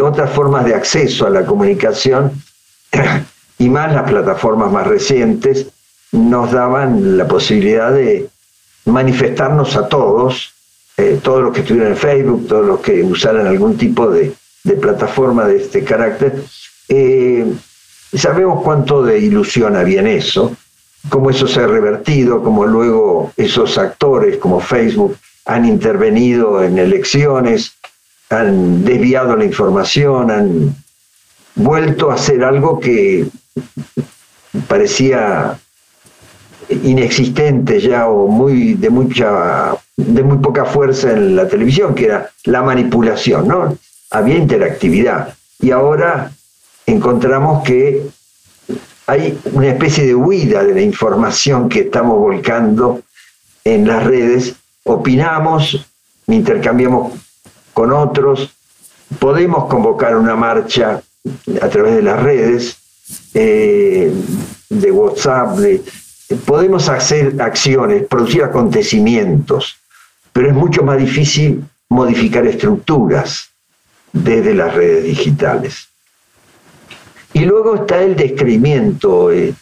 otras 0.01 0.31
formas 0.31 0.65
de 0.65 0.75
acceso 0.75 1.27
a 1.27 1.31
la 1.31 1.45
comunicación 1.45 2.33
y 3.63 3.69
más 3.69 3.93
las 3.95 4.11
plataformas 4.11 4.73
más 4.73 4.89
recientes 4.89 5.69
nos 6.11 6.51
daban 6.51 7.17
la 7.17 7.29
posibilidad 7.29 7.93
de 7.93 8.29
manifestarnos 8.87 9.77
a 9.77 9.87
todos, 9.87 10.53
eh, 10.97 11.21
todos 11.23 11.45
los 11.45 11.55
que 11.55 11.61
estuvieran 11.61 11.93
en 11.93 11.97
Facebook, 11.97 12.49
todos 12.49 12.67
los 12.67 12.81
que 12.81 13.05
usaran 13.05 13.47
algún 13.47 13.77
tipo 13.77 14.11
de, 14.11 14.35
plataforma 14.81 15.45
de 15.45 15.59
este 15.59 15.85
carácter. 15.85 16.43
sabemos 18.13 18.65
cuánto 18.65 19.05
de 19.05 19.21
ilusión 19.21 19.77
había 19.77 20.01
en 20.01 20.09
eso, 20.09 20.57
cómo 21.09 21.31
eso 21.31 21.47
se 21.47 21.61
ha 21.61 21.67
revertido, 21.69 22.43
cómo 22.43 22.67
luego 22.67 23.33
esos 23.37 23.79
actores 23.79 24.39
como 24.39 24.59
Facebook 24.59 25.17
han 25.45 25.67
intervenido 25.67 26.65
en 26.65 26.79
elecciones, 26.79 27.75
han 28.29 28.85
desviado 28.85 29.37
la 29.37 29.45
información, 29.45 30.31
han 30.33 30.75
vuelto 31.55 32.11
a 32.11 32.15
hacer 32.15 32.43
algo 32.43 32.81
que 32.81 33.27
parecía 34.69 35.59
inexistente 36.69 37.81
ya 37.81 38.09
o 38.09 38.29
muy 38.29 38.75
de 38.75 38.91
mucha 38.91 39.77
de 39.97 40.23
muy 40.23 40.39
poca 40.39 40.65
fuerza 40.65 41.13
en 41.13 41.37
la 41.37 41.49
televisión, 41.49 41.95
que 41.95 42.07
era 42.07 42.31
la 42.45 42.63
manipulación, 42.63 43.49
¿no? 43.49 43.77
Había 44.11 44.37
interactividad. 44.37 45.35
Y 45.61 45.71
ahora 45.71 46.33
encontramos 46.87 47.63
que 47.63 48.07
hay 49.07 49.39
una 49.53 49.69
especie 49.69 50.07
de 50.07 50.15
huida 50.15 50.65
de 50.65 50.75
la 50.75 50.81
información 50.81 51.69
que 51.69 51.81
estamos 51.81 52.19
volcando 52.19 53.03
en 53.65 53.87
las 53.87 54.05
redes, 54.05 54.55
opinamos, 54.85 55.87
intercambiamos 56.27 57.13
con 57.73 57.93
otros, 57.93 58.51
podemos 59.19 59.67
convocar 59.67 60.17
una 60.17 60.35
marcha 60.35 61.03
a 61.61 61.69
través 61.69 61.95
de 61.97 62.03
las 62.03 62.23
redes, 62.23 62.79
eh, 63.35 64.13
de 64.69 64.91
WhatsApp, 64.91 65.59
podemos 66.45 66.89
hacer 66.89 67.41
acciones, 67.41 68.07
producir 68.07 68.43
acontecimientos, 68.43 69.77
pero 70.33 70.49
es 70.49 70.55
mucho 70.55 70.83
más 70.83 70.99
difícil 70.99 71.65
modificar 71.89 72.47
estructuras 72.47 73.51
desde 74.13 74.55
las 74.55 74.75
redes 74.75 75.05
digitales. 75.05 75.89
Y 77.33 77.45
luego 77.47 77.77
está 77.77 78.03
el 78.03 78.17
descreimiento. 78.17 79.33
Eh, 79.33 79.55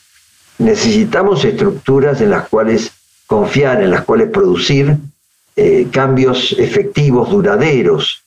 necesitamos 0.59 1.45
estructuras 1.45 2.21
en 2.21 2.31
las 2.31 2.49
cuales 2.49 2.91
confiar, 3.27 3.81
en 3.83 3.91
las 3.91 4.03
cuales 4.03 4.31
producir 4.31 4.97
eh, 5.55 5.87
cambios 5.93 6.57
efectivos, 6.59 7.31
duraderos. 7.31 8.25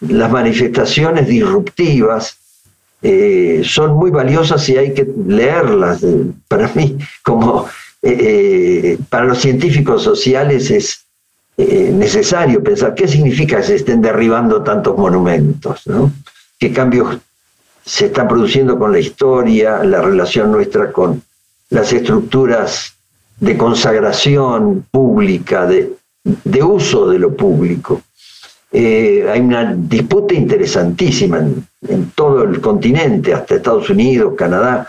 Las 0.00 0.30
manifestaciones 0.30 1.26
disruptivas 1.26 2.38
son 3.64 3.94
muy 3.94 4.10
valiosas 4.10 4.68
y 4.68 4.76
hay 4.76 4.94
que 4.94 5.06
leerlas. 5.26 6.04
Para 6.48 6.70
mí, 6.74 6.96
como 7.22 7.66
para 9.08 9.24
los 9.24 9.38
científicos 9.38 10.02
sociales 10.02 10.70
es 10.70 11.04
necesario 11.56 12.62
pensar 12.62 12.94
qué 12.94 13.06
significa 13.06 13.58
que 13.58 13.62
se 13.62 13.74
estén 13.76 14.00
derribando 14.00 14.62
tantos 14.62 14.96
monumentos, 14.96 15.82
qué 16.58 16.72
cambios 16.72 17.18
se 17.84 18.06
está 18.06 18.26
produciendo 18.26 18.78
con 18.78 18.92
la 18.92 18.98
historia, 18.98 19.84
la 19.84 20.00
relación 20.00 20.50
nuestra 20.50 20.90
con 20.90 21.22
las 21.70 21.92
estructuras 21.92 22.94
de 23.38 23.56
consagración 23.56 24.86
pública, 24.90 25.66
de, 25.66 25.96
uso 26.62 27.08
de 27.08 27.18
lo 27.18 27.36
público. 27.36 28.02
Eh, 28.76 29.24
hay 29.30 29.40
una 29.40 29.72
disputa 29.72 30.34
interesantísima 30.34 31.38
en, 31.38 32.10
todo 32.16 32.42
el 32.42 32.60
continente, 32.60 33.32
hasta 33.32 33.54
Estados 33.54 33.88
Unidos, 33.88 34.34
Canadá, 34.36 34.88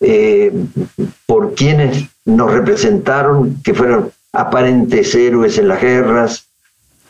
eh, 0.00 0.50
por 1.26 1.54
quienes 1.54 2.06
nos 2.24 2.50
representaron, 2.50 3.60
que 3.62 3.74
fueron 3.74 4.10
aparentes 4.32 5.14
héroes 5.14 5.58
en 5.58 5.68
las 5.68 5.82
guerras 5.82 6.46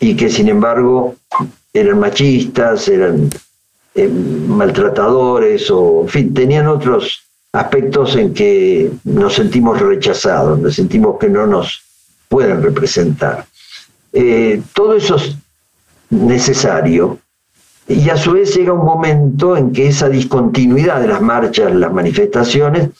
y 0.00 0.16
que 0.16 0.28
sin 0.28 0.48
embargo 0.48 1.14
eran 1.72 2.00
machistas, 2.00 2.88
eran 2.88 3.30
eh, 3.94 4.08
maltratadores 4.08 5.70
o, 5.70 6.02
en 6.02 6.08
fin, 6.08 6.34
tenían 6.34 6.66
otros 6.66 7.22
aspectos 7.52 8.16
en 8.16 8.34
que 8.34 8.90
nos 9.04 9.34
sentimos 9.34 9.80
rechazados, 9.80 10.58
nos 10.58 10.74
sentimos 10.74 11.16
que 11.16 11.28
no 11.28 11.46
nos 11.46 11.80
pueden 12.28 12.60
representar. 12.60 13.46
Eh, 14.12 14.60
todo 14.74 14.96
eso 14.96 15.14
es 15.14 15.36
necesario 16.10 17.18
y 17.86 18.10
a 18.10 18.16
su 18.16 18.32
vez 18.32 18.54
llega 18.54 18.72
un 18.72 18.84
momento 18.84 19.56
en 19.56 19.72
que 19.72 19.88
esa 19.88 20.08
discontinuidad 20.08 21.00
de 21.00 21.08
las 21.08 21.22
marchas, 21.22 21.74
las 21.74 21.92
manifestaciones, 21.92 22.90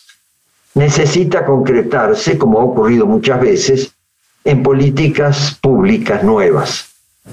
necesita 0.74 1.44
concretarse, 1.44 2.38
como 2.38 2.60
ha 2.60 2.64
ocurrido 2.64 3.06
muchas 3.06 3.40
veces, 3.40 3.92
en 4.44 4.62
políticas 4.62 5.58
públicas 5.60 6.22
nuevas 6.22 6.88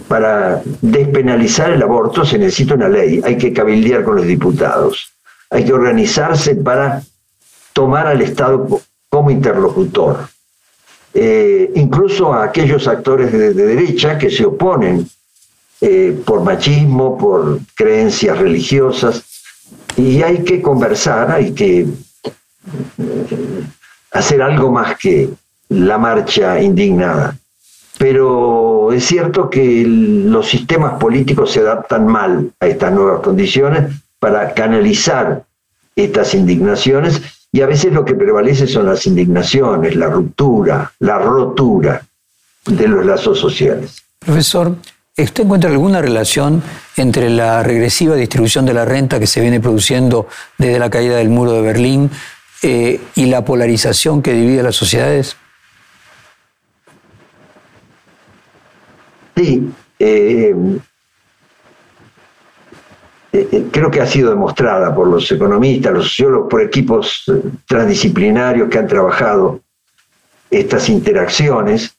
para 0.08 0.62
despenalizar 0.82 1.72
el 1.72 1.82
aborto 1.82 2.26
se 2.26 2.38
necesita 2.38 2.76
una 2.76 2.90
ley, 2.90 3.22
hay 3.24 3.38
que 3.38 3.54
cabildear 3.54 4.04
con 4.04 4.18
los 4.18 4.26
diputados, 4.26 5.14
hay 5.50 5.66
que 5.66 5.74
organizarse 5.74 6.56
para 6.56 7.02
tomar 7.74 8.08
al 8.08 8.22
Estado 8.22 8.82
como 9.10 9.32
interlocutor. 9.32 10.28
Eh, 11.14 11.72
incluso 11.76 12.34
a 12.34 12.44
aquellos 12.44 12.88
actores 12.88 13.32
de, 13.32 13.54
derecha 13.54 14.18
que 14.18 14.30
se 14.30 14.46
oponen 14.46 15.08
eh, 15.82 16.22
por 16.26 16.44
machismo, 16.44 17.18
por 17.18 17.60
creencias 17.76 18.38
religiosas, 18.38 19.24
y 19.98 20.22
hay 20.22 20.44
que 20.44 20.62
conversar, 20.62 21.32
hay 21.32 21.54
que 21.54 21.82
eh, 21.82 23.64
hacer 24.12 24.42
algo 24.42 24.72
más 24.72 24.98
que 24.98 25.30
la 25.70 25.98
marcha 25.98 26.62
indignada. 26.62 27.38
Pero 27.98 28.92
es 28.92 29.06
cierto 29.06 29.50
que 29.50 29.86
los 29.86 30.48
sistemas 30.48 31.00
políticos 31.00 31.52
se 31.52 31.62
adaptan 31.62 32.06
mal 32.08 32.52
a 32.60 32.68
estas 32.68 32.92
nuevas 32.92 33.22
condiciones 33.22 33.94
para 34.20 34.54
canalizar 34.54 35.46
estas 35.96 36.34
indignaciones 36.34 37.22
y 37.52 37.62
a 37.62 37.68
veces 37.68 37.94
lo 37.94 38.04
que 38.04 38.16
prevalece 38.16 38.68
son 38.68 38.88
las 38.88 39.08
indignaciones, 39.08 39.96
la 39.96 40.08
ruptura, 40.08 40.92
la 41.00 41.18
rotura 41.20 42.06
de 42.66 42.88
los 42.88 43.06
lazos 43.06 43.40
sociales. 43.40 44.04
Profesor, 44.20 44.76
¿usted 45.18 45.44
encuentra 45.44 45.70
alguna 45.70 46.02
relación 46.02 46.62
entre 46.98 47.30
la 47.30 47.64
regresiva 47.64 48.16
distribución 48.16 48.66
de 48.66 48.74
la 48.74 48.86
renta 48.86 49.20
que 49.20 49.28
se 49.28 49.42
viene 49.42 49.60
produciendo 49.60 50.28
desde 50.58 50.80
la 50.80 50.90
caída 50.90 51.18
del 51.18 51.30
muro 51.30 51.54
de 51.54 51.62
Berlín 51.62 52.12
eh, 52.62 53.00
y 53.16 53.26
la 53.28 53.46
polarización 53.46 54.22
que 54.22 54.34
divide 54.34 54.64
las 54.64 54.76
sociedades? 54.76 55.38
Sí, 59.36 59.70
eh, 60.00 60.56
eh, 63.32 63.66
creo 63.72 63.92
que 63.92 64.02
ha 64.02 64.08
sido 64.08 64.30
demostrada 64.30 64.96
por 64.96 65.08
los 65.08 65.30
economistas, 65.32 65.94
los 65.94 66.08
sociólogos, 66.08 66.50
por 66.50 66.62
equipos 66.62 67.24
transdisciplinarios 67.66 68.70
que 68.70 68.80
han 68.80 68.88
trabajado 68.88 69.62
estas 70.50 70.88
interacciones. 70.90 71.98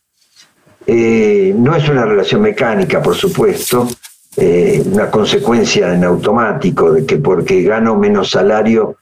No 0.86 1.74
es 1.74 1.88
una 1.88 2.04
relación 2.04 2.42
mecánica, 2.42 3.02
por 3.02 3.14
supuesto, 3.14 3.88
una 4.36 5.10
consecuencia 5.10 5.92
en 5.94 6.04
automático 6.04 6.92
de 6.92 7.04
que 7.06 7.16
porque 7.16 7.62
gano 7.62 7.96
menos 7.96 8.30
salario 8.30 8.96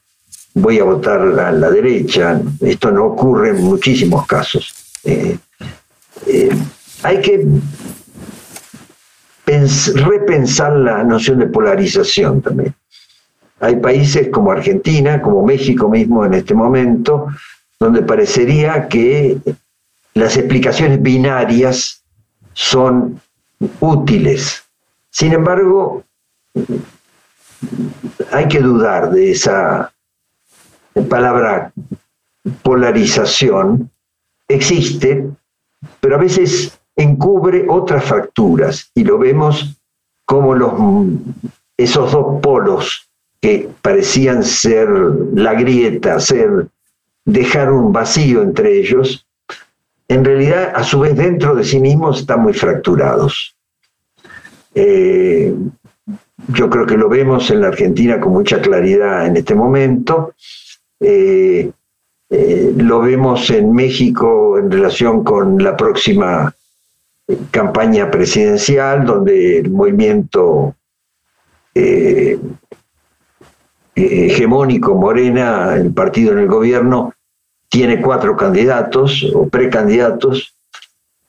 voy 0.53 0.79
a 0.79 0.85
votar 0.85 1.21
a 1.21 1.51
la 1.51 1.69
derecha. 1.69 2.41
Esto 2.61 2.91
no 2.91 3.05
ocurre 3.05 3.49
en 3.49 3.63
muchísimos 3.63 4.25
casos. 4.25 4.73
hay 7.03 7.21
que 7.21 7.45
repensar 9.45 10.73
la 10.73 11.03
noción 11.03 11.39
de 11.39 11.47
polarización 11.47 12.41
también. 12.41 12.73
Hay 13.59 13.77
países 13.77 14.29
como 14.29 14.51
Argentina, 14.51 15.21
como 15.21 15.45
México 15.45 15.87
mismo 15.87 16.25
en 16.25 16.33
este 16.33 16.53
momento, 16.53 17.27
donde 17.79 18.01
parecería 18.01 18.87
que 18.87 19.37
las 20.15 20.37
explicaciones 20.37 21.01
binarias 21.01 22.03
son 22.53 23.21
útiles. 23.81 24.63
Sin 25.09 25.33
embargo, 25.33 26.03
hay 28.31 28.47
que 28.47 28.59
dudar 28.59 29.11
de 29.11 29.31
esa 29.31 29.93
palabra 31.09 31.73
polarización. 32.63 33.91
Existe, 34.47 35.29
pero 35.99 36.15
a 36.15 36.19
veces 36.19 36.79
encubre 36.95 37.65
otras 37.67 38.05
fracturas 38.05 38.89
y 38.95 39.03
lo 39.03 39.17
vemos 39.17 39.77
como 40.23 40.55
los, 40.55 40.73
esos 41.77 42.11
dos 42.11 42.41
polos 42.41 43.09
que 43.41 43.69
parecían 43.81 44.43
ser 44.43 44.87
la 45.33 45.53
grieta, 45.53 46.19
ser 46.19 46.69
dejar 47.25 47.71
un 47.71 47.91
vacío 47.91 48.41
entre 48.41 48.79
ellos, 48.79 49.24
en 50.07 50.23
realidad 50.23 50.71
a 50.75 50.83
su 50.83 50.99
vez 50.99 51.15
dentro 51.15 51.55
de 51.55 51.63
sí 51.63 51.79
mismos 51.79 52.19
están 52.19 52.41
muy 52.41 52.53
fracturados. 52.53 53.55
Eh, 54.73 55.53
yo 56.49 56.69
creo 56.69 56.85
que 56.85 56.97
lo 56.97 57.09
vemos 57.09 57.49
en 57.49 57.61
la 57.61 57.69
Argentina 57.69 58.19
con 58.19 58.33
mucha 58.33 58.61
claridad 58.61 59.25
en 59.25 59.37
este 59.37 59.55
momento. 59.55 60.33
Eh, 60.99 61.71
eh, 62.29 62.73
lo 62.75 62.99
vemos 62.99 63.49
en 63.49 63.71
México 63.71 64.59
en 64.59 64.69
relación 64.69 65.23
con 65.23 65.63
la 65.63 65.75
próxima 65.75 66.53
campaña 67.49 68.11
presidencial 68.11 69.05
donde 69.05 69.59
el 69.59 69.71
movimiento 69.71 70.75
hegemónico 73.95 74.93
Morena, 74.95 75.75
el 75.75 75.91
partido 75.93 76.33
en 76.33 76.39
el 76.39 76.47
gobierno, 76.47 77.13
tiene 77.69 78.01
cuatro 78.01 78.35
candidatos 78.35 79.25
o 79.33 79.47
precandidatos 79.47 80.55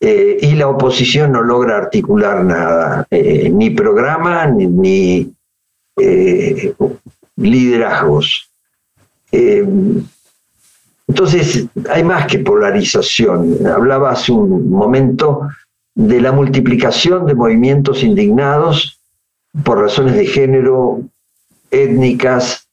eh, 0.00 0.38
y 0.40 0.54
la 0.54 0.68
oposición 0.68 1.32
no 1.32 1.42
logra 1.42 1.76
articular 1.78 2.44
nada, 2.44 3.06
eh, 3.10 3.50
ni 3.50 3.70
programa 3.70 4.46
ni, 4.46 5.32
liderazgos. 7.36 8.50
entonces, 11.08 11.66
hay 11.90 12.04
más 12.04 12.26
que 12.26 12.38
polarización. 12.40 13.66
Hablaba 13.66 14.10
hace 14.10 14.32
un 14.32 14.70
momento 14.70 15.48
de 15.94 16.20
la 16.20 16.32
multiplicación 16.32 17.26
de 17.26 17.34
movimientos 17.34 18.02
indignados 18.02 19.00
por 19.64 19.80
razones 19.80 20.14
de 20.14 20.26
género 20.26 21.00
étnicas, 21.70 22.65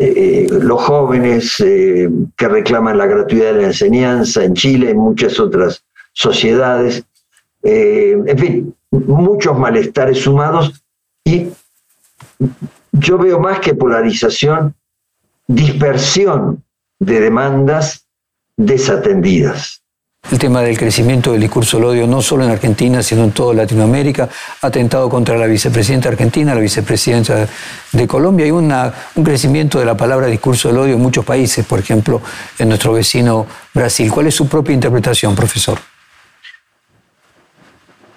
eh, 0.00 0.48
los 0.50 0.82
jóvenes 0.82 1.56
que 1.58 2.48
reclaman 2.48 2.98
la 2.98 3.06
gratuidad 3.06 3.54
de 3.54 3.60
la 3.60 3.66
enseñanza 3.68 4.42
en 4.42 4.54
Chile, 4.54 4.90
en 4.90 4.96
muchas 4.96 5.38
otras 5.38 5.84
sociedades, 6.12 7.04
en 7.62 8.38
fin, 8.38 8.74
muchos 8.90 9.58
malestares 9.58 10.18
sumados 10.18 10.82
y 11.24 11.48
yo 12.92 13.18
veo 13.18 13.38
más 13.38 13.60
que 13.60 13.74
polarización, 13.74 14.74
dispersión 15.46 16.64
de 16.98 17.20
demandas 17.20 18.06
desatendidas. 18.56 19.79
El 20.28 20.38
tema 20.38 20.60
del 20.62 20.78
crecimiento 20.78 21.32
del 21.32 21.40
discurso 21.40 21.78
del 21.78 21.86
odio, 21.86 22.06
no 22.06 22.22
solo 22.22 22.44
en 22.44 22.50
Argentina, 22.50 23.02
sino 23.02 23.24
en 23.24 23.32
toda 23.32 23.52
Latinoamérica, 23.52 24.28
atentado 24.62 25.08
contra 25.08 25.36
la 25.36 25.46
vicepresidenta 25.46 26.08
argentina, 26.08 26.54
la 26.54 26.60
vicepresidenta 26.60 27.48
de 27.90 28.06
Colombia. 28.06 28.52
Una, 28.54 28.92
un 29.16 29.24
crecimiento 29.24 29.80
de 29.80 29.86
la 29.86 29.96
palabra 29.96 30.28
discurso 30.28 30.68
del 30.68 30.78
odio 30.78 30.94
en 30.94 31.00
muchos 31.00 31.24
países, 31.24 31.66
por 31.66 31.80
ejemplo, 31.80 32.20
en 32.58 32.68
nuestro 32.68 32.92
vecino 32.92 33.46
Brasil. 33.74 34.08
¿Cuál 34.12 34.28
es 34.28 34.34
su 34.36 34.46
propia 34.46 34.72
interpretación, 34.72 35.34
profesor? 35.34 35.78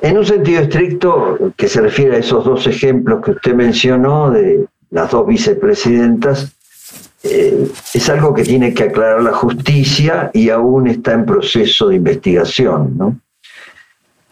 En 0.01 0.17
un 0.17 0.25
sentido 0.25 0.61
estricto, 0.61 1.53
que 1.57 1.67
se 1.67 1.81
refiere 1.81 2.17
a 2.17 2.19
esos 2.19 2.45
dos 2.45 2.67
ejemplos 2.67 3.23
que 3.23 3.31
usted 3.31 3.55
mencionó 3.55 4.29
de 4.29 4.67
las 4.91 5.09
dos 5.09 5.25
vicepresidentas, 5.25 6.51
eh, 7.23 7.71
es 7.93 8.09
algo 8.09 8.33
que 8.33 8.43
tiene 8.43 8.73
que 8.73 8.83
aclarar 8.83 9.23
la 9.23 9.31
justicia 9.31 10.29
y 10.33 10.49
aún 10.49 10.87
está 10.87 11.13
en 11.13 11.25
proceso 11.25 11.87
de 11.87 11.95
investigación. 11.95 13.21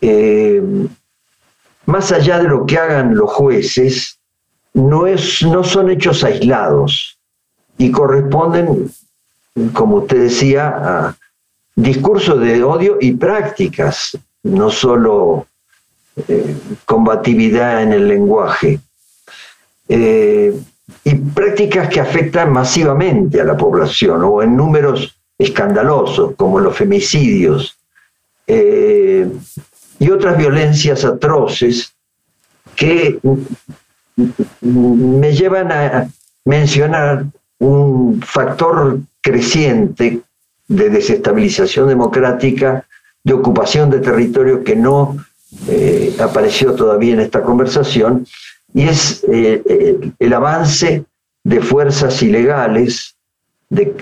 Eh, 0.01 0.61
más 1.85 2.11
allá 2.11 2.39
de 2.39 2.49
lo 2.49 2.65
que 2.65 2.77
hagan 2.77 3.15
los 3.15 3.31
jueces, 3.31 4.19
no, 4.73 5.07
es, 5.07 5.41
no 5.43 5.63
son 5.63 5.89
hechos 5.89 6.23
aislados 6.25 7.17
y 7.77 7.91
corresponden, 7.91 8.91
como 9.71 9.97
usted 9.97 10.23
decía, 10.23 10.67
a 10.67 11.17
discursos 11.75 12.41
de 12.41 12.61
odio 12.61 12.97
y 12.99 13.13
prácticas, 13.13 14.17
no 14.43 14.69
solo 14.69 15.47
eh, 16.27 16.57
combatividad 16.85 17.83
en 17.83 17.93
el 17.93 18.07
lenguaje. 18.09 18.79
Y 21.03 21.15
prácticas 21.15 21.89
que 21.89 21.99
afectan 21.99 22.51
masivamente 22.51 23.41
a 23.41 23.45
la 23.45 23.57
población 23.57 24.21
o 24.23 24.41
en 24.41 24.55
números 24.55 25.17
escandalosos, 25.37 26.35
como 26.35 26.59
los 26.59 26.75
femicidios 26.75 27.77
eh, 28.47 29.27
y 29.99 30.09
otras 30.09 30.37
violencias 30.37 31.03
atroces 31.03 31.93
que 32.75 33.19
me 34.61 35.33
llevan 35.33 35.71
a 35.71 36.09
mencionar 36.45 37.25
un 37.59 38.21
factor 38.21 38.99
creciente 39.21 40.21
de 40.67 40.89
desestabilización 40.89 41.87
democrática, 41.87 42.85
de 43.23 43.33
ocupación 43.33 43.89
de 43.89 43.99
territorio 43.99 44.63
que 44.63 44.75
no 44.75 45.17
eh, 45.67 46.15
apareció 46.19 46.73
todavía 46.73 47.13
en 47.13 47.19
esta 47.19 47.41
conversación, 47.43 48.25
y 48.73 48.83
es 48.83 49.23
eh, 49.25 49.61
eh, 49.65 50.11
el 50.19 50.33
avance 50.33 51.05
de 51.43 51.61
fuerzas 51.61 52.21
ilegales, 52.21 53.15
de 53.69 53.95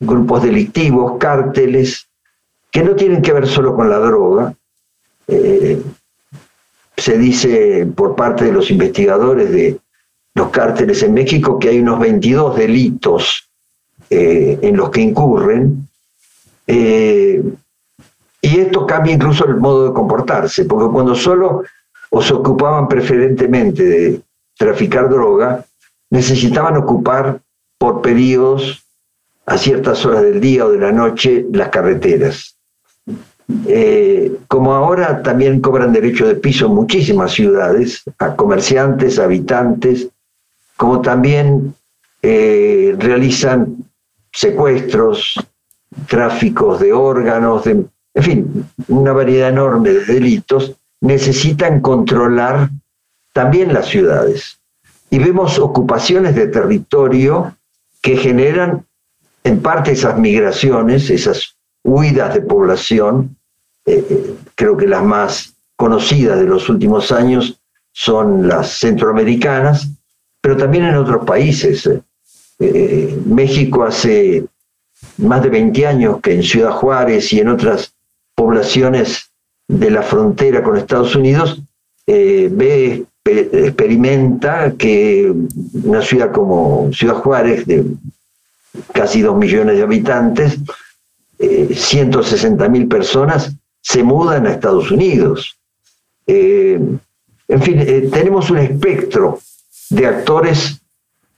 grupos 0.00 0.42
delictivos, 0.42 1.18
cárteles, 1.18 2.08
que 2.70 2.82
no 2.82 2.94
tienen 2.94 3.22
que 3.22 3.32
ver 3.32 3.46
solo 3.46 3.74
con 3.74 3.90
la 3.90 3.98
droga. 3.98 4.54
se 6.96 7.18
dice 7.18 7.86
por 7.94 8.14
parte 8.14 8.44
de 8.46 8.52
los 8.52 8.70
investigadores 8.70 9.50
de 9.50 9.78
los 10.34 10.50
cárteles 10.50 11.02
en 11.02 11.14
México 11.14 11.58
que 11.58 11.70
hay 11.70 11.80
unos 11.80 11.98
22 12.00 12.56
delitos 12.56 13.48
en 14.08 14.76
los 14.76 14.90
que 14.90 15.00
incurren. 15.00 15.88
Y 18.42 18.58
esto 18.58 18.86
cambia 18.86 19.14
incluso 19.14 19.44
el 19.46 19.56
modo 19.56 19.88
de 19.88 19.94
comportarse, 19.94 20.64
porque 20.64 20.92
cuando 20.92 21.14
solo 21.14 21.62
o 22.10 22.20
se 22.20 22.34
ocupaban 22.34 22.88
preferentemente 22.88 23.84
de 23.84 24.20
traficar 24.58 25.08
droga, 25.08 25.64
necesitaban 26.10 26.76
ocupar 26.76 27.40
por 27.78 28.02
periodos 28.02 28.84
a 29.46 29.56
ciertas 29.56 30.04
horas 30.04 30.22
del 30.22 30.40
día 30.40 30.66
o 30.66 30.70
de 30.70 30.78
la 30.78 30.92
noche 30.92 31.46
las 31.52 31.68
carreteras. 31.70 32.56
Eh, 33.66 34.36
como 34.46 34.74
ahora 34.74 35.22
también 35.22 35.60
cobran 35.60 35.92
derecho 35.92 36.26
de 36.26 36.36
piso 36.36 36.66
en 36.66 36.74
muchísimas 36.74 37.32
ciudades, 37.32 38.02
a 38.18 38.36
comerciantes, 38.36 39.18
habitantes, 39.18 40.08
como 40.76 41.00
también 41.00 41.74
eh, 42.22 42.94
realizan 42.98 43.76
secuestros, 44.32 45.34
tráficos 46.06 46.80
de 46.80 46.92
órganos, 46.92 47.66
en 47.66 47.90
fin, 48.14 48.66
una 48.88 49.12
variedad 49.12 49.48
enorme 49.48 49.90
de 49.90 50.04
delitos, 50.04 50.76
necesitan 51.00 51.80
controlar 51.80 52.70
también 53.32 53.72
las 53.72 53.86
ciudades. 53.86 54.60
Y 55.10 55.18
vemos 55.18 55.58
ocupaciones 55.58 56.34
de 56.34 56.46
territorio 56.46 57.56
que 58.02 58.16
generan 58.16 58.86
en 59.44 59.60
parte 59.60 59.92
esas 59.92 60.18
migraciones, 60.18 61.10
esas 61.10 61.56
huidas 61.82 62.34
de 62.34 62.42
población. 62.42 63.36
Eh, 63.86 64.04
eh, 64.08 64.34
creo 64.54 64.76
que 64.76 64.86
las 64.86 65.02
más 65.02 65.54
conocidas 65.76 66.38
de 66.38 66.46
los 66.46 66.68
últimos 66.68 67.10
años 67.10 67.60
son 67.92 68.46
las 68.46 68.78
centroamericanas, 68.78 69.88
pero 70.40 70.56
también 70.56 70.84
en 70.84 70.96
otros 70.96 71.24
países. 71.24 71.88
Eh, 72.58 73.18
México 73.24 73.84
hace 73.84 74.44
más 75.16 75.42
de 75.42 75.48
20 75.48 75.86
años 75.86 76.20
que 76.20 76.34
en 76.34 76.42
Ciudad 76.42 76.72
Juárez 76.72 77.32
y 77.32 77.40
en 77.40 77.48
otras 77.48 77.94
poblaciones 78.34 79.29
de 79.70 79.90
la 79.90 80.02
frontera 80.02 80.62
con 80.62 80.76
Estados 80.76 81.14
Unidos, 81.14 81.62
eh, 82.06 82.48
ve, 82.50 83.04
experimenta 83.24 84.72
que 84.76 85.32
una 85.84 86.02
ciudad 86.02 86.32
como 86.32 86.90
Ciudad 86.92 87.14
Juárez, 87.14 87.66
de 87.66 87.84
casi 88.92 89.22
dos 89.22 89.36
millones 89.36 89.76
de 89.76 89.82
habitantes, 89.82 90.58
160 91.38 92.64
eh, 92.64 92.68
mil 92.68 92.88
personas, 92.88 93.54
se 93.80 94.02
mudan 94.02 94.46
a 94.46 94.50
Estados 94.50 94.90
Unidos. 94.90 95.56
Eh, 96.26 96.80
en 97.46 97.62
fin, 97.62 98.10
tenemos 98.10 98.50
un 98.50 98.58
espectro 98.58 99.38
de 99.90 100.06
actores 100.06 100.80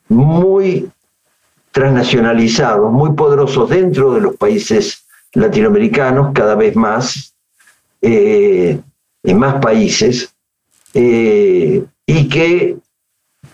muy 0.08 0.90
transnacionalizados, 1.70 2.90
muy 2.90 3.12
poderosos 3.12 3.68
dentro 3.68 4.14
de 4.14 4.20
los 4.22 4.36
países 4.36 5.04
latinoamericanos 5.34 6.32
cada 6.34 6.54
vez 6.54 6.76
más, 6.76 7.31
eh, 8.04 8.80
en 9.22 9.38
más 9.38 9.60
países, 9.62 10.34
eh, 10.92 11.84
y 12.04 12.28
que 12.28 12.76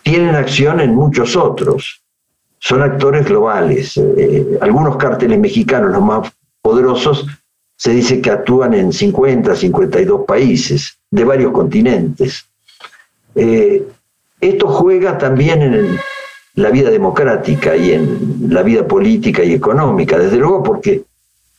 tienen 0.02 0.34
acción 0.34 0.80
en 0.80 0.94
muchos 0.94 1.36
otros. 1.36 2.00
Son 2.58 2.80
actores 2.80 3.26
globales. 3.26 3.98
Eh, 3.98 4.58
algunos 4.62 4.96
cárteles 4.96 5.38
mexicanos, 5.38 5.92
los 5.92 6.02
más 6.02 6.32
poderosos, 6.62 7.26
se 7.76 7.92
dice 7.92 8.22
que 8.22 8.30
actúan 8.30 8.72
en 8.72 8.90
50, 8.90 9.54
52 9.54 10.24
países 10.26 10.98
de 11.10 11.24
varios 11.24 11.52
continentes. 11.52 12.44
esto 14.40 14.68
juega 14.68 15.18
también 15.18 15.62
en 15.62 15.98
la 16.54 16.70
vida 16.70 16.90
democrática 16.90 17.76
y 17.76 17.92
en 17.92 18.48
la 18.48 18.62
vida 18.62 18.86
política 18.86 19.44
y 19.44 19.52
económica, 19.52 20.18
desde 20.18 20.38
luego 20.38 20.62
porque 20.62 21.04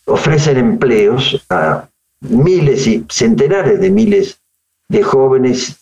ofrecen 0.05 0.57
empleos 0.57 1.45
a 1.49 1.87
miles 2.21 2.87
y 2.87 3.05
centenares 3.09 3.79
de 3.79 3.89
miles 3.89 4.39
de 4.87 5.03
jóvenes 5.03 5.79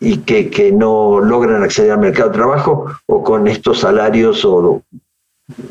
y 0.00 0.18
que, 0.18 0.72
no 0.72 1.20
logran 1.20 1.62
acceder 1.62 1.92
al 1.92 2.00
mercado 2.00 2.30
de 2.30 2.36
trabajo 2.36 2.86
o 3.06 3.24
con 3.24 3.48
estos 3.48 3.80
salarios 3.80 4.44
o 4.44 4.82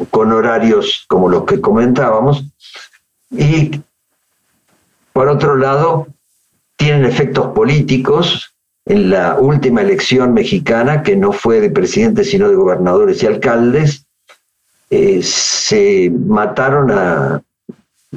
con 0.09 0.31
horarios 0.31 1.05
como 1.07 1.29
los 1.29 1.45
que 1.45 1.61
comentábamos. 1.61 2.43
Y 3.31 3.79
por 5.13 5.29
otro 5.29 5.55
lado, 5.55 6.07
tienen 6.75 7.05
efectos 7.05 7.47
políticos. 7.53 8.53
En 8.85 9.09
la 9.09 9.39
última 9.39 9.81
elección 9.81 10.33
mexicana, 10.33 11.01
que 11.01 11.15
no 11.15 11.31
fue 11.31 11.59
de 11.59 11.71
presidentes, 11.71 12.29
sino 12.29 12.49
de 12.49 12.55
gobernadores 12.55 13.23
y 13.23 13.25
alcaldes, 13.25 14.05
eh, 14.89 15.21
se 15.23 16.11
mataron 16.11 16.91
a 16.91 17.41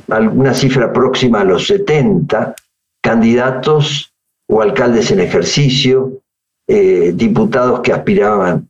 alguna 0.08 0.54
cifra 0.54 0.92
próxima 0.92 1.40
a 1.40 1.44
los 1.44 1.66
70 1.66 2.54
candidatos 3.00 4.12
o 4.46 4.62
alcaldes 4.62 5.10
en 5.10 5.20
ejercicio, 5.20 6.20
eh, 6.66 7.12
diputados 7.14 7.80
que 7.80 7.92
aspiraban 7.92 8.68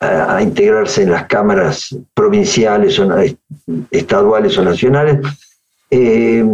a, 0.00 0.42
integrarse 0.42 1.02
en 1.02 1.10
las 1.10 1.26
cámaras 1.26 1.96
provinciales 2.14 2.98
o 2.98 3.08
estaduales 3.90 4.56
o 4.58 4.64
nacionales. 4.64 5.18
Eh, 5.90 6.44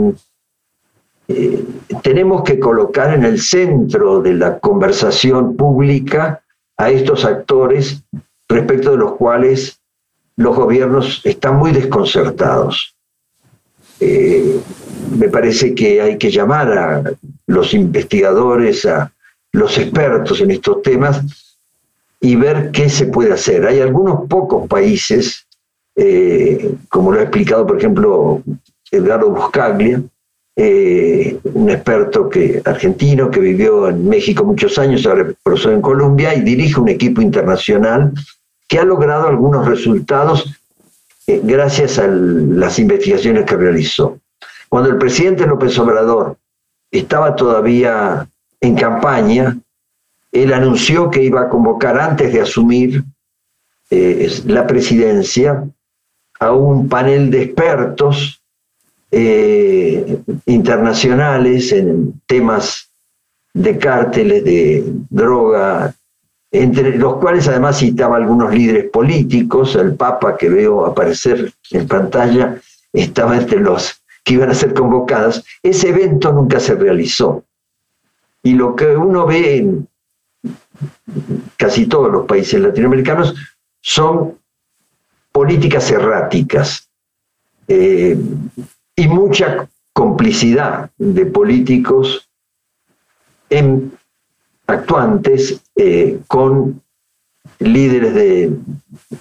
tenemos 2.03 2.43
que 2.43 2.59
colocar 2.59 3.15
en 3.15 3.25
el 3.25 3.41
centro 3.41 4.21
de 4.21 4.35
la 4.35 4.59
conversación 4.59 5.57
pública 5.57 6.43
a 6.77 6.91
estos 6.91 7.25
actores 7.25 8.03
respecto 8.49 8.91
de 8.93 8.99
los 8.99 9.13
cuales 9.13 9.81
los 10.37 10.57
gobiernos 10.57 11.23
están 11.25 11.57
muy 11.57 11.73
desconcertados. 11.73 12.94
Eh, 14.07 14.61
me 15.19 15.29
parece 15.31 15.75
que 15.75 16.03
hay 16.03 16.19
que 16.19 16.31
llamar 16.31 16.69
a 16.77 17.03
los 17.47 17.73
investigadores, 17.73 18.85
a 18.85 19.11
los 19.53 19.79
expertos 19.79 20.41
en 20.43 20.51
estos 20.51 20.83
temas 20.83 21.57
y 22.21 22.37
ver 22.37 22.71
qué 22.71 22.91
se 22.91 23.07
puede 23.07 23.33
hacer. 23.33 23.67
Hay 23.67 23.81
algunos 23.81 24.29
pocos 24.29 24.69
países, 24.69 25.47
eh, 25.97 26.75
como 26.91 27.13
lo 27.13 27.21
ha 27.21 27.23
explicado, 27.23 27.67
por 27.67 27.79
ejemplo, 27.79 28.43
Edgardo 28.91 29.31
Buscaglia, 29.31 30.03
eh, 30.57 31.39
un 31.55 31.71
experto 31.71 32.29
que, 32.29 32.61
argentino 32.65 33.31
que 33.31 33.41
vivió 33.41 33.89
en 33.89 34.07
México 34.07 34.45
muchos 34.45 34.79
años, 34.79 35.07
ahora 35.07 35.33
profesor 35.43 35.73
en 35.73 35.81
Colombia 35.81 36.35
y 36.35 36.43
dirige 36.43 36.79
un 36.79 36.91
equipo 36.91 37.23
internacional 37.23 38.13
que 38.69 38.79
ha 38.79 38.85
logrado 38.85 39.29
algunos 39.29 39.67
resultados 39.67 40.45
eh, 41.27 41.41
gracias 41.43 41.99
a 41.99 42.07
las 42.07 42.79
investigaciones 42.79 43.45
que 43.45 43.57
realizó. 43.57 44.19
Cuando 44.69 44.91
el 44.91 44.99
presidente 44.99 45.47
López 45.47 45.79
Obrador 45.79 46.37
estaba 46.91 47.35
todavía 47.35 48.29
en 48.61 48.75
campaña, 48.75 49.57
él 50.33 50.53
anunció 50.53 51.11
que 51.11 51.23
iba 51.23 51.43
a 51.43 51.49
convocar 51.49 51.99
antes 51.99 52.33
de 52.33 52.41
asumir 52.41 53.05
eh, 53.91 54.29
la 54.47 54.67
presidencia 54.67 55.65
a 56.41 56.53
un 56.53 56.89
panel 56.89 57.31
de 57.31 57.43
expertos 57.43 58.43
eh, 59.11 60.19
internacionales 60.47 61.71
en 61.71 62.21
temas 62.27 62.91
de 63.53 63.79
cárteles, 63.79 64.45
de 64.45 64.85
droga, 65.09 65.95
entre 66.57 66.97
los 66.97 67.17
cuales 67.17 67.49
además 67.49 67.81
citaba 67.81 68.17
algunos 68.17 68.55
líderes 68.55 68.89
políticos, 68.89 69.75
el 69.75 69.97
Papa 69.97 70.37
que 70.37 70.49
veo 70.49 70.87
aparecer 70.87 71.53
en 71.73 71.89
pantalla 71.89 72.61
estaba 72.93 73.37
entre 73.37 73.59
los 73.59 74.01
que 74.23 74.35
iban 74.35 74.51
a 74.51 74.55
ser 74.55 74.73
convocados. 74.73 75.45
Ese 75.65 75.89
evento 75.89 76.31
nunca 76.31 76.61
se 76.61 76.77
realizó. 76.77 77.43
Y 78.45 78.53
lo 78.53 78.77
que 78.77 78.87
uno 78.87 79.27
ve 79.27 79.57
en 79.57 79.89
casi 81.57 81.87
todos 81.87 82.13
los 82.13 82.25
países 82.25 82.61
latinoamericanos 82.61 83.35
son 83.81 84.39
políticas 85.33 85.91
erráticas. 85.91 86.89
Eh, 87.67 88.17
y 88.95 89.09
mucha 89.09 89.69
complicidad 89.93 90.89
de 90.99 91.27
políticos 91.27 92.31
en, 93.51 93.93
actuantes 94.67 95.61
eh, 95.77 96.19
con 96.27 96.83
líderes 97.59 98.15
de 98.15 98.53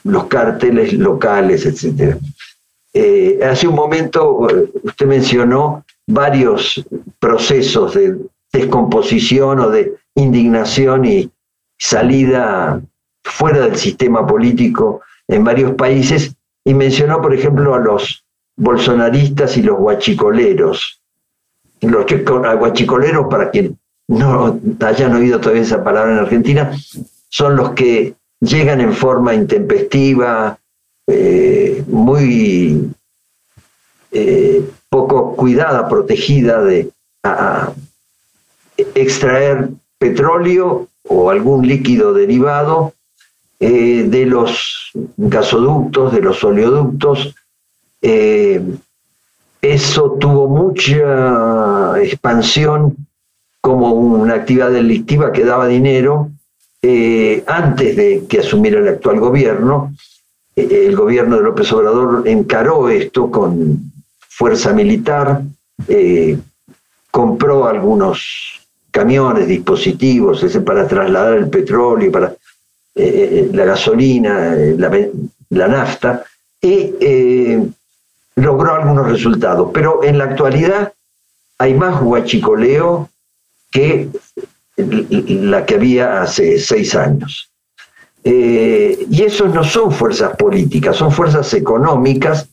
los 0.03 0.25
cárteles 0.25 0.93
locales, 0.93 1.65
etc. 1.65 2.17
Eh, 2.93 3.39
hace 3.43 3.67
un 3.67 3.75
momento 3.75 4.47
eh, 4.49 4.69
usted 4.83 5.05
mencionó 5.05 5.83
varios 6.07 6.83
procesos 7.19 7.95
de 7.95 8.17
descomposición 8.51 9.59
o 9.59 9.69
de 9.69 9.95
indignación 10.15 11.05
y 11.05 11.31
salida 11.77 12.81
fuera 13.23 13.61
del 13.61 13.75
sistema 13.75 14.25
político 14.27 15.01
en 15.27 15.43
varios 15.43 15.73
países 15.73 16.35
y 16.63 16.73
mencionó, 16.73 17.21
por 17.21 17.33
ejemplo, 17.33 17.73
a 17.73 17.79
los 17.79 18.23
bolsonaristas 18.55 19.57
y 19.57 19.63
los 19.63 19.77
guachicoleros. 19.77 21.01
Los 21.81 22.05
guachicoleros, 22.05 23.27
para 23.29 23.49
quien 23.49 23.77
no 24.17 24.59
hayan 24.81 25.15
oído 25.15 25.39
todavía 25.39 25.63
esa 25.63 25.83
palabra 25.83 26.13
en 26.13 26.19
Argentina, 26.19 26.71
son 27.29 27.55
los 27.55 27.71
que 27.71 28.15
llegan 28.39 28.81
en 28.81 28.93
forma 28.93 29.33
intempestiva, 29.33 30.57
eh, 31.07 31.83
muy 31.87 32.91
eh, 34.11 34.69
poco 34.89 35.35
cuidada, 35.35 35.89
protegida 35.89 36.61
de 36.61 36.91
extraer 38.95 39.69
petróleo 39.97 40.87
o 41.07 41.29
algún 41.29 41.67
líquido 41.67 42.13
derivado 42.13 42.93
eh, 43.59 44.05
de 44.07 44.25
los 44.25 44.91
gasoductos, 45.17 46.13
de 46.13 46.21
los 46.21 46.43
oleoductos, 46.43 47.35
eso 49.61 50.17
tuvo 50.19 50.49
mucha 50.49 52.01
expansión 52.01 52.97
como 53.63 53.93
una 53.93 54.33
actividad 54.33 54.71
delictiva 54.71 55.31
que 55.31 55.45
daba 55.45 55.67
dinero 55.67 56.29
eh, 56.81 57.45
antes 57.47 57.95
de 57.95 58.25
que 58.27 58.39
asumiera 58.39 58.77
el 58.77 58.89
actual 58.89 59.21
gobierno. 59.21 59.95
Eh, 60.53 60.87
el 60.87 60.97
gobierno 60.97 61.37
de 61.37 61.43
López 61.43 61.71
Obrador 61.71 62.27
encaró 62.27 62.89
esto 62.89 63.31
con 63.31 63.89
fuerza 64.19 64.73
militar, 64.73 65.43
compró 67.09 67.65
algunos 67.65 68.59
camiones, 68.91 69.47
dispositivos 69.47 70.43
ese 70.43 70.59
para 70.59 70.85
trasladar 70.85 71.35
el 71.37 71.49
petróleo, 71.49 72.11
para 72.11 72.35
la 72.95 73.65
gasolina, 73.65 74.55
la, 74.77 75.07
la 75.49 75.67
nafta, 75.69 76.23
y 76.61 76.91
logró 78.35 78.73
algunos 78.73 79.09
resultados, 79.09 79.69
pero 79.73 80.03
en 80.03 80.17
la 80.17 80.25
actualidad 80.25 80.91
hay 81.59 81.75
más 81.75 82.01
huachicoleo 82.01 83.09
que 83.73 84.07
la 84.87 85.65
que 85.65 85.75
había 85.75 86.21
hace 86.21 86.59
seis 86.59 86.95
años. 86.95 87.51
Eh, 88.23 89.05
y 89.09 89.23
esos 89.23 89.53
no 89.53 89.63
son 89.63 89.91
fuerzas 89.91 90.37
políticas, 90.37 90.95
son 90.95 91.11
fuerzas 91.11 91.53
económicas 91.53 92.47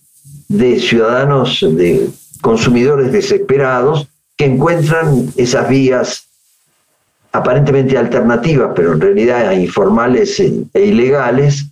de 0.49 0.81
ciudadanos, 0.81 1.61
de 1.61 2.09
consumidores 2.41 3.13
desesperados 3.13 4.09
que 4.37 4.47
encuentran 4.47 5.29
esas 5.37 5.69
vías 5.69 6.25
aparentemente 7.31 7.97
alternativas, 7.97 8.73
pero 8.75 8.95
en 8.95 9.01
realidad 9.01 9.53
informales 9.53 10.41
e, 10.41 10.67
ilegales, 10.75 11.67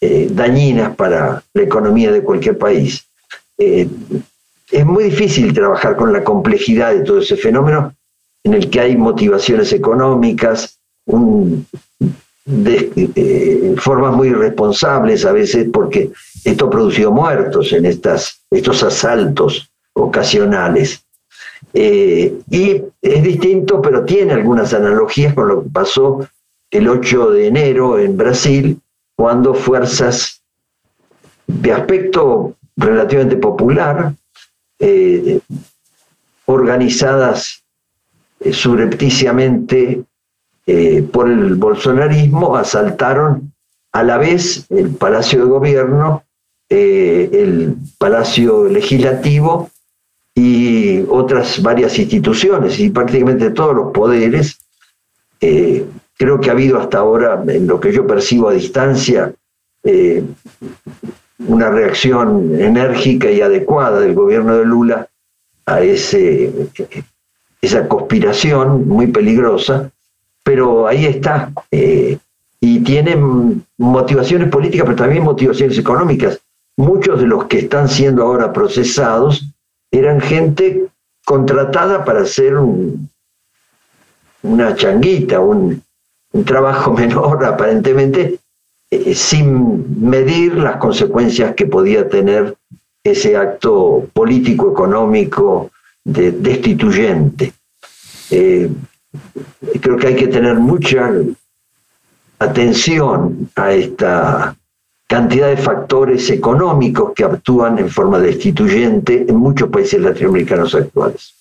eh, 0.00 0.28
dañinas 0.30 0.96
para 0.96 1.42
la 1.54 1.62
economía 1.62 2.10
de 2.10 2.22
cualquier 2.22 2.58
país. 2.58 3.04
Eh, 3.58 3.88
es 4.72 4.84
muy 4.84 5.04
difícil 5.04 5.52
trabajar 5.52 5.94
con 5.94 6.12
la 6.12 6.24
complejidad 6.24 6.92
de 6.92 7.00
todo 7.00 7.20
ese 7.20 7.36
fenómeno 7.36 7.94
en 8.46 8.54
el 8.54 8.70
que 8.70 8.78
hay 8.78 8.96
motivaciones 8.96 9.72
económicas, 9.72 10.78
eh, 12.46 13.74
formas 13.76 14.14
muy 14.14 14.28
irresponsables 14.28 15.24
a 15.24 15.32
veces 15.32 15.66
porque 15.72 16.12
esto 16.44 16.66
ha 16.66 16.70
producido 16.70 17.10
muertos 17.10 17.72
en 17.72 17.86
estas, 17.86 18.40
estos 18.48 18.84
asaltos 18.84 19.68
ocasionales. 19.94 21.04
Eh, 21.74 22.38
y 22.48 22.82
es 23.02 23.22
distinto, 23.24 23.82
pero 23.82 24.04
tiene 24.04 24.34
algunas 24.34 24.72
analogías 24.72 25.34
con 25.34 25.48
lo 25.48 25.64
que 25.64 25.70
pasó 25.70 26.28
el 26.70 26.88
8 26.88 27.30
de 27.32 27.48
enero 27.48 27.98
en 27.98 28.16
Brasil, 28.16 28.80
cuando 29.16 29.54
fuerzas 29.54 30.40
de 31.48 31.72
aspecto 31.72 32.54
relativamente 32.76 33.38
popular, 33.38 34.14
eh, 34.78 35.40
organizadas 36.44 37.65
eh, 38.40 38.52
subrepticiamente 38.52 40.02
eh, 40.66 41.02
por 41.12 41.28
el 41.28 41.54
bolsonarismo, 41.54 42.56
asaltaron 42.56 43.52
a 43.92 44.02
la 44.02 44.18
vez 44.18 44.66
el 44.70 44.90
Palacio 44.90 45.40
de 45.40 45.50
Gobierno, 45.50 46.22
el 46.68 47.76
Palacio 47.96 48.64
Legislativo 48.64 49.70
y 50.34 51.00
otras 51.08 51.62
varias 51.62 51.96
instituciones 51.98 52.80
y 52.80 52.90
prácticamente 52.90 53.50
todos 53.50 53.74
los 53.74 53.92
poderes. 53.92 54.58
creo 55.38 56.40
que 56.40 56.50
ha 56.50 56.52
habido 56.52 56.80
hasta 56.80 56.98
ahora, 56.98 57.42
en 57.46 57.68
lo 57.68 57.78
que 57.78 57.92
yo 57.92 58.06
percibo 58.06 58.48
a 58.48 58.54
distancia, 58.54 59.32
una 61.46 61.70
reacción 61.70 62.60
enérgica 62.60 63.30
y 63.30 63.40
adecuada 63.40 64.00
del 64.00 64.14
gobierno 64.14 64.56
de 64.56 64.64
Lula 64.64 65.08
a 65.66 65.80
ese, 65.80 66.52
esa 67.60 67.88
conspiración 67.88 68.88
muy 68.88 69.08
peligrosa, 69.08 69.90
pero 70.42 70.86
ahí 70.86 71.06
está. 71.06 71.52
Eh, 71.70 72.18
y 72.60 72.80
tienen 72.80 73.64
motivaciones 73.78 74.48
políticas, 74.48 74.86
pero 74.86 74.96
también 74.96 75.24
motivaciones 75.24 75.78
económicas. 75.78 76.40
Muchos 76.76 77.20
de 77.20 77.26
los 77.26 77.46
que 77.46 77.58
están 77.60 77.88
siendo 77.88 78.22
ahora 78.22 78.52
procesados 78.52 79.46
eran 79.90 80.20
gente 80.20 80.86
contratada 81.24 82.04
para 82.04 82.22
hacer 82.22 82.54
una 84.42 84.74
changuita, 84.76 85.40
un, 85.40 85.82
un 86.32 86.44
trabajo 86.44 86.92
menor 87.00 87.44
aparentemente, 87.44 88.38
eh, 88.90 89.14
sin 89.14 90.08
medir 90.08 90.54
las 90.56 90.76
consecuencias 90.76 91.54
que 91.54 91.66
podía 91.66 92.08
tener 92.08 92.56
ese 93.02 93.36
acto 93.36 94.08
político, 94.12 94.70
económico, 94.70 95.70
destituyente. 96.06 97.52
Eh, 98.30 98.70
creo 99.80 99.96
que 99.96 100.06
hay 100.06 100.16
que 100.16 100.28
tener 100.28 100.54
mucha 100.54 101.10
atención 102.38 103.50
a 103.56 103.72
esta 103.72 104.56
cantidad 105.08 105.48
de 105.48 105.56
factores 105.56 106.30
económicos 106.30 107.12
que 107.14 107.24
actúan 107.24 107.78
en 107.78 107.90
forma 107.90 108.18
destituyente 108.18 109.24
en 109.28 109.36
muchos 109.36 109.68
países 109.68 110.00
latinoamericanos 110.00 110.74
actuales. 110.74 111.34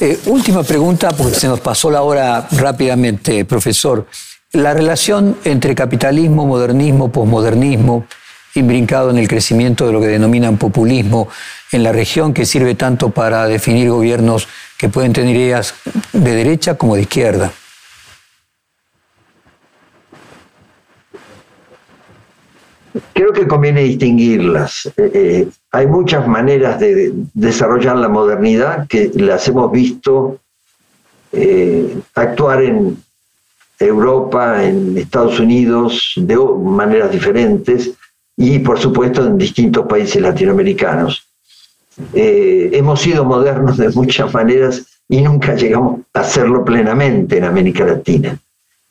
Eh, 0.00 0.18
última 0.26 0.62
pregunta, 0.62 1.10
porque 1.10 1.34
se 1.34 1.48
nos 1.48 1.60
pasó 1.60 1.90
la 1.90 2.02
hora 2.02 2.48
rápidamente, 2.52 3.44
profesor. 3.44 4.06
La 4.52 4.72
relación 4.72 5.36
entre 5.44 5.74
capitalismo, 5.74 6.46
modernismo, 6.46 7.12
posmodernismo, 7.12 8.06
imbrincado 8.54 9.10
en 9.10 9.18
el 9.18 9.28
crecimiento 9.28 9.86
de 9.86 9.92
lo 9.92 10.00
que 10.00 10.06
denominan 10.06 10.58
populismo 10.58 11.28
en 11.72 11.82
la 11.82 11.92
región, 11.92 12.34
que 12.34 12.46
sirve 12.46 12.74
tanto 12.74 13.10
para 13.10 13.46
definir 13.46 13.90
gobiernos 13.90 14.48
que 14.76 14.88
pueden 14.88 15.12
tener 15.12 15.36
ideas 15.36 15.74
de 16.12 16.34
derecha 16.34 16.76
como 16.76 16.96
de 16.96 17.02
izquierda. 17.02 17.52
Creo 23.12 23.32
que 23.32 23.46
conviene 23.46 23.82
distinguirlas. 23.82 24.86
Eh, 24.96 25.10
eh, 25.14 25.48
hay 25.70 25.86
muchas 25.86 26.26
maneras 26.26 26.80
de 26.80 27.12
desarrollar 27.34 27.96
la 27.96 28.08
modernidad 28.08 28.88
que 28.88 29.10
las 29.14 29.46
hemos 29.46 29.70
visto 29.70 30.40
eh, 31.32 31.96
actuar 32.14 32.62
en 32.62 32.96
Europa, 33.78 34.64
en 34.64 34.98
Estados 34.98 35.38
Unidos, 35.38 36.14
de 36.16 36.36
maneras 36.36 37.12
diferentes 37.12 37.92
y 38.36 38.58
por 38.60 38.78
supuesto 38.78 39.26
en 39.26 39.38
distintos 39.38 39.86
países 39.86 40.20
latinoamericanos. 40.22 41.26
hemos 42.14 43.00
sido 43.00 43.24
modernos 43.24 43.76
de 43.76 43.90
muchas 43.90 44.32
maneras 44.32 44.86
y 45.08 45.20
nunca 45.20 45.54
llegamos 45.54 46.00
a 46.14 46.20
hacerlo 46.20 46.64
plenamente 46.64 47.38
en 47.38 47.44
América 47.44 47.84
Latina. 47.84 48.38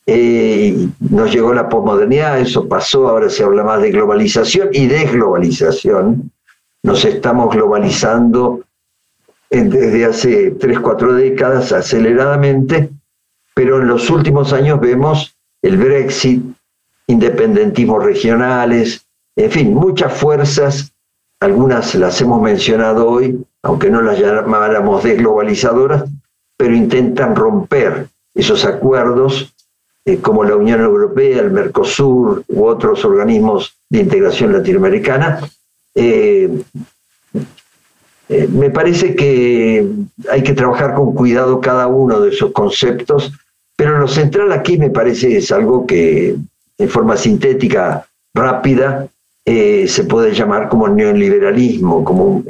Eh, 0.05 0.87
nos 0.99 1.31
llegó 1.31 1.53
la 1.53 1.69
posmodernidad, 1.69 2.39
eso 2.39 2.67
pasó, 2.67 3.07
ahora 3.07 3.29
se 3.29 3.43
habla 3.43 3.63
más 3.63 3.81
de 3.81 3.91
globalización 3.91 4.69
y 4.73 4.87
desglobalización. 4.87 6.31
Nos 6.83 7.05
estamos 7.05 7.53
globalizando 7.53 8.61
desde 9.49 10.05
hace 10.05 10.51
tres, 10.51 10.79
cuatro 10.79 11.13
décadas 11.13 11.71
aceleradamente, 11.71 12.89
pero 13.53 13.81
en 13.81 13.87
los 13.87 14.09
últimos 14.09 14.51
años 14.51 14.79
vemos 14.79 15.35
el 15.61 15.77
Brexit, 15.77 16.43
independentismos 17.07 18.03
regionales, 18.03 19.05
en 19.39 19.51
fin, 19.51 19.73
muchas 19.73 20.13
fuerzas, 20.13 20.91
algunas 21.39 21.95
las 21.95 22.19
hemos 22.19 22.41
mencionado 22.41 23.09
hoy, 23.09 23.41
aunque 23.63 23.89
no 23.89 24.01
las 24.01 24.19
llamáramos 24.19 25.01
desglobalizadoras, 25.01 26.03
pero 26.57 26.75
intentan 26.75 27.37
romper 27.37 28.07
esos 28.35 28.65
acuerdos 28.65 29.55
eh, 30.03 30.17
como 30.17 30.43
la 30.43 30.57
Unión 30.57 30.81
Europea, 30.81 31.39
el 31.39 31.51
Mercosur 31.51 32.43
u 32.49 32.65
otros 32.65 33.05
organismos 33.05 33.77
de 33.89 33.99
integración 33.99 34.51
latinoamericana, 34.51 35.39
eh, 35.95 36.61
eh, 38.27 38.47
me 38.51 38.69
parece 38.71 39.15
que 39.15 39.89
hay 40.29 40.43
que 40.43 40.53
trabajar 40.53 40.95
con 40.95 41.15
cuidado 41.15 41.61
cada 41.61 41.87
uno 41.87 42.19
de 42.19 42.31
esos 42.31 42.51
conceptos, 42.51 43.31
pero 43.77 43.99
lo 43.99 44.07
central 44.09 44.51
aquí 44.51 44.77
me 44.77 44.89
parece 44.89 45.37
es 45.37 45.49
algo 45.53 45.87
que 45.87 46.35
en 46.77 46.89
forma 46.89 47.15
sintética, 47.15 48.05
rápida, 48.33 49.07
se 49.45 50.03
puede 50.03 50.33
llamar 50.33 50.69
como 50.69 50.87
neoliberalismo, 50.87 52.03
como 52.03 52.43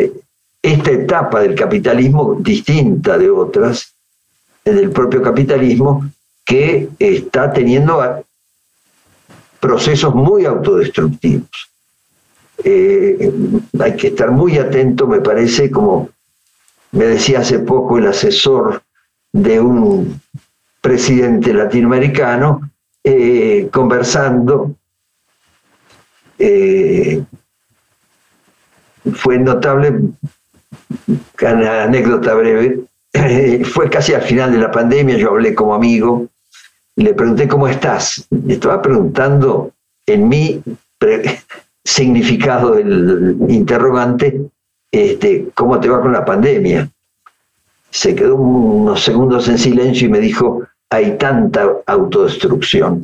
esta 0.61 0.91
etapa 0.91 1.41
del 1.41 1.55
capitalismo 1.55 2.35
distinta 2.39 3.17
de 3.17 3.29
otras, 3.29 3.93
del 4.65 4.91
propio 4.91 5.21
capitalismo, 5.21 6.09
que 6.45 6.89
está 6.99 7.53
teniendo 7.53 8.23
procesos 9.59 10.13
muy 10.15 10.45
autodestructivos. 10.45 11.69
Eh, 12.63 13.31
hay 13.79 13.95
que 13.95 14.07
estar 14.07 14.31
muy 14.31 14.57
atento, 14.57 15.07
me 15.07 15.21
parece, 15.21 15.71
como 15.71 16.09
me 16.91 17.05
decía 17.05 17.39
hace 17.39 17.59
poco 17.59 17.97
el 17.97 18.07
asesor 18.07 18.81
de 19.31 19.61
un 19.61 20.21
presidente 20.81 21.53
latinoamericano, 21.53 22.69
eh, 23.03 23.69
conversando, 23.71 24.75
eh, 26.39 27.23
fue 29.13 29.37
notable, 29.37 29.99
una 31.41 31.83
anécdota 31.83 32.33
breve, 32.33 32.79
fue 33.65 33.89
casi 33.89 34.13
al 34.13 34.21
final 34.21 34.51
de 34.51 34.57
la 34.57 34.71
pandemia, 34.71 35.17
yo 35.17 35.29
hablé 35.29 35.53
como 35.53 35.73
amigo, 35.73 36.27
le 36.95 37.13
pregunté 37.13 37.47
cómo 37.47 37.67
estás. 37.67 38.27
Y 38.31 38.53
estaba 38.53 38.81
preguntando 38.81 39.71
en 40.05 40.27
mi 40.27 40.61
significado 41.83 42.75
del 42.75 43.37
interrogante, 43.47 44.49
este, 44.91 45.49
¿cómo 45.53 45.79
te 45.79 45.89
va 45.89 46.01
con 46.01 46.11
la 46.11 46.25
pandemia? 46.25 46.89
Se 47.91 48.15
quedó 48.15 48.35
unos 48.35 49.03
segundos 49.03 49.47
en 49.47 49.57
silencio 49.57 50.07
y 50.07 50.11
me 50.11 50.19
dijo, 50.19 50.63
hay 50.89 51.17
tanta 51.17 51.67
autodestrucción. 51.85 53.03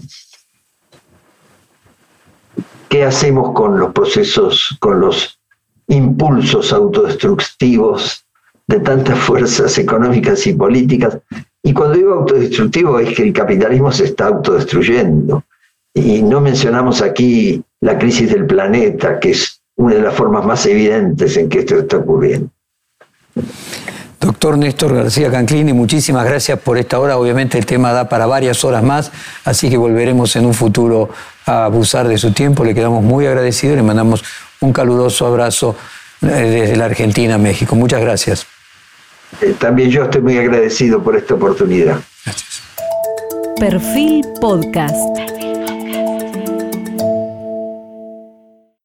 ¿Qué 2.90 3.04
hacemos 3.04 3.54
con 3.54 3.80
los 3.80 3.92
procesos, 3.94 4.76
con 4.80 5.00
los 5.00 5.40
impulsos 5.88 6.72
autodestructivos 6.74 8.26
de 8.68 8.80
tantas 8.80 9.20
fuerzas 9.20 9.78
económicas 9.78 10.48
y 10.48 10.54
políticas 10.54 11.20
y 11.66 11.74
cuando 11.74 11.96
digo 11.96 12.14
autodestructivo 12.14 13.00
es 13.00 13.16
que 13.16 13.24
el 13.24 13.34
capitalismo 13.34 13.92
se 13.92 14.06
está 14.06 14.28
autodestruyendo. 14.28 15.44
Y 15.96 16.22
no 16.22 16.40
mencionamos 16.40 17.02
aquí 17.02 17.64
la 17.82 17.98
crisis 17.98 18.30
del 18.30 18.46
planeta, 18.46 19.20
que 19.20 19.32
es 19.32 19.62
una 19.76 19.96
de 19.96 20.02
las 20.02 20.14
formas 20.14 20.46
más 20.46 20.64
evidentes 20.68 21.36
en 21.38 21.50
que 21.50 21.60
esto 21.60 21.80
está 21.80 21.98
ocurriendo. 21.98 22.52
Doctor 24.22 24.60
Néstor 24.60 24.94
García 24.94 25.32
Canclini, 25.32 25.74
muchísimas 25.74 26.26
gracias 26.26 26.60
por 26.60 26.78
esta 26.78 27.00
hora. 27.00 27.18
Obviamente 27.18 27.58
el 27.58 27.66
tema 27.66 27.92
da 27.94 28.08
para 28.10 28.28
varias 28.28 28.64
horas 28.64 28.84
más, 28.84 29.12
así 29.44 29.68
que 29.68 29.78
volveremos 29.78 30.36
en 30.36 30.46
un 30.46 30.54
futuro 30.54 31.10
a 31.46 31.66
abusar 31.66 32.08
de 32.08 32.18
su 32.18 32.32
tiempo. 32.32 32.64
Le 32.64 32.74
quedamos 32.74 33.04
muy 33.04 33.26
agradecidos 33.26 33.74
y 33.74 33.78
le 33.78 33.84
mandamos 33.84 34.24
un 34.62 34.74
caluroso 34.74 35.26
abrazo 35.26 35.76
eh, 36.22 36.28
desde 36.28 36.76
la 36.76 36.86
Argentina 36.86 37.36
a 37.36 37.38
México. 37.38 37.76
Muchas 37.76 38.02
gracias. 38.02 38.48
Eh, 39.42 39.56
también 39.58 39.90
yo 39.90 40.04
estoy 40.04 40.22
muy 40.22 40.38
agradecido 40.38 41.04
por 41.04 41.16
esta 41.16 41.34
oportunidad. 41.34 42.00
Perfil 43.60 44.26
Podcast. 44.42 45.25